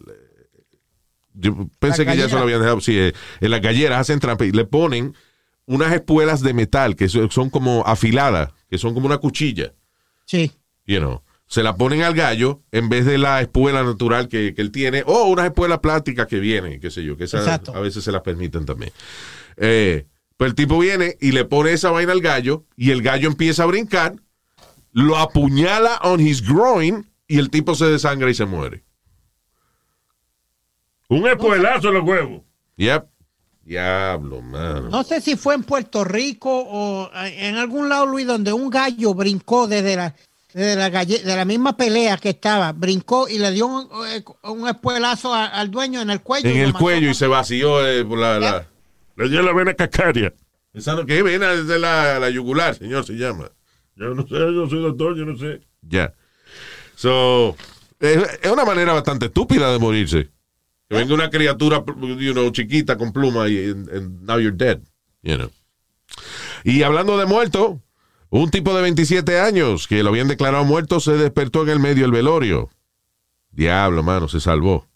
yo 1.34 1.68
pensé 1.80 2.06
que 2.06 2.16
ya 2.18 2.26
eso 2.26 2.36
lo 2.38 2.44
habían 2.44 2.60
dejado. 2.62 2.82
Sí, 2.82 2.98
eh, 2.98 3.14
en 3.42 3.52
las 3.52 3.62
galleras 3.62 4.00
hacen 4.00 4.20
trampa 4.20 4.46
y 4.46 4.52
le 4.52 4.66
ponen 4.66 5.16
unas 5.66 5.94
espuelas 5.94 6.42
de 6.42 6.54
metal 6.54 6.96
que 6.96 7.08
so- 7.10 7.30
son 7.32 7.50
como 7.50 7.84
afiladas, 7.86 8.50
que 8.70 8.78
son 8.78 8.94
como 8.94 9.06
una 9.06 9.18
cuchilla. 9.18 9.74
Sí. 10.26 10.52
You 10.86 11.00
know. 11.00 11.22
Se 11.48 11.62
la 11.62 11.76
ponen 11.76 12.02
al 12.02 12.14
gallo 12.16 12.62
en 12.72 12.90
vez 12.90 13.06
de 13.06 13.18
la 13.18 13.40
espuela 13.42 13.84
natural 13.84 14.28
que, 14.28 14.54
que 14.56 14.62
él 14.62 14.72
tiene, 14.72 15.04
o 15.06 15.26
unas 15.26 15.46
espuelas 15.46 15.80
plásticas 15.80 16.26
que 16.28 16.40
vienen, 16.40 16.80
qué 16.80 16.90
sé 16.90 17.04
yo, 17.04 17.16
que 17.16 17.26
esas 17.26 17.46
a 17.76 17.80
veces 17.80 18.04
se 18.04 18.12
las 18.12 18.22
permiten 18.24 18.66
también. 18.66 18.92
Eh, 19.58 20.06
pues 20.38 20.50
el 20.50 20.56
tipo 20.56 20.80
viene 20.80 21.16
y 21.22 21.32
le 21.32 21.46
pone 21.46 21.72
esa 21.74 21.92
vaina 21.92 22.12
al 22.12 22.22
gallo, 22.22 22.66
y 22.76 22.90
el 22.92 23.02
gallo 23.04 23.28
empieza 23.28 23.64
a 23.64 23.68
brincar, 23.68 24.16
lo 24.92 25.18
apuñala 25.18 26.00
on 26.04 26.20
his 26.20 26.42
groin, 26.42 27.08
y 27.28 27.38
el 27.38 27.50
tipo 27.50 27.76
se 27.76 27.86
desangra 27.86 28.30
y 28.30 28.34
se 28.34 28.46
muere. 28.46 28.83
Un 31.10 31.28
espuelazo 31.28 31.90
en 31.90 31.94
los 31.96 32.04
huevos. 32.04 32.42
Yep. 32.78 33.06
Diablo, 33.64 34.42
mano. 34.42 34.90
No 34.90 35.04
sé 35.04 35.22
si 35.22 35.36
fue 35.38 35.56
en 35.56 35.64
Puerto 35.64 36.04
Rico 36.04 36.50
o 36.52 37.10
eh, 37.16 37.48
en 37.48 37.56
algún 37.56 37.88
lado, 37.88 38.06
Luis, 38.06 38.28
donde 38.28 38.52
un 38.52 38.70
gallo 38.70 39.14
brincó 39.14 39.68
desde 39.68 39.96
la, 39.96 40.14
desde 40.54 40.76
la, 40.76 40.90
galle- 40.90 41.22
de 41.24 41.36
la 41.36 41.46
misma 41.46 41.78
pelea 41.78 42.18
que 42.18 42.30
estaba, 42.30 42.74
brincó 42.74 43.30
y 43.30 43.38
le 43.40 43.52
dio 43.52 43.68
un, 43.68 43.88
eh, 44.10 44.24
un 44.44 44.68
espuelazo 44.68 45.34
a- 45.34 45.46
al 45.46 45.72
dueño 45.72 46.02
en 46.02 46.10
el 46.10 46.22
cuello. 46.22 46.50
En 46.50 46.58
el 46.58 46.74
cuello 46.74 47.10
y 47.10 47.14
se 47.14 47.28
vació 47.28 47.88
eh, 47.88 48.04
por 48.04 48.18
la... 48.20 48.40
la 48.40 48.68
Le 49.16 49.30
dio 49.30 49.42
la 49.44 49.54
vena 49.54 49.74
cacaria. 49.76 50.34
¿Esa 50.74 50.96
no- 50.96 51.06
¿Qué 51.06 51.22
vena 51.24 51.52
desde 51.54 51.80
la, 51.80 52.20
la 52.20 52.30
yugular, 52.30 52.76
señor? 52.76 53.06
Se 53.06 53.14
llama. 53.14 53.50
Yo 53.96 54.14
no 54.14 54.24
sé, 54.24 54.34
yo 54.36 54.68
soy 54.68 54.82
doctor, 54.82 55.16
yo 55.16 55.24
no 55.24 55.38
sé. 55.38 55.62
Ya. 55.84 56.14
So, 56.96 57.56
es, 58.00 58.18
es 58.42 58.52
una 58.52 58.66
manera 58.66 58.92
bastante 58.92 59.28
estúpida 59.28 59.72
de 59.72 59.80
morirse. 59.80 60.30
Que 60.90 60.96
venga 60.98 61.14
una 61.14 61.30
criatura, 61.30 61.84
you 62.20 62.34
know, 62.34 62.50
chiquita 62.52 62.98
con 62.98 63.12
pluma 63.14 63.48
y 63.50 63.70
and- 63.72 63.90
and 63.90 64.22
now 64.24 64.38
you're 64.38 64.56
dead, 64.56 64.80
you 65.22 65.36
know. 65.36 65.50
Y 66.64 66.84
hablando 66.84 67.18
de 67.18 67.26
muerto, 67.26 67.82
un 68.30 68.50
tipo 68.52 68.76
de 68.76 68.82
27 68.82 69.40
años 69.40 69.88
que 69.88 70.04
lo 70.04 70.10
habían 70.10 70.28
declarado 70.28 70.64
muerto 70.66 71.00
se 71.00 71.14
despertó 71.14 71.64
en 71.64 71.70
el 71.70 71.80
medio 71.80 72.04
del 72.04 72.12
velorio. 72.12 72.70
Diablo, 73.52 74.04
mano, 74.04 74.28
se 74.28 74.40
salvó. 74.40 74.88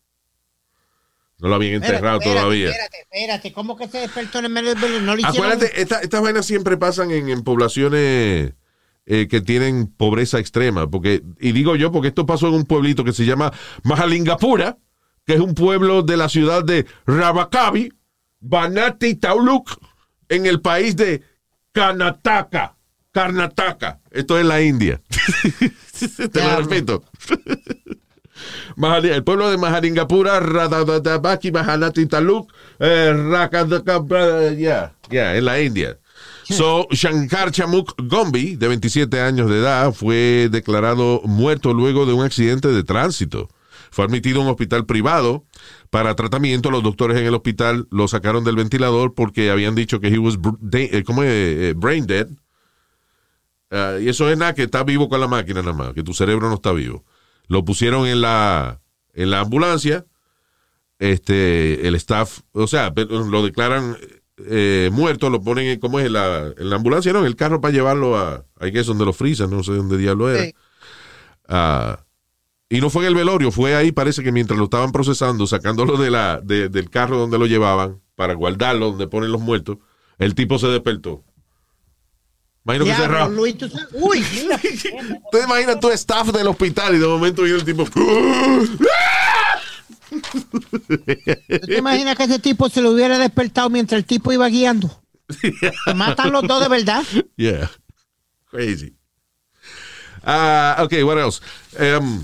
No 1.39 1.49
lo 1.49 1.55
habían 1.55 1.75
enterrado 1.75 2.17
espérate, 2.19 2.39
todavía. 2.39 2.69
Espérate, 2.69 2.97
espérate, 3.01 3.53
¿cómo 3.53 3.77
que 3.77 3.88
se 3.88 3.99
despertó 3.99 4.39
en 4.39 4.45
el 4.45 4.51
medio 4.51 4.69
del 4.73 4.79
velero? 4.81 5.01
No 5.01 5.13
hicieron 5.13 5.35
Acuérdate, 5.35 5.81
esta- 5.81 6.01
estas 6.01 6.21
vainas 6.21 6.45
siempre 6.47 6.77
pasan 6.77 7.11
en, 7.11 7.29
en 7.29 7.43
poblaciones 7.43 8.53
eh, 9.05 9.27
que 9.29 9.41
tienen 9.41 9.85
pobreza 9.88 10.39
extrema. 10.39 10.89
Porque, 10.89 11.21
y 11.39 11.51
digo 11.51 11.75
yo, 11.75 11.91
porque 11.91 12.07
esto 12.09 12.25
pasó 12.25 12.47
en 12.47 12.55
un 12.55 12.65
pueblito 12.65 13.03
que 13.03 13.13
se 13.13 13.23
llama 13.25 13.53
Mahalingapura, 13.83 14.77
que 15.28 15.34
es 15.34 15.41
un 15.41 15.53
pueblo 15.53 16.01
de 16.03 16.15
la 16.15 16.30
ciudad 16.30 16.63
de 16.63 16.88
Rabakabi, 17.05 17.91
Banati 18.39 19.15
Tauluk, 19.15 19.78
en 20.30 20.45
el 20.45 20.61
país 20.61 20.95
de 20.95 21.21
Karnataka. 21.73 22.75
Karnataka. 23.11 23.99
Esto 24.09 24.39
es 24.39 24.45
la 24.45 24.61
India. 24.61 25.01
Te 26.32 26.41
lo 26.41 26.61
repito. 26.61 27.03
El 28.78 29.23
pueblo 29.23 29.49
de 29.49 29.57
Maharingapura, 29.57 30.39
Radadabaki, 30.39 31.51
Mahanati 31.51 32.05
Taluk, 32.05 32.53
eh, 32.80 33.11
ya, 34.59 34.93
ya, 35.09 35.36
en 35.36 35.45
la 35.45 35.59
India. 35.59 35.97
So, 36.43 36.88
Shankar 36.91 37.51
Chamuk 37.51 37.95
Gombi, 37.97 38.55
de 38.55 38.67
27 38.67 39.19
años 39.19 39.49
de 39.49 39.57
edad, 39.57 39.91
fue 39.91 40.49
declarado 40.51 41.21
muerto 41.25 41.73
luego 41.73 42.05
de 42.05 42.13
un 42.13 42.23
accidente 42.23 42.67
de 42.67 42.84
tránsito. 42.84 43.49
Fue 43.91 44.05
admitido 44.05 44.39
a 44.39 44.43
un 44.43 44.49
hospital 44.49 44.85
privado 44.85 45.45
para 45.89 46.15
tratamiento. 46.15 46.71
Los 46.71 46.83
doctores 46.83 47.17
en 47.17 47.25
el 47.25 47.33
hospital 47.33 47.88
lo 47.91 48.07
sacaron 48.07 48.43
del 48.43 48.55
ventilador 48.55 49.13
porque 49.13 49.49
habían 49.49 49.75
dicho 49.75 49.99
que 49.99 50.07
he 50.07 50.17
was 50.17 50.38
eh, 50.73 51.03
¿cómo 51.05 51.23
es? 51.23 51.29
Eh, 51.31 51.73
brain 51.75 52.05
dead. 52.05 52.27
Ah, 53.71 53.97
y 53.99 54.07
eso 54.09 54.29
es 54.29 54.38
nada 54.38 54.53
que 54.53 54.63
está 54.63 54.83
vivo 54.83 55.09
con 55.09 55.19
la 55.19 55.27
máquina 55.27 55.61
nada 55.61 55.73
más, 55.73 55.93
que 55.93 56.03
tu 56.03 56.13
cerebro 56.13 56.49
no 56.49 56.55
está 56.55 56.71
vivo. 56.71 57.03
Lo 57.47 57.65
pusieron 57.65 58.07
en 58.07 58.21
la, 58.21 58.81
en 59.13 59.29
la 59.29 59.41
ambulancia. 59.41 60.05
Este, 60.99 61.88
el 61.88 61.93
staff, 61.95 62.39
o 62.53 62.65
sea, 62.65 62.91
lo 62.95 63.45
declaran 63.45 63.95
eh, 64.45 64.89
muerto, 64.91 65.29
lo 65.29 65.41
ponen 65.41 65.67
en, 65.67 65.79
¿cómo 65.79 65.99
es? 65.99 66.07
En 66.07 66.13
la, 66.13 66.53
en 66.57 66.69
la 66.69 66.75
ambulancia, 66.75 67.13
no, 67.13 67.19
en 67.19 67.25
el 67.25 67.35
carro 67.35 67.61
para 67.61 67.73
llevarlo 67.73 68.17
a, 68.17 68.45
ahí 68.59 68.71
que 68.71 68.79
es 68.79 68.88
donde 68.88 69.05
lo 69.05 69.13
frisan, 69.13 69.49
no 69.49 69.63
sé 69.63 69.73
dónde 69.73 69.97
diablo 69.97 70.29
era. 70.29 70.43
Sí. 70.43 70.55
Ah, 71.47 72.03
y 72.70 72.82
no 72.82 72.89
fue 72.89 73.03
en 73.03 73.09
el 73.09 73.15
velorio, 73.15 73.51
fue 73.51 73.76
ahí, 73.76 73.91
parece 73.91 74.24
que 74.24 74.32
mientras 74.32 74.57
lo 74.57 74.65
estaban 74.65 74.91
procesando, 74.91 75.47
sacándolo 75.47 75.97
de 75.97 76.11
la, 76.11 76.41
de- 76.43 76.70
del 76.70 76.89
carro 76.89 77.18
donde 77.18 77.38
lo 77.38 77.45
llevaban, 77.45 78.01
para 78.15 78.34
guardarlo, 78.34 78.88
donde 78.89 79.07
ponen 79.07 79.32
los 79.32 79.41
muertos, 79.41 79.78
el 80.18 80.36
tipo 80.36 80.57
se 80.59 80.68
despertó. 80.68 81.24
Imagino 82.65 82.86
que. 82.86 83.34
Luis, 83.36 83.57
tú 83.57 83.70
sabes- 83.70 83.88
Uy. 83.93 84.22
¿Te 85.32 85.43
imaginas 85.43 85.80
tu 85.80 85.89
staff 85.91 86.28
del 86.34 86.47
hospital 86.47 86.95
y 86.95 86.99
de 86.99 87.07
momento 87.07 87.43
viene 87.43 87.59
el 87.59 87.63
tipo. 87.65 87.86
¿Tú 87.86 88.01
te 91.68 91.78
imaginas 91.78 92.15
que 92.15 92.24
ese 92.24 92.39
tipo 92.39 92.70
se 92.70 92.82
lo 92.82 92.91
hubiera 92.91 93.18
despertado 93.18 93.70
mientras 93.70 93.99
el 93.99 94.05
tipo 94.05 94.32
iba 94.32 94.47
guiando? 94.49 95.01
Matan 95.95 96.32
los 96.32 96.43
dos 96.47 96.61
de 96.63 96.70
verdad. 96.70 97.03
Yeah. 97.38 97.70
Crazy. 98.49 98.95
Ah, 100.24 100.78
ok, 100.84 100.93
what 101.03 101.18
else? 101.18 101.41
Um, 101.80 102.24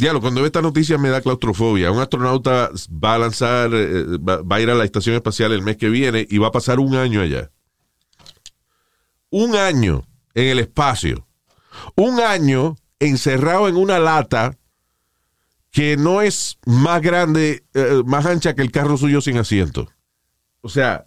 diablo, 0.00 0.20
cuando 0.20 0.40
veo 0.40 0.46
esta 0.46 0.62
noticia 0.62 0.98
me 0.98 1.10
da 1.10 1.20
claustrofobia. 1.20 1.90
Un 1.92 2.00
astronauta 2.00 2.70
va 2.90 3.14
a 3.14 3.18
lanzar, 3.18 3.70
eh, 3.72 4.18
va, 4.18 4.42
va 4.42 4.56
a 4.56 4.60
ir 4.60 4.70
a 4.70 4.74
la 4.74 4.84
estación 4.84 5.14
espacial 5.14 5.52
el 5.52 5.62
mes 5.62 5.76
que 5.76 5.88
viene 5.88 6.26
y 6.28 6.38
va 6.38 6.48
a 6.48 6.52
pasar 6.52 6.80
un 6.80 6.94
año 6.96 7.20
allá. 7.20 7.50
Un 9.30 9.54
año 9.54 10.04
en 10.34 10.48
el 10.48 10.58
espacio. 10.58 11.26
Un 11.94 12.20
año 12.20 12.76
encerrado 12.98 13.68
en 13.68 13.76
una 13.76 13.98
lata 13.98 14.58
que 15.70 15.96
no 15.96 16.20
es 16.20 16.58
más 16.66 17.00
grande, 17.00 17.64
eh, 17.74 18.02
más 18.04 18.26
ancha 18.26 18.54
que 18.54 18.62
el 18.62 18.72
carro 18.72 18.96
suyo 18.96 19.20
sin 19.20 19.38
asiento. 19.38 19.88
O 20.62 20.68
sea, 20.68 21.06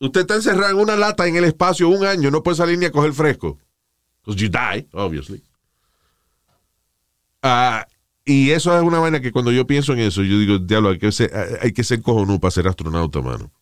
usted 0.00 0.22
está 0.22 0.36
encerrado 0.36 0.70
en 0.70 0.78
una 0.78 0.96
lata 0.96 1.26
en 1.26 1.36
el 1.36 1.44
espacio 1.44 1.88
un 1.88 2.04
año, 2.04 2.30
no 2.30 2.42
puede 2.42 2.56
salir 2.56 2.78
ni 2.78 2.86
a 2.86 2.92
coger 2.92 3.12
fresco. 3.12 3.58
Because 4.24 4.42
you 4.42 4.48
die, 4.48 4.88
obviously. 4.92 5.42
Ah, 7.42 7.86
y 8.24 8.50
eso 8.50 8.76
es 8.76 8.82
una 8.82 8.98
vaina 8.98 9.20
que 9.20 9.30
cuando 9.32 9.52
yo 9.52 9.66
pienso 9.66 9.92
en 9.92 10.00
eso, 10.00 10.22
yo 10.22 10.38
digo, 10.38 10.58
diablo, 10.58 10.88
hay 10.90 10.98
que 10.98 11.12
ser, 11.12 11.30
hay 11.62 11.72
que 11.72 11.84
ser 11.84 12.02
cojonú 12.02 12.40
para 12.40 12.50
ser 12.50 12.66
astronauta, 12.66 13.20
mano. 13.20 13.52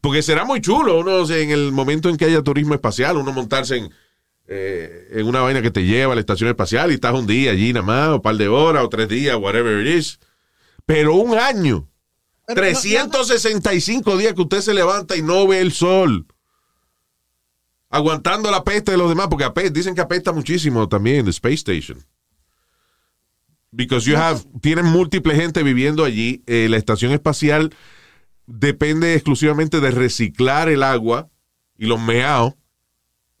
Porque 0.00 0.20
será 0.22 0.44
muy 0.44 0.60
chulo, 0.60 0.98
uno, 1.00 1.28
en 1.30 1.50
el 1.50 1.72
momento 1.72 2.08
en 2.08 2.16
que 2.16 2.24
haya 2.26 2.42
turismo 2.42 2.74
espacial, 2.74 3.16
uno 3.16 3.32
montarse 3.32 3.76
en, 3.76 3.90
eh, 4.46 5.08
en 5.12 5.26
una 5.26 5.40
vaina 5.40 5.62
que 5.62 5.70
te 5.70 5.84
lleva 5.84 6.12
a 6.12 6.16
la 6.16 6.20
estación 6.20 6.48
espacial 6.50 6.90
y 6.90 6.94
estás 6.94 7.14
un 7.14 7.26
día 7.26 7.52
allí 7.52 7.72
nada 7.72 7.86
más, 7.86 8.08
o 8.08 8.14
un 8.16 8.22
par 8.22 8.36
de 8.36 8.48
horas, 8.48 8.84
o 8.84 8.88
tres 8.88 9.08
días, 9.08 9.36
whatever 9.36 9.86
it 9.86 9.96
is. 9.96 10.18
Pero 10.84 11.14
un 11.14 11.38
año. 11.38 11.88
Pero 12.46 12.60
no- 12.60 12.80
365 12.80 14.16
días 14.18 14.34
que 14.34 14.42
usted 14.42 14.60
se 14.60 14.74
levanta 14.74 15.16
y 15.16 15.22
no 15.22 15.46
ve 15.46 15.60
el 15.60 15.72
sol. 15.72 16.26
Aguantando 17.88 18.50
la 18.50 18.64
peste 18.64 18.92
de 18.92 18.98
los 18.98 19.08
demás, 19.08 19.28
porque 19.28 19.70
dicen 19.70 19.94
que 19.94 20.00
apesta 20.00 20.32
muchísimo 20.32 20.88
también, 20.88 21.24
the 21.24 21.30
Space 21.30 21.54
Station. 21.56 22.04
Because 23.74 24.04
you 24.08 24.16
have, 24.16 24.40
tienen 24.60 24.84
múltiple 24.84 25.34
gente 25.34 25.62
viviendo 25.62 26.04
allí. 26.04 26.42
Eh, 26.46 26.66
la 26.68 26.76
estación 26.76 27.12
espacial 27.12 27.74
depende 28.46 29.14
exclusivamente 29.14 29.80
de 29.80 29.90
reciclar 29.90 30.68
el 30.68 30.82
agua 30.82 31.30
y 31.78 31.86
los 31.86 32.00
meados. 32.00 32.54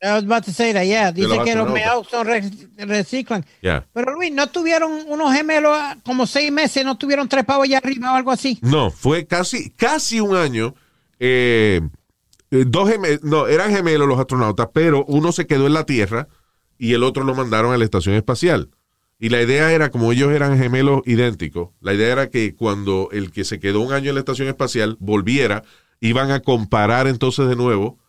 I 0.04 0.06
was 0.14 0.24
about 0.24 0.44
to 0.46 0.50
say 0.52 0.72
that, 0.72 0.82
yeah. 0.84 1.12
Dice 1.12 1.38
que 1.44 1.54
los 1.54 1.70
meados 1.70 2.08
son 2.08 2.26
re- 2.26 2.50
reciclan. 2.78 3.44
Ya. 3.62 3.86
Pero 3.92 4.14
Luis, 4.14 4.32
¿no 4.32 4.48
tuvieron 4.48 4.90
unos 5.06 5.32
gemelos 5.32 5.76
ah, 5.78 5.96
como 6.02 6.26
seis 6.26 6.50
meses? 6.50 6.84
¿No 6.84 6.98
tuvieron 6.98 7.28
trepados 7.28 7.64
allá 7.64 7.78
arriba 7.78 8.12
o 8.12 8.16
algo 8.16 8.32
así? 8.32 8.58
No, 8.62 8.90
fue 8.90 9.26
casi, 9.26 9.70
casi 9.70 10.18
un 10.18 10.34
año. 10.34 10.74
eh, 11.20 11.82
eh, 12.50 12.64
dos 12.66 12.90
gemelos, 12.90 13.22
no, 13.22 13.46
eran 13.46 13.70
gemelos 13.70 14.08
los 14.08 14.18
astronautas, 14.18 14.68
pero 14.74 15.04
uno 15.06 15.30
se 15.30 15.46
quedó 15.46 15.66
en 15.68 15.74
la 15.74 15.86
Tierra 15.86 16.26
y 16.78 16.94
el 16.94 17.04
otro 17.04 17.22
lo 17.22 17.34
mandaron 17.36 17.72
a 17.72 17.76
la 17.76 17.84
estación 17.84 18.16
espacial. 18.16 18.70
Y 19.24 19.28
la 19.28 19.40
idea 19.40 19.70
era, 19.70 19.90
como 19.92 20.10
ellos 20.10 20.32
eran 20.32 20.58
gemelos 20.58 21.02
idénticos, 21.06 21.68
la 21.80 21.94
idea 21.94 22.10
era 22.10 22.28
que 22.28 22.56
cuando 22.56 23.08
el 23.12 23.30
que 23.30 23.44
se 23.44 23.60
quedó 23.60 23.78
un 23.80 23.92
año 23.92 24.08
en 24.08 24.16
la 24.16 24.20
estación 24.20 24.48
espacial 24.48 24.96
volviera 24.98 25.62
iban 26.00 26.32
a 26.32 26.40
comparar 26.40 27.06
entonces 27.06 27.46
de 27.48 27.54
nuevo 27.54 28.00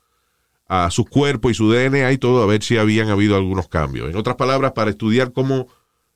a 0.67 0.89
su 0.89 1.05
cuerpo 1.05 1.51
y 1.51 1.53
su 1.53 1.69
DNA 1.71 2.11
y 2.13 2.17
todo, 2.17 2.41
a 2.41 2.47
ver 2.47 2.63
si 2.63 2.77
habían 2.77 3.09
habido 3.09 3.35
algunos 3.35 3.67
cambios. 3.67 4.09
En 4.09 4.15
otras 4.17 4.37
palabras, 4.37 4.71
para 4.71 4.89
estudiar 4.89 5.33
cómo 5.33 5.67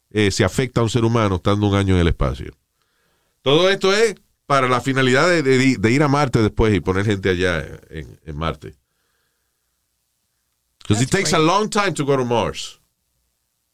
eh, 0.10 0.32
se 0.32 0.44
afecta 0.44 0.82
a 0.82 0.84
un 0.86 0.90
ser 0.90 1.06
humano 1.06 1.36
estando 1.36 1.68
un 1.68 1.76
año 1.76 1.94
en 1.94 2.02
el 2.02 2.08
espacio. 2.08 2.54
Todo 3.44 3.70
esto 3.70 3.94
es 3.94 4.16
para 4.48 4.68
la 4.68 4.82
finalidad 4.82 5.30
de, 5.30 5.44
de- 5.44 5.78
de 5.78 5.92
ir 5.92 6.02
a 6.02 6.08
Marte 6.08 6.40
después 6.42 6.74
y 6.74 6.80
poner 6.80 7.06
gente 7.06 7.30
allá 7.30 7.64
en, 7.92 8.20
en 8.26 8.36
Marte. 8.36 8.74
Because 10.80 11.04
it 11.04 11.12
takes 11.12 11.34
a 11.34 11.40
long 11.40 11.70
time 11.70 11.94
to 11.94 12.04
go 12.04 12.16
to 12.18 12.26
Mars. 12.26 12.80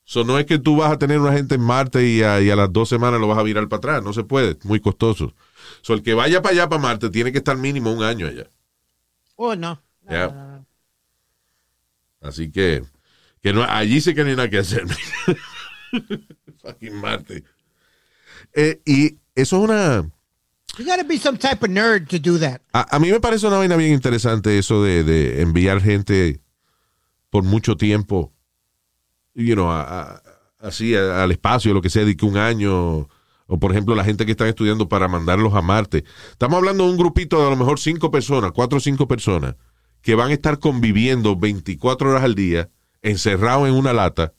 So 0.06 0.24
no 0.24 0.38
es 0.38 0.46
que 0.46 0.60
tú 0.60 0.76
vas 0.78 0.92
a 0.92 0.98
tener 1.00 1.20
una 1.20 1.32
gente 1.34 1.56
en 1.56 1.62
Marte 1.62 2.06
y 2.08 2.24
a, 2.24 2.42
y 2.42 2.50
a 2.50 2.56
las 2.56 2.72
dos 2.74 2.90
semanas 2.90 3.20
lo 3.22 3.28
vas 3.28 3.38
a 3.38 3.44
virar 3.44 3.68
para 3.70 3.78
atrás. 3.78 4.04
No 4.04 4.12
se 4.14 4.24
puede, 4.24 4.58
muy 4.64 4.80
costoso. 4.80 5.34
So 5.82 5.94
el 5.94 6.04
que 6.04 6.14
vaya 6.14 6.42
para 6.42 6.54
allá, 6.54 6.70
para 6.70 6.82
Marte, 6.82 7.10
tiene 7.10 7.32
que 7.32 7.38
estar 7.38 7.58
mínimo 7.58 7.92
un 7.92 8.04
año 8.04 8.28
allá. 8.28 8.48
Oh, 9.36 9.56
no. 9.56 9.82
No, 10.04 10.12
Ya. 10.12 10.28
no, 10.28 10.48
no. 10.58 10.66
Así 12.22 12.52
que, 12.52 12.84
que 13.42 13.54
no, 13.54 13.64
allí 13.64 14.00
sí 14.02 14.14
que 14.14 14.24
no 14.24 14.30
hay 14.30 14.36
nada 14.36 14.50
que 14.50 14.60
hacer. 14.60 14.86
Fucking 16.62 16.96
Marte. 16.96 17.44
Eh, 18.54 18.82
y 18.86 19.18
eso 19.36 19.58
es 19.58 19.64
una... 19.64 20.10
You 20.78 20.86
gotta 20.86 21.04
be 21.04 21.18
some 21.20 21.38
type 21.38 21.64
of 21.64 21.70
nerd 21.70 22.08
to 22.10 22.18
do 22.18 22.40
that. 22.40 22.60
A, 22.74 22.96
a 22.96 23.00
mí 23.00 23.12
me 23.12 23.20
parece 23.20 23.46
una 23.46 23.58
vaina 23.58 23.76
bien 23.76 23.94
interesante 23.94 24.58
eso 24.58 24.84
de, 24.84 25.04
de 25.04 25.42
enviar 25.44 25.80
gente 25.82 26.40
por 27.30 27.44
mucho 27.44 27.78
tiempo, 27.78 28.33
you 29.36 29.54
know, 29.56 29.70
a- 29.70 30.02
a- 30.02 30.22
así 30.60 30.96
a- 30.96 31.24
al 31.24 31.32
espacio, 31.32 31.74
lo 31.74 31.82
que 31.82 31.90
sea, 31.90 32.06
de 32.06 32.16
que 32.16 32.26
un 32.26 32.38
año, 32.38 33.08
o 33.48 33.60
por 33.60 33.72
ejemplo 33.72 33.96
la 33.96 34.04
gente 34.04 34.26
que 34.26 34.32
están 34.32 34.48
estudiando 34.48 34.88
para 34.88 35.08
mandarlos 35.08 35.54
a 35.54 35.62
Marte. 35.62 36.04
Estamos 36.32 36.58
hablando 36.58 36.86
de 36.86 36.92
un 36.92 36.98
grupito 36.98 37.40
de 37.42 37.48
a 37.48 37.50
lo 37.50 37.58
mejor 37.58 37.80
cinco 37.80 38.10
personas, 38.12 38.52
cuatro 38.54 38.78
o 38.78 38.82
cinco 38.82 39.08
personas, 39.08 39.56
que 40.02 40.16
van 40.16 40.30
a 40.32 40.34
estar 40.34 40.60
conviviendo 40.60 41.36
24 41.36 42.10
horas 42.12 42.24
al 42.24 42.36
día, 42.36 42.70
encerrados 43.02 43.68
en 43.68 43.74
una 43.76 43.94
lata, 43.94 44.34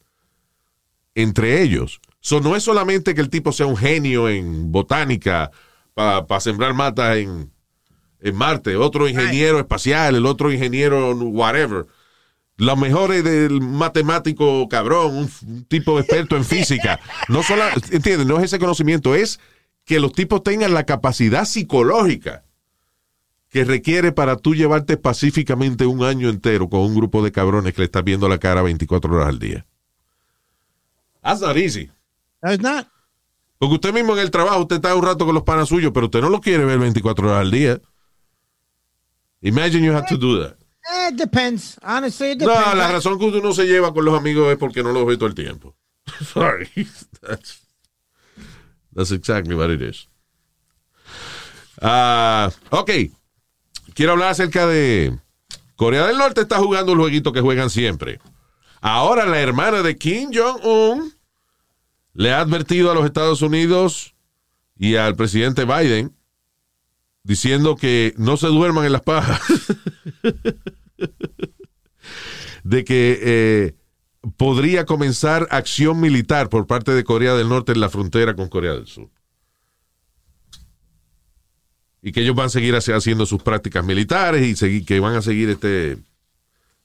entre 1.15 1.63
ellos. 1.63 2.01
So, 2.21 2.41
no 2.41 2.57
es 2.57 2.63
solamente 2.63 3.15
que 3.15 3.21
el 3.21 3.29
tipo 3.31 3.53
sea 3.53 3.67
un 3.67 3.77
genio 3.77 4.29
en 4.29 4.73
botánica 4.73 5.51
para 5.95 6.41
sembrar 6.41 6.75
matas 6.75 7.17
en, 7.19 7.53
en 8.21 8.35
Marte, 8.35 8.77
otro 8.77 9.07
ingeniero 9.09 9.59
espacial, 9.59 10.17
el 10.17 10.27
otro 10.27 10.51
ingeniero 10.51 11.15
whatever. 11.15 11.87
Los 12.57 12.79
mejores 12.79 13.25
del 13.25 13.61
matemático 13.61 14.69
cabrón, 14.69 15.29
un, 15.43 15.65
tipo 15.65 15.99
experto 15.99 16.37
en 16.37 16.45
física. 16.45 17.01
No 17.29 17.43
solo, 17.43 17.65
¿entiendes? 17.91 18.27
No 18.27 18.39
es 18.39 18.45
ese 18.45 18.59
conocimiento, 18.59 19.15
es 19.15 19.41
que 19.85 19.99
los 19.99 20.13
tipos 20.13 20.43
tengan 20.43 20.73
la 20.73 20.85
capacidad 20.85 21.45
psicológica 21.45 22.45
que 23.51 23.65
requiere 23.65 24.13
para 24.13 24.37
tú 24.37 24.55
llevarte 24.55 24.97
pacíficamente 24.97 25.87
un 25.87 26.03
año 26.03 26.29
entero 26.29 26.69
con 26.69 26.81
un 26.81 26.95
grupo 26.95 27.23
de 27.23 27.33
cabrones 27.33 27.73
que 27.75 27.83
le 27.83 27.87
estás 27.87 28.05
viendo 28.05 28.29
la 28.29 28.39
cara 28.39 28.63
24 28.63 29.15
horas 29.15 29.29
al 29.29 29.39
día. 29.39 29.67
That's 31.23 31.41
not 31.41 31.57
easy. 31.57 31.91
It's 32.43 32.61
not. 32.61 32.89
Porque 33.59 33.75
usted 33.75 33.95
mismo 33.95 34.15
en 34.15 34.21
el 34.21 34.31
trabajo, 34.31 34.61
usted 34.61 34.77
está 34.77 34.95
un 34.95 35.05
rato 35.05 35.25
con 35.25 35.35
los 35.35 35.45
panas 35.45 35.69
suyos, 35.69 35.93
pero 35.95 36.07
usted 36.07 36.21
no 36.21 36.29
lo 36.29 36.41
quiere 36.41 36.65
ver 36.65 36.79
24 36.79 37.29
horas 37.29 37.41
al 37.41 37.51
día. 37.51 37.81
Imagine 39.41 39.87
you 39.87 39.93
have 39.93 40.07
to 40.09 40.17
do 40.17 40.43
that. 40.43 40.64
It 40.87 41.17
depends. 41.17 41.79
Honestly, 41.83 42.33
it 42.33 42.39
depends. 42.39 42.67
No, 42.67 42.75
la 42.75 42.93
razón 42.93 43.19
que 43.19 43.25
uno 43.27 43.41
no 43.41 43.53
se 43.53 43.67
lleva 43.67 43.93
con 43.93 44.05
los 44.05 44.19
amigos 44.19 44.53
es 44.53 44.59
porque 44.59 44.83
no 44.83 44.93
los 44.93 45.07
ve 45.07 45.17
todo 45.17 45.29
el 45.29 45.35
tiempo. 45.35 45.75
Sorry. 46.33 46.69
That's, 47.23 47.61
that's 48.95 49.11
exactly 49.11 49.55
what 49.55 49.71
it 49.71 49.81
is. 49.81 50.09
Ah, 51.81 52.51
ok. 52.71 52.91
Quiero 53.95 54.13
hablar 54.13 54.31
acerca 54.31 54.67
de 54.67 55.19
Corea 55.77 56.07
del 56.07 56.19
Norte 56.19 56.43
está 56.43 56.59
jugando 56.59 56.93
un 56.93 56.99
jueguito 56.99 57.33
que 57.33 57.41
juegan 57.41 57.71
siempre. 57.71 58.21
Ahora 58.81 59.25
la 59.27 59.41
hermana 59.41 59.83
de 59.83 59.97
Kim 59.97 60.31
Jong-un 60.33 61.15
le 62.13 62.33
ha 62.33 62.41
advertido 62.41 62.91
a 62.91 62.95
los 62.95 63.05
Estados 63.05 63.43
Unidos 63.43 64.15
y 64.77 64.97
al 64.97 65.17
presidente 65.17 65.65
Biden 65.65 66.14
diciendo 67.25 67.75
que 67.77 68.15
no 68.17 68.37
se 68.37 68.47
duerman 68.47 68.87
en 68.87 68.93
las 68.93 69.03
pajas. 69.03 69.41
de 72.65 72.85
que 72.85 73.19
eh, 73.23 73.75
podría 74.37 74.85
comenzar 74.87 75.47
acción 75.51 76.01
militar 76.01 76.49
por 76.49 76.67
parte 76.67 76.93
de 76.93 77.05
Corea 77.05 77.35
del 77.35 77.49
Norte 77.49 77.73
en 77.73 77.81
la 77.81 77.91
frontera 77.91 78.35
con 78.35 78.49
Corea 78.49 78.73
del 78.75 78.87
Sur. 78.87 79.11
Y 82.03 82.13
que 82.13 82.21
ellos 82.21 82.37
van 82.37 82.47
a 82.47 82.51
seguir 82.51 82.75
haci- 82.75 82.95
haciendo 82.95 83.27
sus 83.27 83.43
prácticas 83.43 83.85
militares 83.85 84.47
y 84.47 84.57
seguir, 84.57 84.85
que 84.85 85.01
van 85.01 85.15
a 85.15 85.23
seguir 85.23 85.49
este, 85.51 85.97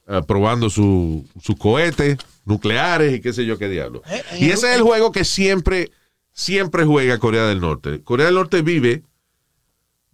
ah, 0.08 0.22
probando 0.22 0.70
su- 0.70 1.28
sus 1.42 1.58
cohetes 1.58 2.18
nucleares 2.46 3.14
y 3.16 3.22
qué 3.22 3.34
sé 3.34 3.46
yo 3.46 3.58
qué 3.58 3.68
diablo. 3.68 4.02
Eh, 4.10 4.24
y 4.40 4.46
ese 4.52 4.70
es 4.72 4.78
el 4.78 4.84
juego 4.84 5.12
que 5.12 5.26
siempre, 5.26 5.92
siempre 6.32 6.86
juega 6.86 7.18
Corea 7.20 7.46
del 7.48 7.60
Norte. 7.60 8.02
Corea 8.02 8.28
del 8.28 8.36
Norte 8.36 8.62
vive 8.62 9.04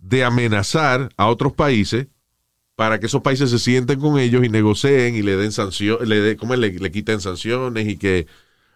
de 0.07 0.23
amenazar 0.23 1.09
a 1.17 1.27
otros 1.27 1.53
países 1.53 2.07
para 2.75 2.99
que 2.99 3.07
esos 3.07 3.21
países 3.21 3.49
se 3.49 3.57
sienten 3.57 3.99
con 3.99 4.19
ellos 4.19 4.43
y 4.45 4.49
negocien 4.49 5.15
y 5.15 5.21
le 5.21 5.35
den 5.35 5.51
sanciones, 5.51 6.07
le, 6.07 6.19
de- 6.19 6.57
le, 6.57 6.71
le 6.73 6.91
quiten 6.91 7.21
sanciones 7.21 7.87
y 7.87 7.97
que 7.97 8.27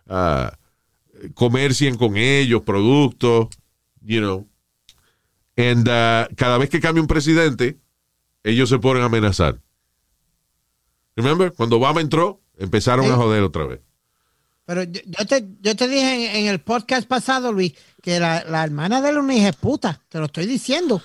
ah, 0.07 0.57
comercien 1.35 1.97
con 1.97 2.17
ellos 2.17 2.63
productos, 2.63 3.49
you 4.01 4.19
know. 4.19 4.47
And, 5.55 5.87
ah, 5.89 6.27
cada 6.35 6.57
vez 6.57 6.69
que 6.69 6.79
cambia 6.79 7.01
un 7.01 7.07
presidente, 7.07 7.77
ellos 8.43 8.69
se 8.69 8.79
ponen 8.79 9.03
a 9.03 9.07
amenazar. 9.07 9.59
Remember? 11.15 11.53
Cuando 11.53 11.75
Obama 11.77 12.01
entró, 12.01 12.41
empezaron 12.57 13.05
a 13.11 13.15
joder 13.17 13.43
otra 13.43 13.65
vez. 13.65 13.81
Pero 14.69 14.83
yo, 14.83 15.25
te, 15.25 15.47
yo 15.61 15.75
te 15.75 15.87
dije 15.87 16.39
en, 16.41 16.45
el 16.45 16.59
podcast 16.59 17.07
pasado, 17.07 17.51
Luis, 17.51 17.73
que 18.03 18.19
la, 18.19 18.43
la 18.47 18.63
hermana 18.63 19.01
de 19.01 19.09
él 19.09 19.17
es 19.31 19.55
puta. 19.55 19.99
Te 20.09 20.19
lo 20.19 20.25
estoy 20.25 20.45
diciendo. 20.45 21.01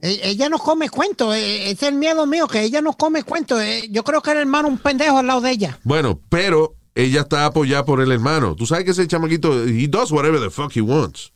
E- 0.00 0.20
Ella 0.22 0.48
no 0.48 0.56
come 0.56 0.88
cuento. 0.88 1.34
e- 1.34 1.64
Ese 1.70 1.72
es 1.72 1.92
el 1.92 1.96
miedo 1.96 2.24
mío, 2.26 2.48
que 2.48 2.62
ella 2.62 2.80
no 2.80 2.94
come 2.94 3.22
cuento. 3.22 3.60
E- 3.60 3.90
Yo 3.90 4.04
creo 4.04 4.22
que 4.22 4.30
el 4.30 4.38
hermano 4.38 4.68
un 4.68 4.78
pendejo 4.78 5.18
al 5.18 5.26
lado 5.26 5.42
de 5.42 5.50
ella. 5.50 5.78
Bueno, 5.84 6.18
pero 6.30 6.76
ella 6.94 7.20
está 7.20 7.44
apoyada 7.44 7.84
por 7.84 8.00
el 8.00 8.10
hermano. 8.10 8.56
Tú 8.56 8.64
sabes 8.64 8.86
que 8.86 8.92
ese 8.92 9.06
chamaquito, 9.06 9.64
he 9.64 9.86
does 9.86 10.10
whatever 10.10 10.40
the 10.40 10.48
fuck 10.48 10.74
he 10.74 10.80
wants. 10.80 11.30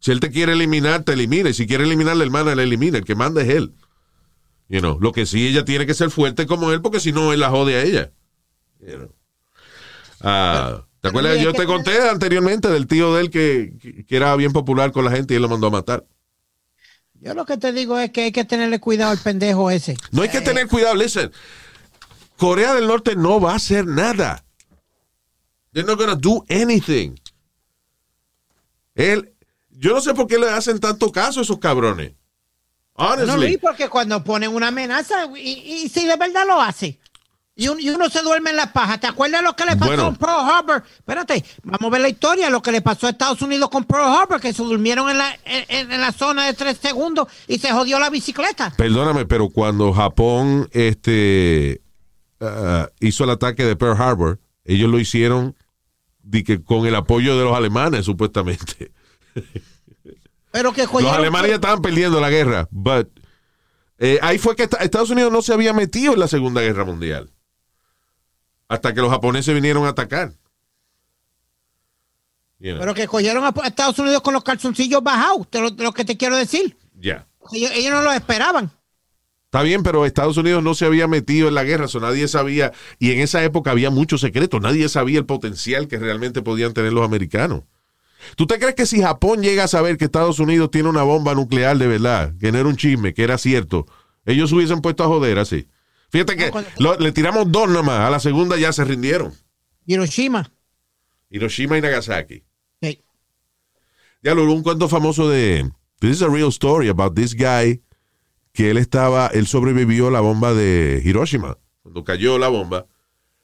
Si 0.00 0.10
él 0.10 0.18
te 0.18 0.32
quiere 0.32 0.54
eliminar, 0.54 1.04
te 1.04 1.12
elimina. 1.12 1.50
Y 1.50 1.54
si 1.54 1.68
quiere 1.68 1.84
eliminar 1.84 2.14
a 2.14 2.16
la 2.16 2.24
hermana, 2.24 2.56
la 2.56 2.64
elimina. 2.64 2.98
El 2.98 3.04
que 3.04 3.14
manda 3.14 3.40
es 3.40 3.50
él. 3.50 3.72
You 4.68 4.80
know, 4.80 4.98
lo 4.98 5.12
que 5.12 5.26
sí, 5.26 5.46
ella 5.46 5.64
tiene 5.64 5.86
que 5.86 5.94
ser 5.94 6.10
fuerte 6.10 6.48
como 6.48 6.72
él, 6.72 6.82
porque 6.82 6.98
si 6.98 7.12
no, 7.12 7.32
él 7.32 7.38
la 7.38 7.50
jode 7.50 7.76
a 7.76 7.84
ella. 7.84 8.10
You. 8.80 9.12
Ah, 10.20 10.86
¿Te 11.04 11.08
acuerdas? 11.10 11.38
Yo 11.38 11.52
te 11.52 11.66
conté 11.66 12.08
anteriormente 12.08 12.68
del 12.70 12.86
tío 12.86 13.14
de 13.14 13.20
él 13.20 13.30
que, 13.30 13.74
que- 14.08 14.16
era 14.16 14.34
bien 14.36 14.54
popular 14.54 14.90
con 14.90 15.04
la 15.04 15.10
gente 15.10 15.34
y 15.34 15.36
él 15.36 15.42
lo 15.42 15.50
mandó 15.50 15.66
a 15.66 15.70
matar. 15.70 16.06
Yo 17.20 17.34
lo 17.34 17.44
que 17.44 17.58
te 17.58 17.72
digo 17.72 17.98
es 17.98 18.10
que 18.10 18.22
hay 18.22 18.32
que 18.32 18.46
tenerle 18.46 18.80
cuidado 18.80 19.10
al 19.10 19.18
pendejo 19.18 19.70
ese. 19.70 19.98
No 20.12 20.22
hay 20.22 20.30
que 20.30 20.40
tener 20.40 20.66
cuidado, 20.66 20.94
listen. 20.94 21.30
Corea 22.38 22.72
del 22.72 22.86
Norte 22.86 23.16
no 23.16 23.38
va 23.38 23.52
a 23.52 23.56
hacer 23.56 23.84
nada. 23.86 24.46
They're 25.74 25.86
not 25.86 25.98
gonna 25.98 26.16
do 26.16 26.42
anything. 26.48 27.16
Él, 28.94 29.34
yo 29.72 29.92
no 29.92 30.00
sé 30.00 30.14
por 30.14 30.26
qué 30.26 30.38
le 30.38 30.48
hacen 30.48 30.80
tanto 30.80 31.12
caso 31.12 31.40
a 31.40 31.42
esos 31.42 31.58
cabrones. 31.58 32.12
No, 32.96 33.04
Honestly. 33.12 33.36
Luis, 33.48 33.58
porque 33.60 33.90
cuando 33.90 34.24
ponen 34.24 34.54
una 34.54 34.68
amenaza, 34.68 35.26
y, 35.36 35.50
y 35.84 35.88
si 35.90 36.06
de 36.06 36.16
verdad 36.16 36.46
lo 36.46 36.62
hace, 36.62 36.98
y, 37.56 37.68
un- 37.68 37.80
y 37.80 37.88
uno 37.90 38.08
se 38.10 38.20
duerme 38.22 38.50
en 38.50 38.56
la 38.56 38.72
paja, 38.72 38.98
¿te 38.98 39.06
acuerdas 39.06 39.42
lo 39.42 39.54
que 39.54 39.64
le 39.64 39.76
pasó 39.76 39.86
Bueno. 39.92 40.08
en 40.08 40.16
Pearl 40.16 40.40
Harbor? 40.50 40.82
Espérate, 40.98 41.44
vamos 41.62 41.88
a 41.88 41.90
ver 41.90 42.00
la 42.00 42.08
historia, 42.08 42.50
lo 42.50 42.60
que 42.62 42.72
le 42.72 42.82
pasó 42.82 43.06
a 43.06 43.10
Estados 43.10 43.40
Unidos 43.42 43.70
con 43.70 43.84
Pearl 43.84 44.04
Harbor, 44.04 44.40
que 44.40 44.52
se 44.52 44.62
durmieron 44.62 45.08
en 45.10 45.18
la, 45.18 45.38
en, 45.44 45.92
en 45.92 46.00
la 46.00 46.12
zona 46.12 46.46
de 46.46 46.54
tres 46.54 46.78
segundos 46.78 47.28
y 47.46 47.58
se 47.58 47.70
jodió 47.72 47.98
la 47.98 48.10
bicicleta. 48.10 48.72
Perdóname, 48.76 49.24
pero 49.26 49.48
cuando 49.50 49.92
Japón 49.92 50.68
este, 50.72 51.80
ah, 52.40 52.88
hizo 53.00 53.24
el 53.24 53.30
ataque 53.30 53.64
de 53.64 53.76
Pearl 53.76 54.00
Harbor, 54.00 54.40
ellos 54.64 54.90
lo 54.90 54.98
hicieron 54.98 55.54
di 56.26 56.42
que 56.42 56.62
con 56.64 56.86
el 56.86 56.94
apoyo 56.94 57.36
de 57.36 57.44
los 57.44 57.54
alemanes, 57.54 58.06
supuestamente. 58.06 58.90
Pero 60.50 60.72
que 60.72 60.84
Los 60.86 61.04
alemanes 61.04 61.50
ya 61.50 61.54
estaban 61.56 61.82
perdiendo 61.82 62.20
la 62.20 62.30
guerra. 62.30 62.68
But, 62.70 63.08
eh, 63.98 64.18
ahí 64.22 64.38
fue 64.38 64.54
que 64.56 64.62
esta- 64.64 64.78
Estados 64.78 65.10
Unidos 65.10 65.32
no 65.32 65.42
se 65.42 65.52
había 65.52 65.72
metido 65.72 66.14
en 66.14 66.20
la 66.20 66.28
Segunda 66.28 66.60
Guerra 66.62 66.84
Mundial. 66.84 67.30
Hasta 68.68 68.94
que 68.94 69.00
los 69.00 69.10
japoneses 69.10 69.54
vinieron 69.54 69.84
a 69.86 69.90
atacar. 69.90 70.32
You 72.58 72.70
know, 72.70 72.80
Pero 72.80 72.94
que 72.94 73.06
cogieron 73.06 73.44
a 73.44 73.52
Estados 73.66 73.98
Unidos 73.98 74.22
con 74.22 74.32
los 74.34 74.44
calzoncillos 74.44 75.02
bajados, 75.02 75.50
de 75.50 75.60
lo, 75.60 75.70
lo 75.70 75.92
que 75.92 76.04
te 76.04 76.16
quiero 76.16 76.36
decir. 76.36 76.76
ya. 76.98 77.26
Ellos, 77.52 77.70
ellos 77.74 77.92
no 77.92 78.00
lo 78.00 78.10
esperaban. 78.12 78.70
Está 79.44 79.62
bien, 79.62 79.82
pero 79.82 80.06
Estados 80.06 80.36
Unidos 80.38 80.62
no 80.62 80.74
se 80.74 80.86
había 80.86 81.06
metido 81.06 81.46
en 81.46 81.54
la 81.54 81.62
guerra, 81.62 81.86
so 81.88 82.00
nadie 82.00 82.26
sabía, 82.26 82.72
y 82.98 83.12
en 83.12 83.20
esa 83.20 83.44
época 83.44 83.70
había 83.70 83.90
muchos 83.90 84.20
secretos, 84.22 84.60
nadie 84.60 84.88
sabía 84.88 85.18
el 85.18 85.26
potencial 85.26 85.86
que 85.86 85.98
realmente 85.98 86.42
podían 86.42 86.72
tener 86.72 86.92
los 86.92 87.04
americanos. 87.04 87.62
¿Tú 88.34 88.46
te 88.46 88.58
crees 88.58 88.74
que 88.74 88.86
si 88.86 89.02
Japón 89.02 89.42
llega 89.42 89.64
a 89.64 89.68
saber 89.68 89.96
que 89.98 90.06
Estados 90.06 90.40
Unidos 90.40 90.70
tiene 90.70 90.88
una 90.88 91.02
bomba 91.02 91.34
nuclear 91.34 91.76
de 91.76 91.86
verdad, 91.86 92.32
que 92.40 92.50
no 92.50 92.58
era 92.58 92.68
un 92.68 92.76
chisme, 92.76 93.14
que 93.14 93.22
era 93.22 93.38
cierto, 93.38 93.86
ellos 94.24 94.48
se 94.48 94.56
hubiesen 94.56 94.80
puesto 94.80 95.04
a 95.04 95.06
joder 95.06 95.38
así. 95.38 95.68
Fíjate 96.14 96.36
que 96.36 96.52
lo- 96.78 96.96
le 96.96 97.10
tiramos 97.10 97.50
dos 97.50 97.68
nomás, 97.68 97.98
a 98.06 98.08
la 98.10 98.20
segunda 98.20 98.56
ya 98.56 98.72
se 98.72 98.84
rindieron. 98.84 99.34
Hiroshima. 99.84 100.48
Hiroshima 101.28 101.76
y 101.76 101.80
Nagasaki. 101.80 102.44
Sí. 102.80 103.02
Ya 104.22 104.32
lo 104.36 104.44
un 104.52 104.62
cuento 104.62 104.88
famoso 104.88 105.28
de 105.28 105.68
This 105.98 106.10
is 106.18 106.22
a 106.22 106.28
real 106.28 106.50
story 106.50 106.88
about 106.88 107.16
this 107.16 107.34
guy 107.34 107.82
que 108.52 108.70
él 108.70 108.76
estaba, 108.76 109.26
él 109.34 109.48
sobrevivió 109.48 110.06
a 110.06 110.10
la 110.12 110.20
bomba 110.20 110.54
de 110.54 111.02
Hiroshima. 111.04 111.58
Cuando 111.82 112.04
cayó 112.04 112.38
la 112.38 112.46
bomba, 112.46 112.86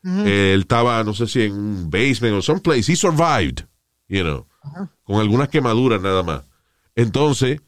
él 0.05 0.61
estaba, 0.61 1.03
no 1.03 1.13
sé 1.13 1.27
si 1.27 1.43
en 1.43 1.53
un 1.55 1.91
basement 1.91 2.37
o 2.37 2.43
someplace. 2.43 2.91
He 2.93 2.95
survived, 2.95 3.67
you 4.09 4.23
know, 4.23 4.47
con 5.03 5.17
algunas 5.21 5.49
quemaduras 5.49 6.01
nada 6.01 6.23
más. 6.23 6.45
Entonces, 6.95 7.61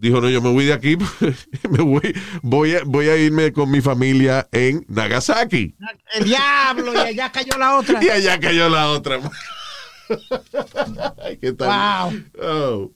dijo, 0.00 0.20
no, 0.20 0.30
yo 0.30 0.40
me 0.40 0.50
voy 0.50 0.64
de 0.64 0.72
aquí, 0.72 0.96
me 1.70 1.82
voy, 1.82 2.14
voy, 2.42 2.74
a, 2.74 2.84
voy 2.84 3.08
a 3.08 3.16
irme 3.16 3.52
con 3.52 3.70
mi 3.70 3.80
familia 3.80 4.48
en 4.50 4.84
Nagasaki. 4.88 5.76
El 6.14 6.24
diablo, 6.24 6.94
y 6.94 6.98
allá 6.98 7.30
cayó 7.30 7.58
la 7.58 7.76
otra. 7.76 8.00
Y 8.04 8.08
allá 8.08 8.40
cayó 8.40 8.68
la 8.68 8.90
otra. 8.90 9.20
¿Qué 11.40 11.52
tal? 11.52 12.10
Wow. 12.10 12.42
Oh. 12.42 12.76
Uh, 12.76 12.90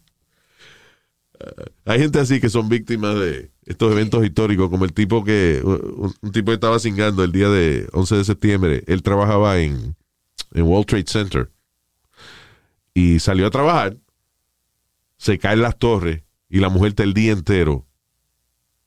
hay 1.84 2.00
gente 2.00 2.18
así 2.20 2.40
que 2.40 2.48
son 2.48 2.68
víctimas 2.68 3.16
de 3.16 3.50
estos 3.66 3.92
eventos 3.92 4.24
históricos, 4.24 4.70
como 4.70 4.86
el 4.86 4.94
tipo 4.94 5.24
que, 5.24 5.60
un, 5.62 6.14
un 6.20 6.32
tipo 6.32 6.50
que 6.50 6.54
estaba 6.54 6.78
cingando 6.78 7.22
el 7.22 7.32
día 7.32 7.48
de 7.48 7.86
11 7.92 8.16
de 8.16 8.24
septiembre. 8.24 8.84
Él 8.86 9.02
trabajaba 9.02 9.58
en, 9.58 9.94
en 10.54 10.62
World 10.62 10.86
Trade 10.86 11.04
Center 11.06 11.50
y 12.94 13.18
salió 13.18 13.46
a 13.46 13.50
trabajar. 13.50 13.96
Se 15.18 15.38
caen 15.38 15.60
las 15.60 15.78
torres 15.78 16.24
y 16.48 16.60
la 16.60 16.68
mujer 16.68 16.90
está 16.90 17.02
el 17.02 17.14
día 17.14 17.32
entero 17.32 17.86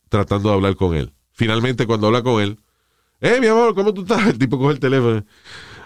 tratando 0.09 0.49
de 0.49 0.55
hablar 0.55 0.75
con 0.75 0.95
él. 0.95 1.13
Finalmente, 1.31 1.85
cuando 1.85 2.07
habla 2.07 2.23
con 2.23 2.41
él, 2.41 2.59
eh, 3.19 3.39
mi 3.39 3.47
amor, 3.47 3.75
¿cómo 3.75 3.93
tú 3.93 4.01
estás? 4.01 4.27
El 4.27 4.37
tipo 4.37 4.57
coge 4.57 4.73
el 4.73 4.79
teléfono. 4.79 5.23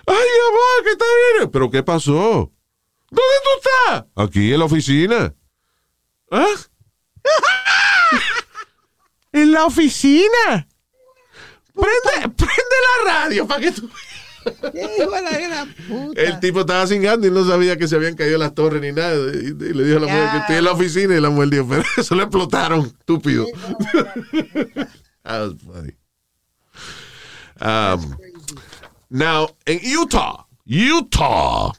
Ay, 0.05 0.15
mi 0.15 0.49
amor, 0.49 0.84
¿qué 0.84 0.91
está 0.91 1.05
bien? 1.38 1.51
¿Pero 1.51 1.72
qué 1.72 1.84
pasó? 1.84 2.51
¿Dónde 3.09 3.36
tú 3.43 3.49
estás? 3.57 4.05
Aquí 4.15 4.53
en 4.53 4.59
la 4.59 4.65
oficina. 4.65 5.34
¿Ah? 6.32 6.47
en 9.32 9.51
la 9.51 9.65
oficina. 9.65 10.67
Prende, 11.74 12.36
prende 12.36 12.76
la 13.05 13.11
radio 13.11 13.47
para 13.47 13.61
que 13.61 13.72
tú. 13.72 13.89
Hijo 14.73 15.11
de 15.11 15.21
la 15.21 15.39
gran 15.39 15.73
puta. 15.87 16.21
El 16.21 16.39
tipo 16.39 16.61
estaba 16.61 16.87
cingando 16.87 17.27
y 17.27 17.31
no 17.31 17.45
sabía 17.45 17.77
que 17.77 17.87
se 17.87 17.95
habían 17.95 18.15
caído 18.15 18.37
las 18.37 18.53
torres 18.53 18.81
ni 18.81 18.91
nada. 18.91 19.15
Y, 19.33 19.47
y 19.47 19.73
le 19.73 19.83
dijo 19.83 19.97
a 19.97 20.01
la 20.01 20.07
mujer 20.07 20.31
que 20.31 20.37
estoy 20.37 20.55
en 20.57 20.63
la 20.63 20.71
oficina 20.71 21.15
y 21.15 21.21
la 21.21 21.29
mujer 21.29 21.49
dijo, 21.49 21.67
pero 21.69 21.83
eso 21.97 22.15
lo 22.15 22.23
explotaron, 22.23 22.85
estúpido. 22.85 23.45
That 25.23 25.41
was 25.41 25.55
funny. 25.61 25.93
Um, 27.61 28.17
now, 29.09 29.55
en 29.65 29.79
Utah, 29.83 30.47
Utah, 30.65 31.71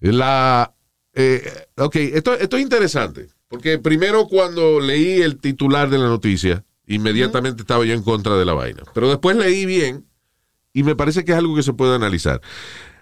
la, 0.00 0.74
eh, 1.14 1.68
ok, 1.76 1.96
esto, 1.96 2.34
esto 2.34 2.56
es 2.56 2.62
interesante, 2.62 3.28
porque 3.46 3.78
primero 3.78 4.26
cuando 4.26 4.80
leí 4.80 5.22
el 5.22 5.38
titular 5.38 5.88
de 5.88 5.98
la 5.98 6.08
noticia, 6.08 6.64
inmediatamente 6.88 7.62
estaba 7.62 7.84
yo 7.84 7.94
en 7.94 8.02
contra 8.02 8.36
de 8.36 8.44
la 8.44 8.54
vaina, 8.54 8.82
pero 8.94 9.08
después 9.08 9.36
leí 9.36 9.64
bien 9.64 10.04
y 10.76 10.82
me 10.82 10.94
parece 10.94 11.24
que 11.24 11.32
es 11.32 11.38
algo 11.38 11.56
que 11.56 11.62
se 11.62 11.72
puede 11.72 11.94
analizar. 11.94 12.42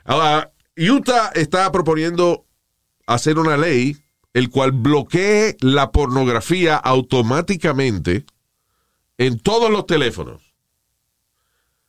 Ahora, 0.04 0.52
Utah 0.76 1.32
está 1.34 1.72
proponiendo 1.72 2.46
hacer 3.04 3.36
una 3.36 3.56
ley 3.56 3.96
el 4.32 4.48
cual 4.48 4.70
bloquee 4.70 5.56
la 5.60 5.90
pornografía 5.90 6.76
automáticamente 6.76 8.24
en 9.18 9.40
todos 9.40 9.72
los 9.72 9.86
teléfonos. 9.86 10.54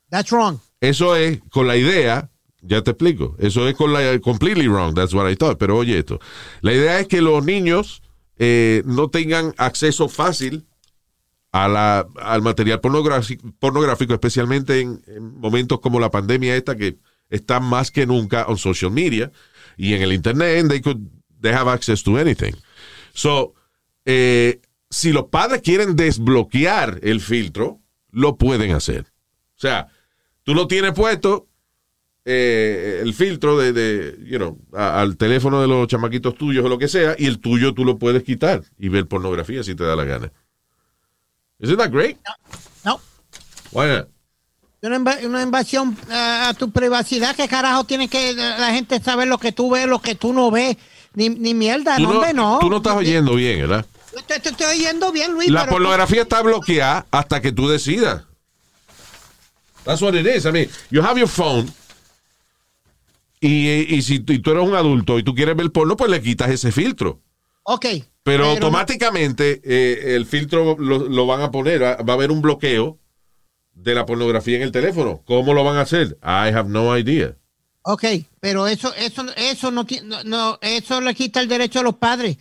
That's 0.10 0.32
wrong. 0.32 0.58
Eso 0.82 1.16
es 1.16 1.40
con 1.52 1.68
la 1.68 1.78
idea, 1.78 2.32
ya 2.62 2.82
te 2.82 2.92
explico, 2.92 3.36
eso 3.38 3.68
es 3.68 3.76
con 3.76 3.94
la 3.94 4.20
completely 4.22 4.68
wrong, 4.68 4.96
that's 4.96 5.14
what 5.14 5.30
I 5.30 5.36
thought, 5.36 5.60
pero 5.60 5.78
oye 5.78 6.00
esto, 6.00 6.20
la 6.62 6.74
idea 6.74 7.00
es 7.00 7.08
que 7.08 7.22
los 7.22 7.46
niños 7.46 8.02
eh, 8.40 8.82
no 8.86 9.10
tengan 9.12 9.54
acceso 9.58 10.10
fácil 10.10 10.66
a 11.56 12.00
al 12.00 12.42
material 12.42 12.82
pornográfico, 12.82 13.54
pornográfico 13.60 14.14
especialmente 14.14 14.82
en, 14.82 15.02
en 15.08 15.40
momentos 15.40 15.80
como 15.80 16.00
la 16.00 16.12
pandemia 16.12 16.56
esta 16.56 16.76
que 16.76 16.98
está 17.30 17.60
más 17.60 17.92
que 17.92 18.06
nunca 18.06 18.46
en 18.48 18.58
social 18.58 18.92
media 18.92 19.32
y 19.78 19.94
en 19.94 20.02
el 20.02 20.14
internet, 20.14 20.68
they 20.68 20.82
could 20.82 21.02
they 21.42 21.54
have 21.54 21.70
access 21.70 22.04
to 22.04 22.18
anything. 22.18 22.54
So, 23.14 23.54
eh, 24.06 24.62
si 24.90 25.12
los 25.12 25.26
padres 25.26 25.62
quieren 25.62 25.96
desbloquear 25.96 27.00
el 27.04 27.22
filtro, 27.22 27.80
lo 28.12 28.38
pueden 28.38 28.72
hacer. 28.72 29.06
O 29.56 29.60
sea, 29.60 29.88
tú 30.44 30.54
lo 30.54 30.68
tienes 30.68 30.94
puesto, 30.94 31.48
eh, 32.26 33.00
el 33.02 33.14
filtro 33.14 33.58
de, 33.58 33.72
de 33.72 34.18
you 34.26 34.38
know, 34.38 34.60
al 34.74 35.16
teléfono 35.18 35.62
de 35.62 35.68
los 35.68 35.88
chamaquitos 35.88 36.36
tuyos 36.36 36.66
o 36.66 36.70
lo 36.70 36.78
que 36.78 36.88
sea, 36.88 37.16
y 37.18 37.26
el 37.26 37.40
tuyo 37.40 37.74
tú 37.74 37.86
lo 37.86 37.98
puedes 37.98 38.24
quitar 38.24 38.64
y 38.78 38.90
ver 38.90 39.08
pornografía 39.08 39.64
si 39.64 39.76
te 39.76 39.84
da 39.84 39.96
la 39.96 40.04
gana. 40.04 40.32
Isn't 41.60 41.78
that 41.78 41.92
great? 41.92 42.18
No. 42.84 43.00
Why 43.72 43.88
not? 43.88 44.08
Una, 44.82 44.98
inva- 44.98 45.26
una 45.26 45.42
invasión 45.42 45.98
ah, 46.12 46.50
a 46.50 46.54
tu 46.54 46.70
privacidad. 46.70 47.36
¿Qué 47.36 47.48
carajo 47.48 47.86
tiene 47.86 48.08
que 48.08 48.34
la 48.34 48.72
gente 48.72 49.02
saber 49.02 49.28
lo 49.28 49.38
que 49.38 49.52
tú 49.52 49.72
ves, 49.72 49.88
lo 49.88 50.00
que 50.00 50.16
tú 50.16 50.32
no 50.34 50.52
ves? 50.52 50.78
Ni, 51.14 51.30
ni 51.30 51.54
mierda, 51.54 51.98
no, 51.98 52.10
no, 52.10 52.16
hombre, 52.16 52.34
no. 52.34 52.60
tú 52.60 52.70
no 52.70 52.78
estás 52.78 52.96
oyendo 52.98 53.36
bien, 53.36 53.62
¿verdad? 53.62 53.86
Te, 54.28 54.40
te 54.40 54.50
estoy 54.50 54.66
oyendo 54.80 55.12
bien, 55.14 55.32
Luis. 55.32 55.50
La 55.50 55.66
pornografía 55.66 56.24
está 56.24 56.42
bloqueada 56.42 57.06
hasta 57.10 57.42
que 57.42 57.52
tú 57.54 57.70
decidas. 57.70 58.24
That's 59.86 60.02
what 60.02 60.14
it 60.14 60.26
is. 60.26 60.46
I 60.46 60.52
mean, 60.52 60.70
you 60.90 61.02
have 61.02 61.18
your 61.18 61.30
phone. 61.30 61.72
Y, 63.40 63.96
y 63.96 64.02
si 64.02 64.16
y 64.16 64.40
tú 64.40 64.52
eres 64.52 64.64
un 64.64 64.76
adulto 64.76 65.20
y 65.20 65.24
tú 65.24 65.34
quieres 65.36 65.56
ver 65.56 65.72
porno, 65.72 65.96
pues 65.96 66.10
le 66.10 66.22
quitas 66.22 66.50
ese 66.50 66.72
filtro. 66.72 67.22
Ok. 67.68 67.86
Pero, 68.24 68.46
automáticamente 68.46 69.62
eh, 69.64 70.16
el 70.16 70.26
filtro 70.26 70.76
lo, 70.80 70.98
lo 71.08 71.26
van 71.28 71.42
a 71.42 71.52
poner, 71.52 71.84
va 71.84 71.96
va 71.98 72.14
a 72.14 72.16
haber 72.16 72.32
un 72.32 72.42
bloqueo 72.42 72.98
de 73.74 73.94
la 73.94 74.06
pornografía 74.06 74.56
en 74.58 74.64
el 74.64 74.72
teléfono. 74.72 75.22
¿Cómo 75.26 75.54
lo 75.54 75.64
van 75.64 75.78
a 75.78 75.82
hacer? 75.82 76.18
I 76.24 76.50
have 76.56 76.70
no 76.70 76.98
idea. 76.98 77.36
Ok, 77.84 78.04
pero 78.40 78.66
eso, 78.68 78.94
eso, 78.96 79.26
eso 79.36 79.70
no, 79.70 79.86
no, 80.26 80.58
eso 80.62 81.02
le 81.02 81.14
quita 81.14 81.40
el 81.40 81.48
derecho 81.48 81.80
a 81.82 81.84
los 81.84 81.96
padres. 81.98 82.38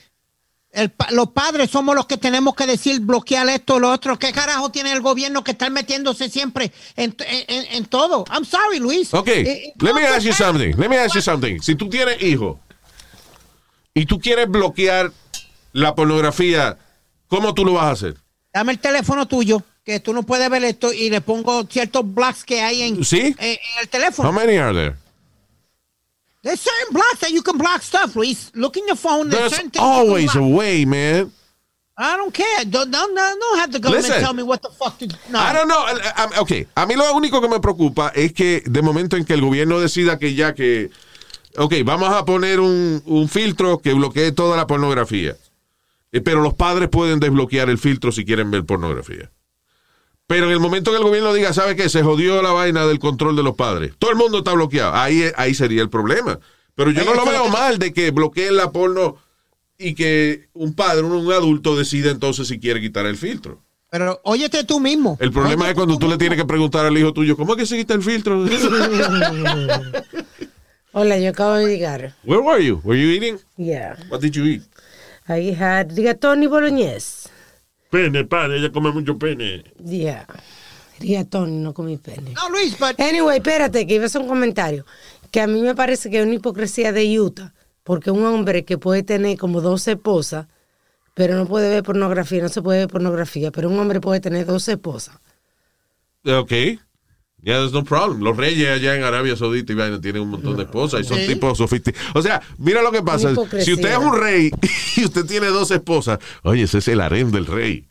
El 0.71 0.91
los 1.11 1.29
padres 1.31 1.71
somos 1.71 1.95
los 1.95 2.07
que 2.07 2.17
tenemos 2.17 2.55
que 2.55 2.67
decir 2.67 3.01
bloquear 3.01 3.49
esto 3.51 3.75
o 3.75 3.79
lo 3.79 3.93
otro. 3.93 4.19
¿Qué 4.19 4.33
carajo 4.33 4.71
tiene 4.71 4.91
el 4.93 5.03
gobierno 5.03 5.45
que 5.45 5.53
estar 5.53 5.71
metiéndose 5.71 6.29
siempre 6.31 6.73
en, 6.97 7.15
en- 7.29 7.67
en- 7.73 7.85
todo? 7.85 8.25
I'm 8.33 8.45
sorry, 8.45 8.79
Luis. 8.81 9.13
Ok, 9.15 9.29
Eh, 9.29 9.41
eh, 9.43 9.73
let 9.81 9.93
me 9.95 10.07
ask 10.07 10.23
you 10.27 10.33
something. 10.33 10.75
Let 10.79 10.89
me 10.89 10.99
ask 10.99 11.15
you 11.15 11.21
something. 11.23 11.61
Si 11.61 11.75
tú 11.77 11.89
tienes 11.89 12.21
hijos 12.23 12.57
y 13.95 14.07
tú 14.07 14.19
quieres 14.21 14.49
bloquear 14.49 15.13
la 15.73 15.95
pornografía, 15.95 16.77
¿cómo 17.29 17.55
tú 17.55 17.65
lo 17.65 17.75
vas 17.75 17.85
a 17.85 17.91
hacer? 17.93 18.17
Dame 18.53 18.73
el 18.73 18.79
teléfono 18.79 19.27
tuyo, 19.27 19.63
que 19.85 20.01
tú 20.01 20.13
no 20.13 20.23
puedes 20.23 20.49
ver 20.51 20.65
esto, 20.65 20.93
y 20.93 21.11
le 21.11 21.21
pongo 21.21 21.65
ciertos 21.65 22.03
blocks 22.05 22.45
que 22.45 22.61
hay 22.61 22.83
en, 22.83 23.05
¿Sí? 23.05 23.35
eh, 23.39 23.59
en 23.75 23.81
el 23.83 23.89
teléfono. 23.89 24.29
How 24.29 24.35
many 24.35 24.57
are 24.57 24.73
there? 24.75 24.97
There's 26.43 26.61
certain 26.61 26.93
blocks 26.93 27.21
that 27.21 27.31
you 27.31 27.43
can 27.43 27.57
block 27.57 27.83
stuff, 27.83 28.15
Luis. 28.17 28.51
Look 28.55 28.77
in 28.77 28.87
your 28.87 28.97
phone. 28.99 29.31
There's 29.31 29.51
There's 29.51 29.71
always 29.79 30.35
a 30.37 30.43
way, 30.43 30.85
man. 30.85 31.33
I 31.97 32.17
don't 32.17 32.35
care. 32.35 32.65
Don't, 32.67 32.91
don't, 32.91 33.15
don't 33.15 33.59
have 33.61 33.71
the 33.73 33.79
government 33.79 34.05
Listen. 34.09 34.21
tell 34.21 34.35
me 34.35 34.43
what 34.43 34.61
the 34.61 34.69
fuck 34.69 34.99
to 34.99 35.07
no. 35.31 35.39
I 35.39 35.53
don't 35.55 35.69
know. 35.69 35.79
I- 35.79 36.13
I- 36.35 36.39
Ok, 36.41 36.69
a 36.75 36.87
mí 36.87 36.97
lo 36.97 37.15
único 37.15 37.41
que 37.41 37.49
me 37.49 37.61
preocupa 37.61 38.13
es 38.15 38.33
que 38.33 38.63
de 38.67 38.83
momento 38.83 39.17
en 39.17 39.25
que 39.25 39.33
el 39.33 39.41
gobierno 39.41 39.79
decida 39.81 40.19
que 40.19 40.35
ya 40.35 40.55
que, 40.55 40.91
ok, 41.57 41.75
vamos 41.85 42.11
a 42.11 42.25
poner 42.25 42.61
un, 42.61 43.03
un 43.07 43.29
filtro 43.29 43.79
que 43.79 43.93
bloquee 43.93 44.33
toda 44.33 44.57
la 44.57 44.67
pornografía. 44.67 45.37
Eh, 46.13 46.21
Pero 46.21 46.43
los 46.43 46.55
padres 46.55 46.89
pueden 46.89 47.21
desbloquear 47.21 47.69
el 47.69 47.79
filtro 47.79 48.13
si 48.13 48.25
quieren 48.25 48.51
ver 48.51 48.65
pornografía. 48.65 49.31
Pero 50.27 50.47
en 50.47 50.53
el 50.53 50.61
momento 50.61 50.91
que 50.91 50.97
el 50.97 51.03
gobierno 51.03 51.35
diga, 51.35 51.53
¿sabe 51.53 51.77
qué? 51.77 51.89
Se 51.89 52.03
jodió 52.03 52.41
la 52.41 52.53
vaina 52.53 52.87
del 52.87 52.99
control 52.99 53.37
de 53.37 53.43
los 53.43 53.57
padres. 53.57 53.93
Todo 53.99 54.11
el 54.13 54.17
mundo 54.17 54.39
está 54.39 54.53
bloqueado. 54.55 54.95
Ahí, 54.95 55.25
ahí 55.37 55.55
sería 55.55 55.83
el 55.83 55.91
problema. 55.91 56.39
Pero 56.75 56.91
yo 56.93 57.05
no 57.05 57.15
lo 57.15 57.27
veo 57.27 57.49
mal 57.49 57.79
de 57.79 57.93
que 57.93 58.11
bloqueen 58.11 58.57
la 58.57 58.71
porno 58.71 59.17
y 59.77 59.95
que 59.95 60.49
un 60.55 60.75
padre, 60.75 61.03
un, 61.03 61.31
adulto, 61.33 61.77
decida 61.77 62.11
entonces 62.11 62.49
si 62.49 62.59
quiere 62.59 62.81
quitar 62.81 63.07
el 63.07 63.17
filtro. 63.17 63.61
Pero 63.91 64.21
óyete 64.25 64.65
tú 64.65 64.81
mismo. 64.81 65.17
El 65.21 65.31
problema 65.31 65.65
Óyete 65.65 65.71
es 65.71 65.75
cuando 65.77 65.99
tú 65.99 66.09
le 66.09 66.17
tienes 66.17 66.39
que 66.39 66.45
preguntar 66.45 66.87
al 66.87 66.97
hijo 66.97 67.13
tuyo, 67.13 67.37
¿cómo 67.37 67.53
es 67.53 67.59
que 67.59 67.67
se 67.67 67.77
quita 67.77 67.95
el 67.95 68.03
filtro? 68.03 68.45
Hola, 70.95 71.19
yo 71.19 71.31
acabo 71.31 71.55
de 71.55 71.67
llegar. 71.67 72.15
Where 72.25 72.41
were 72.41 72.61
you? 72.61 72.81
Were 72.85 72.97
you 72.97 73.11
eating? 73.11 73.39
Yeah. 73.57 73.97
What 74.09 74.21
did 74.21 74.35
you 74.35 74.45
eat? 74.45 74.63
I 75.29 75.53
had 75.53 75.91
rigatoni 75.91 76.47
bolognese. 76.49 77.29
Pene, 77.91 78.25
padre, 78.25 78.59
ella 78.59 78.71
come 78.71 78.93
mucho 78.93 79.19
pene. 79.19 79.65
Yeah. 79.85 80.27
Rigatoni, 81.01 81.59
no 81.61 81.75
comí 81.75 81.99
pene. 81.99 82.33
No, 82.33 82.49
Luis, 82.49 82.79
but 82.79 82.99
Anyway, 83.01 83.39
espérate, 83.39 83.87
que 83.87 83.95
iba 83.95 84.05
a 84.05 84.07
hacer 84.07 84.21
un 84.21 84.29
comentario. 84.29 84.87
Que 85.31 85.41
a 85.41 85.47
mí 85.47 85.61
me 85.61 85.75
parece 85.75 86.11
que 86.11 86.21
es 86.21 86.25
una 86.25 86.35
hipocresía 86.35 86.93
de 86.93 87.21
Utah. 87.21 87.53
Porque 87.83 88.11
un 88.11 88.25
hombre 88.25 88.65
que 88.65 88.79
puede 88.79 89.03
tener 89.03 89.37
como 89.37 89.61
dos 89.61 89.87
esposas 89.89 90.47
pero 91.15 91.37
no 91.37 91.47
puede 91.47 91.71
ver 91.71 91.83
pornografía, 91.83 92.43
no 92.43 92.49
se 92.49 92.61
puede 92.61 92.81
ver 92.81 92.89
pornografía, 92.89 93.53
pero 93.53 93.71
un 93.71 93.79
hombre 93.79 94.01
puede 94.01 94.21
tener 94.21 94.47
dos 94.47 94.69
esposas. 94.69 95.17
Ok. 96.27 96.53
Yeah, 97.45 97.59
there's 97.59 97.73
no 97.73 97.85
problem. 97.85 98.23
Los 98.23 98.37
reyes 98.39 98.69
allá 98.71 98.95
en 98.95 99.03
Arabia 99.05 99.37
Saudita 99.37 99.73
y 99.73 99.77
vaina 99.77 100.01
tienen 100.01 100.23
un 100.23 100.31
montón 100.31 100.57
de 100.57 100.63
esposas 100.63 101.03
y 101.03 101.05
son 101.05 101.19
Sí. 101.19 101.27
tipos 101.27 101.59
sofisticados. 101.59 102.11
O 102.15 102.23
sea, 102.23 102.41
mira 102.57 102.81
lo 102.81 102.91
que 102.91 103.03
pasa. 103.03 103.35
Si 103.61 103.73
usted 103.75 103.91
es 103.93 103.99
un 103.99 104.17
rey 104.19 104.51
y 104.97 105.05
usted 105.05 105.27
tiene 105.27 105.49
dos 105.49 105.71
esposas, 105.71 106.19
oye, 106.43 106.63
ese 106.63 106.79
es 106.79 106.89
el 106.89 107.01
harem 107.03 107.31
del 107.31 107.45
rey. 107.47 107.87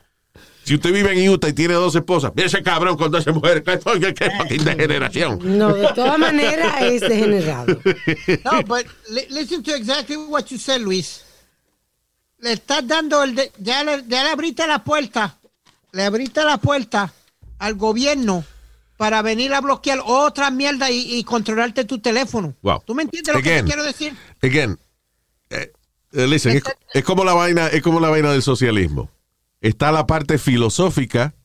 Si 0.63 0.73
usted 0.75 0.91
vive 0.93 1.11
en 1.11 1.29
Utah 1.29 1.49
y 1.49 1.53
tiene 1.53 1.73
dos 1.75 1.93
esposas, 1.93 2.31
mira 2.35 2.47
ese 2.47 2.63
cabrón 2.63 2.97
con 2.97 3.11
dos 3.11 3.27
mujeres, 3.27 3.61
qué, 3.65 3.79
qué, 3.99 4.13
qué 4.15 4.31
fucking 4.31 4.63
degeneración. 4.65 5.57
No, 5.57 5.73
de 5.73 5.87
todas 5.93 6.17
maneras 6.17 6.81
es 6.81 7.01
degenerado. 7.01 7.79
No, 8.45 8.63
but 8.63 8.85
li- 9.11 9.27
listen 9.29 9.61
to 9.61 9.75
exactly 9.75 10.15
what 10.17 10.45
you 10.45 10.57
said, 10.57 10.81
Luis. 10.81 11.21
Le 12.39 12.53
estás 12.53 12.87
dando 12.87 13.21
el 13.23 13.35
de- 13.35 13.51
ya 13.59 13.83
le, 13.83 14.03
ya 14.07 14.23
le 14.23 14.29
abriste 14.31 14.65
la 14.65 14.83
puerta, 14.83 15.37
le 15.91 16.03
abriste 16.05 16.43
la 16.43 16.57
puerta 16.57 17.13
al 17.59 17.75
gobierno 17.75 18.43
para 19.03 19.21
venir 19.21 19.53
a 19.53 19.59
bloquear 19.59 19.99
otra 20.05 20.49
mierda 20.49 20.89
y, 20.89 21.17
y 21.17 21.25
controlarte 21.25 21.83
tu 21.83 21.99
teléfono. 21.99 22.55
Wow. 22.61 22.83
¿Tú 22.85 22.95
me 22.95 23.03
entiendes 23.03 23.35
lo 23.35 23.41
que 23.41 23.57
te 23.61 23.63
quiero 23.65 23.83
decir? 23.83 24.15
Again, 24.41 24.79
eh, 25.49 25.73
eh, 26.13 26.25
listen, 26.27 26.55
es, 26.55 26.63
es 26.93 27.03
como 27.03 27.25
la 27.25 27.33
vaina, 27.33 27.67
es 27.67 27.81
como 27.81 27.99
la 27.99 28.07
vaina 28.09 28.31
del 28.31 28.41
socialismo. 28.41 29.11
Está 29.59 29.91
la 29.91 30.07
parte 30.07 30.37
filosófica 30.37 31.35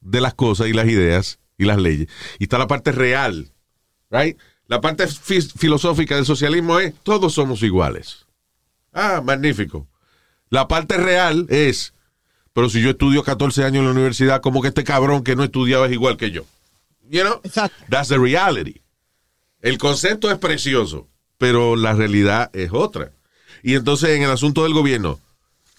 de 0.00 0.22
las 0.22 0.32
cosas 0.32 0.68
y 0.68 0.72
las 0.72 0.86
ideas 0.86 1.38
y 1.58 1.66
las 1.66 1.76
leyes. 1.76 2.08
Y 2.38 2.44
está 2.44 2.56
la 2.56 2.66
parte 2.66 2.92
real. 2.92 3.52
Right? 4.10 4.38
La 4.66 4.80
parte 4.80 5.06
fi- 5.06 5.42
filosófica 5.42 6.16
del 6.16 6.24
socialismo 6.24 6.78
es 6.80 6.94
todos 7.02 7.34
somos 7.34 7.62
iguales. 7.62 8.24
Ah, 8.94 9.20
magnífico. 9.22 9.86
La 10.48 10.66
parte 10.66 10.96
real 10.96 11.44
es, 11.50 11.92
pero 12.54 12.70
si 12.70 12.80
yo 12.80 12.88
estudio 12.88 13.22
14 13.22 13.64
años 13.64 13.80
en 13.80 13.84
la 13.84 13.90
universidad, 13.90 14.40
como 14.40 14.62
que 14.62 14.68
este 14.68 14.82
cabrón 14.82 15.22
que 15.24 15.36
no 15.36 15.44
estudiaba 15.44 15.84
es 15.84 15.92
igual 15.92 16.16
que 16.16 16.30
yo. 16.30 16.44
You 17.10 17.22
know? 17.22 17.40
Exacto. 17.44 17.84
That's 17.88 18.08
the 18.08 18.18
reality. 18.18 18.82
El 19.60 19.78
concepto 19.78 20.30
es 20.30 20.38
precioso, 20.38 21.08
pero 21.38 21.76
la 21.76 21.94
realidad 21.94 22.50
es 22.54 22.70
otra. 22.72 23.12
Y 23.62 23.74
entonces 23.74 24.10
en 24.10 24.22
el 24.22 24.30
asunto 24.30 24.62
del 24.62 24.74
gobierno, 24.74 25.18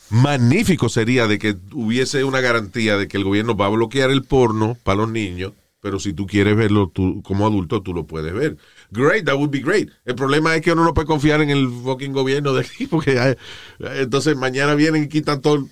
magnífico 0.10 0.90
sería 0.90 1.28
de 1.28 1.40
que 1.40 1.56
hubiese 1.74 2.24
una 2.24 2.42
garantía 2.42 2.98
de 2.98 3.08
que 3.08 3.18
el 3.18 3.24
gobierno 3.24 3.56
va 3.56 3.68
a 3.68 3.70
bloquear 3.70 4.10
el 4.10 4.24
porno 4.24 4.78
para 4.84 4.98
los 4.98 5.10
niños, 5.10 5.54
pero 5.80 6.00
si 6.00 6.14
tú 6.14 6.26
quieres 6.26 6.56
verlo 6.58 6.90
tú, 6.90 7.22
como 7.24 7.46
adulto, 7.46 7.82
tú 7.82 7.94
lo 7.94 8.06
puedes 8.06 8.34
ver. 8.34 8.58
Great, 8.92 9.26
that 9.26 9.36
would 9.36 9.52
be 9.52 9.60
great. 9.60 9.90
El 10.06 10.16
problema 10.16 10.56
es 10.56 10.62
que 10.62 10.72
uno 10.72 10.84
no 10.84 10.94
puede 10.94 11.08
confiar 11.08 11.42
en 11.42 11.50
el 11.50 11.70
fucking 11.70 12.14
gobierno 12.14 12.54
de 12.54 12.62
aquí, 12.62 12.88
porque 12.88 13.38
entonces 13.80 14.36
mañana 14.36 14.76
vienen 14.76 15.04
y 15.04 15.08
quitan 15.08 15.42
todo, 15.42 15.68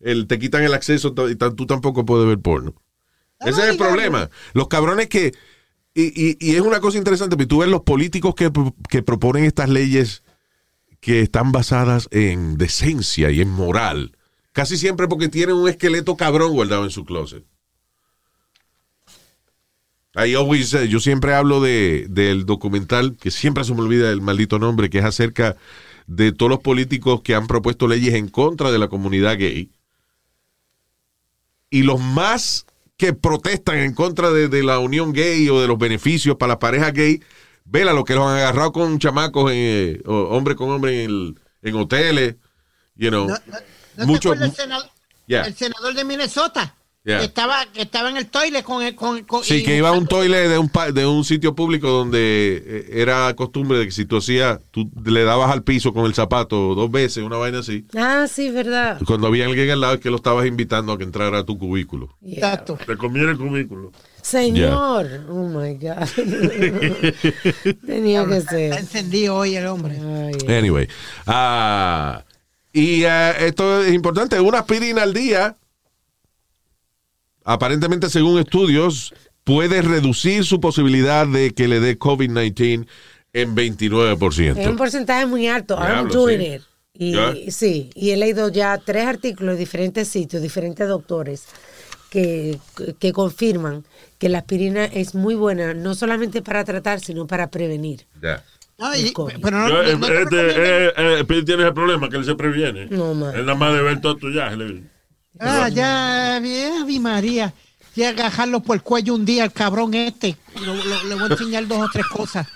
el, 0.00 0.26
te 0.26 0.38
quitan 0.38 0.62
el 0.62 0.74
acceso 0.74 1.14
y 1.28 1.34
tú 1.34 1.66
tampoco 1.66 2.04
puedes 2.06 2.26
ver 2.26 2.38
porno. 2.38 2.74
Ese 3.40 3.62
es 3.62 3.68
el 3.68 3.76
problema. 3.76 4.30
Los 4.52 4.68
cabrones 4.68 5.08
que... 5.08 5.32
Y, 5.94 6.30
y- 6.30 6.36
y 6.40 6.54
es 6.54 6.60
una 6.60 6.80
cosa 6.80 6.98
interesante, 6.98 7.36
porque 7.36 7.46
tú 7.46 7.58
ves 7.58 7.68
los 7.68 7.82
políticos 7.82 8.34
que, 8.34 8.50
que 8.88 9.02
proponen 9.02 9.44
estas 9.44 9.68
leyes 9.68 10.22
que 11.00 11.22
están 11.22 11.50
basadas 11.52 12.08
en 12.12 12.56
decencia 12.58 13.30
y 13.30 13.40
en 13.40 13.50
moral. 13.50 14.16
Casi 14.52 14.76
siempre 14.76 15.08
porque 15.08 15.28
tienen 15.28 15.56
un 15.56 15.68
esqueleto 15.68 16.16
cabrón 16.16 16.52
guardado 16.52 16.84
en 16.84 16.90
su 16.90 17.04
closet. 17.04 17.44
I 20.14 20.34
always, 20.34 20.74
eh, 20.74 20.88
yo 20.88 20.98
siempre 21.00 21.34
hablo 21.34 21.60
de, 21.60 22.06
del 22.10 22.44
documental, 22.46 23.16
que 23.20 23.30
siempre 23.30 23.62
se 23.64 23.74
me 23.74 23.82
olvida 23.82 24.10
el 24.10 24.20
maldito 24.20 24.58
nombre, 24.58 24.90
que 24.90 24.98
es 24.98 25.04
acerca 25.04 25.56
de 26.06 26.32
todos 26.32 26.50
los 26.50 26.60
políticos 26.60 27.20
que 27.22 27.34
han 27.34 27.46
propuesto 27.46 27.86
leyes 27.86 28.14
en 28.14 28.28
contra 28.28 28.72
de 28.72 28.78
la 28.78 28.88
comunidad 28.88 29.38
gay. 29.38 29.70
Y 31.70 31.82
los 31.82 32.00
más 32.00 32.66
que 32.98 33.14
protestan 33.14 33.78
en 33.78 33.94
contra 33.94 34.30
de, 34.30 34.48
de 34.48 34.62
la 34.62 34.78
unión 34.80 35.12
gay 35.14 35.48
o 35.48 35.60
de 35.60 35.68
los 35.68 35.78
beneficios 35.78 36.36
para 36.36 36.50
las 36.50 36.58
parejas 36.58 36.92
gay, 36.92 37.22
vela 37.64 37.92
lo 37.94 38.04
que 38.04 38.14
los 38.14 38.26
han 38.26 38.36
agarrado 38.38 38.72
con 38.72 38.98
chamacos, 38.98 39.50
en, 39.52 40.02
o 40.04 40.14
hombre 40.36 40.56
con 40.56 40.68
hombre 40.70 41.04
en, 41.04 41.10
el- 41.10 41.40
en 41.62 41.74
hoteles, 41.76 42.36
you 42.96 43.08
know. 43.08 43.28
¿No, 43.28 43.34
no, 43.46 43.58
no 43.96 44.06
mucho- 44.06 44.30
te 44.30 44.36
acuerdas 44.36 44.50
el, 44.50 44.56
senador, 44.64 44.90
Yeah. 45.28 45.42
el 45.46 45.54
senador 45.54 45.94
de 45.94 46.04
Minnesota? 46.04 46.74
Yeah. 47.08 47.20
Que, 47.20 47.24
estaba, 47.24 47.64
que 47.72 47.80
estaba 47.80 48.10
en 48.10 48.18
el 48.18 48.26
toilet 48.26 48.62
con... 48.62 48.82
el- 48.82 48.94
con, 48.94 49.22
con 49.24 49.42
Sí, 49.42 49.56
y- 49.56 49.62
que 49.62 49.78
iba 49.78 49.88
a 49.88 49.92
un 49.92 50.06
toilet 50.06 50.46
de 50.50 50.58
un, 50.58 50.70
de 50.92 51.06
un 51.06 51.24
sitio 51.24 51.54
público 51.54 51.88
donde 51.88 52.62
eh, 52.66 52.90
era 53.00 53.34
costumbre 53.34 53.78
de 53.78 53.86
que 53.86 53.92
si 53.92 54.04
tú 54.04 54.18
hacías, 54.18 54.58
tú 54.70 54.90
le 55.06 55.24
dabas 55.24 55.50
al 55.50 55.62
piso 55.62 55.94
con 55.94 56.04
el 56.04 56.12
zapato 56.14 56.74
dos 56.74 56.90
veces, 56.90 57.24
una 57.24 57.38
vaina 57.38 57.60
así. 57.60 57.86
Ah, 57.96 58.26
sí, 58.30 58.50
verdad. 58.50 59.00
Cuando 59.06 59.26
había 59.26 59.46
alguien 59.46 59.70
al 59.70 59.80
lado 59.80 59.94
es 59.94 60.00
que 60.00 60.10
lo 60.10 60.16
estabas 60.16 60.46
invitando 60.46 60.92
a 60.92 60.98
que 60.98 61.04
entrara 61.04 61.38
a 61.38 61.44
tu 61.44 61.56
cubículo. 61.56 62.14
Exacto. 62.26 62.78
Te 62.86 62.96
conviene 62.98 63.30
el 63.30 63.38
cubículo. 63.38 63.90
Señor. 64.20 65.08
Oh 65.30 65.48
my 65.48 65.74
God. 65.76 66.06
Tenía 67.86 68.26
que 68.26 68.36
Está 68.36 68.50
ser. 68.50 68.72
encendido 68.74 69.36
hoy 69.36 69.56
el 69.56 69.66
hombre. 69.66 69.96
Ay, 69.98 70.56
Anyway. 70.56 70.88
ah, 71.26 72.22
y 72.72 73.04
eh, 73.04 73.46
esto 73.46 73.82
es 73.82 73.94
importante, 73.94 74.38
una 74.40 74.58
aspirina 74.58 75.02
al 75.02 75.14
día, 75.14 75.56
aparentemente 77.48 78.10
según 78.10 78.38
estudios, 78.38 79.14
puede 79.42 79.80
reducir 79.82 80.44
su 80.44 80.60
posibilidad 80.60 81.26
de 81.26 81.52
que 81.52 81.66
le 81.66 81.80
dé 81.80 81.98
COVID-19 81.98 82.86
en 83.32 83.56
29%. 83.56 84.56
Es 84.58 84.66
un 84.66 84.76
porcentaje 84.76 85.26
muy 85.26 85.48
alto. 85.48 85.76
I'm 85.76 86.08
doing 86.08 86.40
sí. 86.40 86.46
it. 86.54 86.62
Y 87.00 87.50
sí, 87.52 87.90
y 87.94 88.10
he 88.10 88.16
leído 88.16 88.48
ya 88.48 88.76
tres 88.78 89.06
artículos 89.06 89.54
de 89.54 89.60
diferentes 89.60 90.08
sitios, 90.08 90.42
diferentes 90.42 90.88
doctores 90.88 91.46
que, 92.10 92.58
que 92.98 93.12
confirman 93.12 93.84
que 94.18 94.28
la 94.28 94.38
aspirina 94.38 94.84
es 94.84 95.14
muy 95.14 95.34
buena, 95.36 95.74
no 95.74 95.94
solamente 95.94 96.42
para 96.42 96.64
tratar, 96.64 97.00
sino 97.00 97.26
para 97.26 97.50
prevenir. 97.50 98.06
Ya. 98.20 98.42
El 98.94 99.12
pero 99.42 99.58
no, 99.58 99.68
Yo, 99.68 99.82
no- 99.82 99.98
no 99.98 100.06
te 100.06 100.12
eh, 100.12 100.22
este, 100.22 100.86
eh, 100.86 100.92
eh, 100.96 101.20
Speedy 101.22 101.44
tiene 101.44 101.62
ese 101.64 101.72
problema 101.72 102.08
que 102.08 102.16
él 102.16 102.24
se 102.24 102.34
previene. 102.34 102.86
No, 102.86 103.14
man. 103.14 103.34
Él 103.34 103.44
nada 103.46 103.58
más 103.58 103.72
de 103.74 103.82
ver 103.82 104.00
todo 104.00 104.16
tu 104.16 104.30
ya. 104.32 104.50
Ah, 105.38 105.68
ya, 105.68 106.38
bien, 106.42 106.82
Ave 106.82 106.98
María. 107.00 107.52
Voy 107.94 108.04
a 108.04 108.10
agarrarlo 108.10 108.60
por 108.60 108.76
el 108.76 108.82
cuello 108.82 109.14
un 109.14 109.24
día 109.24 109.42
al 109.44 109.52
cabrón 109.52 109.94
este. 109.94 110.36
Lo- 110.64 110.74
lo- 110.74 111.04
le 111.04 111.14
voy 111.14 111.24
a 111.24 111.26
enseñar 111.32 111.66
dos 111.66 111.78
o 111.78 111.88
tres 111.92 112.06
cosas. 112.06 112.46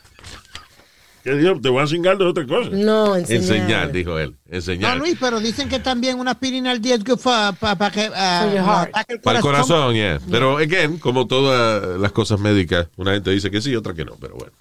¿Qué 1.25 1.35
dijo? 1.35 1.61
Te 1.61 1.69
voy 1.69 1.81
a 1.81 1.87
cingar 1.87 2.19
de 2.19 2.25
otra 2.25 2.45
cosa. 2.45 2.71
No, 2.73 3.15
enseñar. 3.15 3.43
Enseñar, 3.43 3.93
dijo 3.93 4.19
él. 4.19 4.35
No, 4.49 4.57
Enseñar. 4.57 4.97
Luis, 4.99 5.17
pero 5.21 5.39
dicen 5.39 5.69
que 5.69 5.79
también 5.79 6.19
una 6.19 6.33
aspirina 6.33 6.73
al 6.73 6.81
día 6.81 6.97
es 6.97 7.05
good 7.05 7.21
para 7.21 7.91
que 7.93 8.11
ah, 8.13 8.41
For 8.45 8.53
your 8.57 8.65
heart. 8.65 8.89
ataque 8.89 9.13
el 9.15 9.21
Para 9.21 9.39
el 9.39 9.43
corazón, 9.43 9.95
yeah. 9.95 10.19
Pero, 10.29 10.59
again, 10.59 10.99
como 10.99 11.29
todas 11.29 12.01
las 12.01 12.11
cosas 12.11 12.41
médicas, 12.41 12.89
una 12.97 13.13
gente 13.13 13.31
dice 13.31 13.53
que 13.53 13.61
sí, 13.63 13.75
otra 13.77 13.95
que 13.95 14.05
no, 14.05 14.17
pero 14.21 14.35
bueno. 14.35 14.53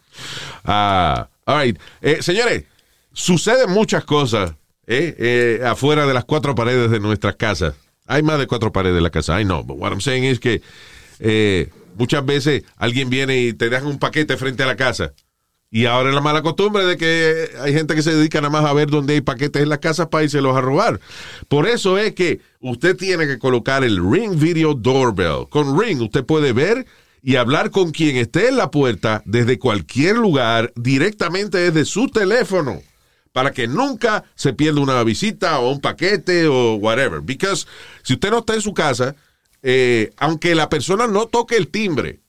Ah, 0.64 1.28
all 1.46 1.64
right. 1.64 1.80
Eh, 2.00 2.22
señores, 2.22 2.66
suceden 3.12 3.72
muchas 3.72 4.04
cosas 4.06 4.52
eh, 4.86 5.16
eh, 5.18 5.66
afuera 5.66 6.06
de 6.06 6.14
las 6.14 6.26
cuatro 6.26 6.54
paredes 6.54 6.92
de 6.92 7.00
nuestras 7.00 7.38
casas. 7.38 7.74
Hay 8.12 8.24
más 8.24 8.38
de 8.40 8.46
cuatro 8.46 8.74
paredes 8.74 8.98
en 8.98 9.04
la 9.04 9.10
casa, 9.10 9.40
I 9.40 9.46
know, 9.46 9.64
but 9.64 9.78
what 9.78 9.92
I'm 9.92 10.02
saying 10.02 10.26
is 10.26 10.42
que 10.42 10.62
eh, 11.20 11.70
muchas 11.98 12.26
veces 12.26 12.64
alguien 12.76 13.10
viene 13.10 13.40
y 13.40 13.54
te 13.54 13.70
deja 13.70 13.86
un 13.86 14.00
paquete 14.00 14.36
frente 14.36 14.64
a 14.64 14.66
la 14.66 14.76
casa. 14.76 15.14
Y 15.70 15.86
ahora 15.86 16.10
es 16.10 16.16
la 16.16 16.20
mala 16.20 16.42
costumbre 16.42 16.84
de 16.84 16.98
que 16.98 17.52
hay 17.62 17.72
gente 17.72 17.96
que 17.96 18.02
se 18.02 18.14
dedica 18.14 18.42
nada 18.42 18.52
más 18.52 18.66
a 18.70 18.74
ver 18.74 18.90
dónde 18.90 19.14
hay 19.14 19.22
paquetes 19.22 19.64
en 19.64 19.70
las 19.70 19.80
casas 19.80 20.08
para 20.08 20.26
irse 20.26 20.42
los 20.42 20.58
a 20.58 20.60
robar. 20.60 21.00
Por 21.48 21.70
eso 21.70 21.98
es 21.98 22.14
que 22.14 22.42
usted 22.60 22.98
tiene 22.98 23.26
que 23.28 23.40
colocar 23.40 23.86
el 23.86 23.98
Ring 23.98 24.38
Video 24.38 24.74
Doorbell. 24.74 25.48
Con 25.50 25.80
Ring 25.80 26.02
usted 26.02 26.26
puede 26.26 26.52
ver 26.52 26.86
y 27.24 27.38
hablar 27.38 27.72
con 27.72 27.92
quien 27.92 28.18
esté 28.18 28.50
en 28.50 28.58
la 28.58 28.72
puerta 28.72 29.24
desde 29.24 29.58
cualquier 29.58 30.18
lugar 30.18 30.74
directamente 30.76 31.60
desde 31.60 31.86
su 31.86 32.10
teléfono 32.10 32.82
para 33.34 33.52
que 33.52 33.68
nunca 33.68 34.24
se 34.36 34.54
pierda 34.54 34.82
una 34.82 35.04
visita 35.04 35.60
o 35.60 35.72
un 35.72 35.80
paquete 35.80 36.48
o 36.48 36.76
whatever. 36.76 37.22
Because 37.22 37.66
si 38.04 38.14
usted 38.14 38.32
no 38.32 38.40
está 38.40 38.56
en 38.56 38.62
su 38.62 38.74
casa, 38.74 39.16
eh, 39.64 40.12
aunque 40.18 40.56
la 40.56 40.70
persona 40.70 41.08
no 41.08 41.28
toque 41.28 41.56
el 41.56 41.70
timbre, 41.70 42.20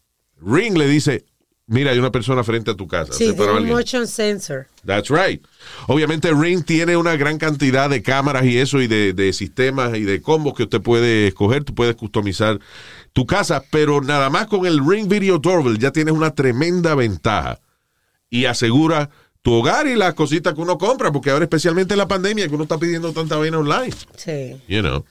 Ring 0.40 0.76
le 0.76 0.86
dice, 0.86 1.24
mira, 1.66 1.90
hay 1.90 1.98
una 1.98 2.12
persona 2.12 2.44
frente 2.44 2.70
a 2.70 2.74
tu 2.74 2.86
casa. 2.86 3.12
Sí, 3.12 3.32
tiene 3.34 3.52
un 3.52 3.68
motion 3.68 4.06
sensor. 4.06 4.68
That's 4.84 5.08
right. 5.10 5.44
Obviamente 5.88 6.32
Ring 6.32 6.64
tiene 6.64 6.96
una 6.96 7.16
gran 7.16 7.38
cantidad 7.38 7.90
de 7.90 8.02
cámaras 8.02 8.44
y 8.44 8.58
eso 8.58 8.80
y 8.80 8.86
de, 8.86 9.12
de 9.12 9.32
sistemas 9.32 9.96
y 9.96 10.02
de 10.02 10.20
combos 10.20 10.54
que 10.54 10.64
usted 10.64 10.80
puede 10.80 11.28
escoger. 11.28 11.64
Tú 11.64 11.74
puedes 11.74 11.96
customizar 11.96 12.60
tu 13.12 13.26
casa, 13.26 13.62
pero 13.70 14.00
nada 14.00 14.30
más 14.30 14.46
con 14.46 14.66
el 14.66 14.86
Ring 14.86 15.08
Video 15.08 15.38
Doorbell 15.38 15.78
ya 15.78 15.90
tienes 15.90 16.14
una 16.14 16.34
tremenda 16.34 16.94
ventaja 16.94 17.60
y 18.30 18.46
asegura 18.46 19.10
tu 19.42 19.52
hogar 19.52 19.86
y 19.86 19.96
las 19.96 20.14
cositas 20.14 20.54
que 20.54 20.60
uno 20.60 20.78
compra, 20.78 21.12
porque 21.12 21.30
ahora 21.30 21.44
especialmente 21.44 21.94
en 21.94 21.98
la 21.98 22.08
pandemia 22.08 22.48
que 22.48 22.54
uno 22.54 22.62
está 22.62 22.78
pidiendo 22.78 23.12
tanta 23.12 23.36
vaina 23.36 23.58
online. 23.58 23.94
Sí. 24.16 24.56
You 24.68 24.80
know. 24.80 25.04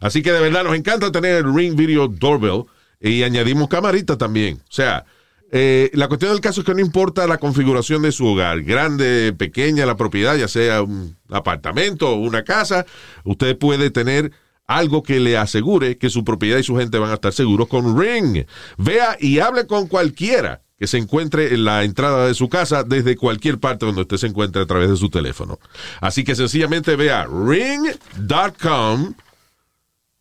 Así 0.00 0.22
que 0.22 0.32
de 0.32 0.40
verdad 0.40 0.64
nos 0.64 0.76
encanta 0.76 1.10
tener 1.10 1.36
el 1.36 1.54
Ring 1.54 1.74
Video 1.74 2.08
Doorbell 2.08 2.64
y 3.00 3.22
añadimos 3.22 3.68
camarita 3.68 4.18
también. 4.18 4.56
O 4.56 4.72
sea, 4.72 5.06
eh, 5.50 5.90
la 5.94 6.08
cuestión 6.08 6.32
del 6.32 6.40
caso 6.40 6.60
es 6.60 6.66
que 6.66 6.74
no 6.74 6.80
importa 6.80 7.26
la 7.26 7.38
configuración 7.38 8.02
de 8.02 8.12
su 8.12 8.26
hogar, 8.26 8.62
grande, 8.62 9.34
pequeña 9.36 9.86
la 9.86 9.96
propiedad, 9.96 10.36
ya 10.36 10.48
sea 10.48 10.82
un 10.82 11.16
apartamento 11.30 12.10
o 12.10 12.16
una 12.16 12.42
casa, 12.42 12.84
usted 13.24 13.56
puede 13.58 13.90
tener 13.90 14.32
algo 14.66 15.02
que 15.02 15.20
le 15.20 15.36
asegure 15.36 15.98
que 15.98 16.10
su 16.10 16.24
propiedad 16.24 16.58
y 16.58 16.62
su 16.62 16.76
gente 16.76 16.98
van 16.98 17.10
a 17.10 17.14
estar 17.14 17.32
seguros 17.32 17.68
con 17.68 18.00
Ring. 18.00 18.46
Vea 18.78 19.16
y 19.20 19.40
hable 19.40 19.66
con 19.66 19.88
cualquiera 19.88 20.62
que 20.82 20.88
se 20.88 20.98
encuentre 20.98 21.54
en 21.54 21.64
la 21.64 21.84
entrada 21.84 22.26
de 22.26 22.34
su 22.34 22.48
casa 22.48 22.82
desde 22.82 23.14
cualquier 23.16 23.60
parte 23.60 23.86
donde 23.86 24.00
usted 24.00 24.16
se 24.16 24.26
encuentre 24.26 24.62
a 24.62 24.66
través 24.66 24.90
de 24.90 24.96
su 24.96 25.10
teléfono. 25.10 25.60
Así 26.00 26.24
que 26.24 26.34
sencillamente 26.34 26.96
vea 26.96 27.24
ring.com 27.24 29.14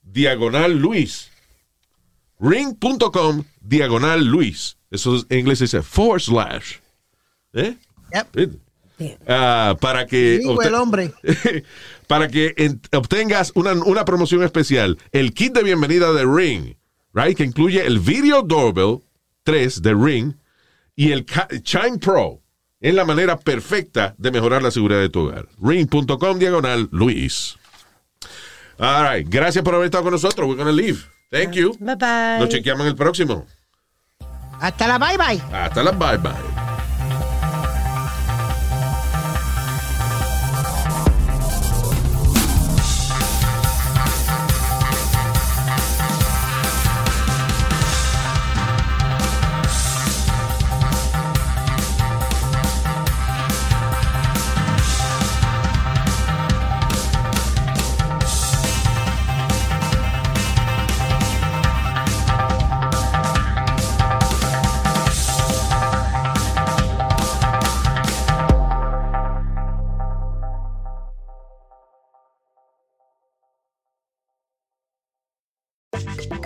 diagonal 0.03 0.77
Luis. 0.77 1.31
Ring.com 2.39 3.43
diagonal 3.59 4.23
Luis. 4.23 4.77
Eso 4.91 5.15
es- 5.15 5.25
en 5.29 5.39
inglés 5.39 5.57
se 5.57 5.63
dice 5.63 5.81
forward 5.81 6.21
slash. 6.21 6.75
¿Eh? 7.53 7.75
Yep. 8.13 8.59
Ah, 9.27 9.75
para 9.81 10.05
que 10.05 10.37
Digo 10.37 10.61
el 10.61 10.75
hombre. 10.75 11.11
para 12.07 12.27
que 12.27 12.53
en- 12.55 12.79
obtengas 12.93 13.51
una, 13.55 13.73
una 13.73 14.05
promoción 14.05 14.43
especial, 14.43 14.99
el 15.11 15.33
kit 15.33 15.53
de 15.55 15.63
bienvenida 15.63 16.13
de 16.13 16.23
Ring, 16.23 16.75
right, 17.15 17.35
que 17.35 17.45
incluye 17.45 17.83
el 17.83 17.97
Video 17.97 18.43
Doorbell 18.43 18.99
3 19.43 19.81
de 19.81 19.95
Ring 19.95 20.33
y 20.95 21.11
el 21.11 21.25
Chime 21.63 21.97
Pro. 21.99 22.41
Es 22.79 22.93
la 22.95 23.05
manera 23.05 23.37
perfecta 23.37 24.15
de 24.17 24.31
mejorar 24.31 24.63
la 24.63 24.71
seguridad 24.71 24.99
de 24.99 25.09
tu 25.09 25.21
hogar. 25.21 25.47
Ring.com 25.61 26.39
diagonal 26.39 26.89
Luis. 26.91 27.55
All 28.79 29.07
right. 29.07 29.27
Gracias 29.29 29.63
por 29.63 29.75
haber 29.75 29.85
estado 29.85 30.05
con 30.05 30.13
nosotros. 30.13 30.47
We're 30.47 30.57
gonna 30.57 30.71
leave. 30.71 30.99
Thank 31.29 31.51
you. 31.53 31.75
Bye 31.79 31.95
bye. 31.95 32.39
Nos 32.39 32.49
chequeamos 32.49 32.81
en 32.81 32.87
el 32.87 32.95
próximo. 32.95 33.45
Hasta 34.59 34.87
la 34.87 34.97
bye 34.97 35.17
bye. 35.17 35.41
Hasta 35.55 35.83
la 35.83 35.91
bye 35.91 36.17
bye. 36.17 36.50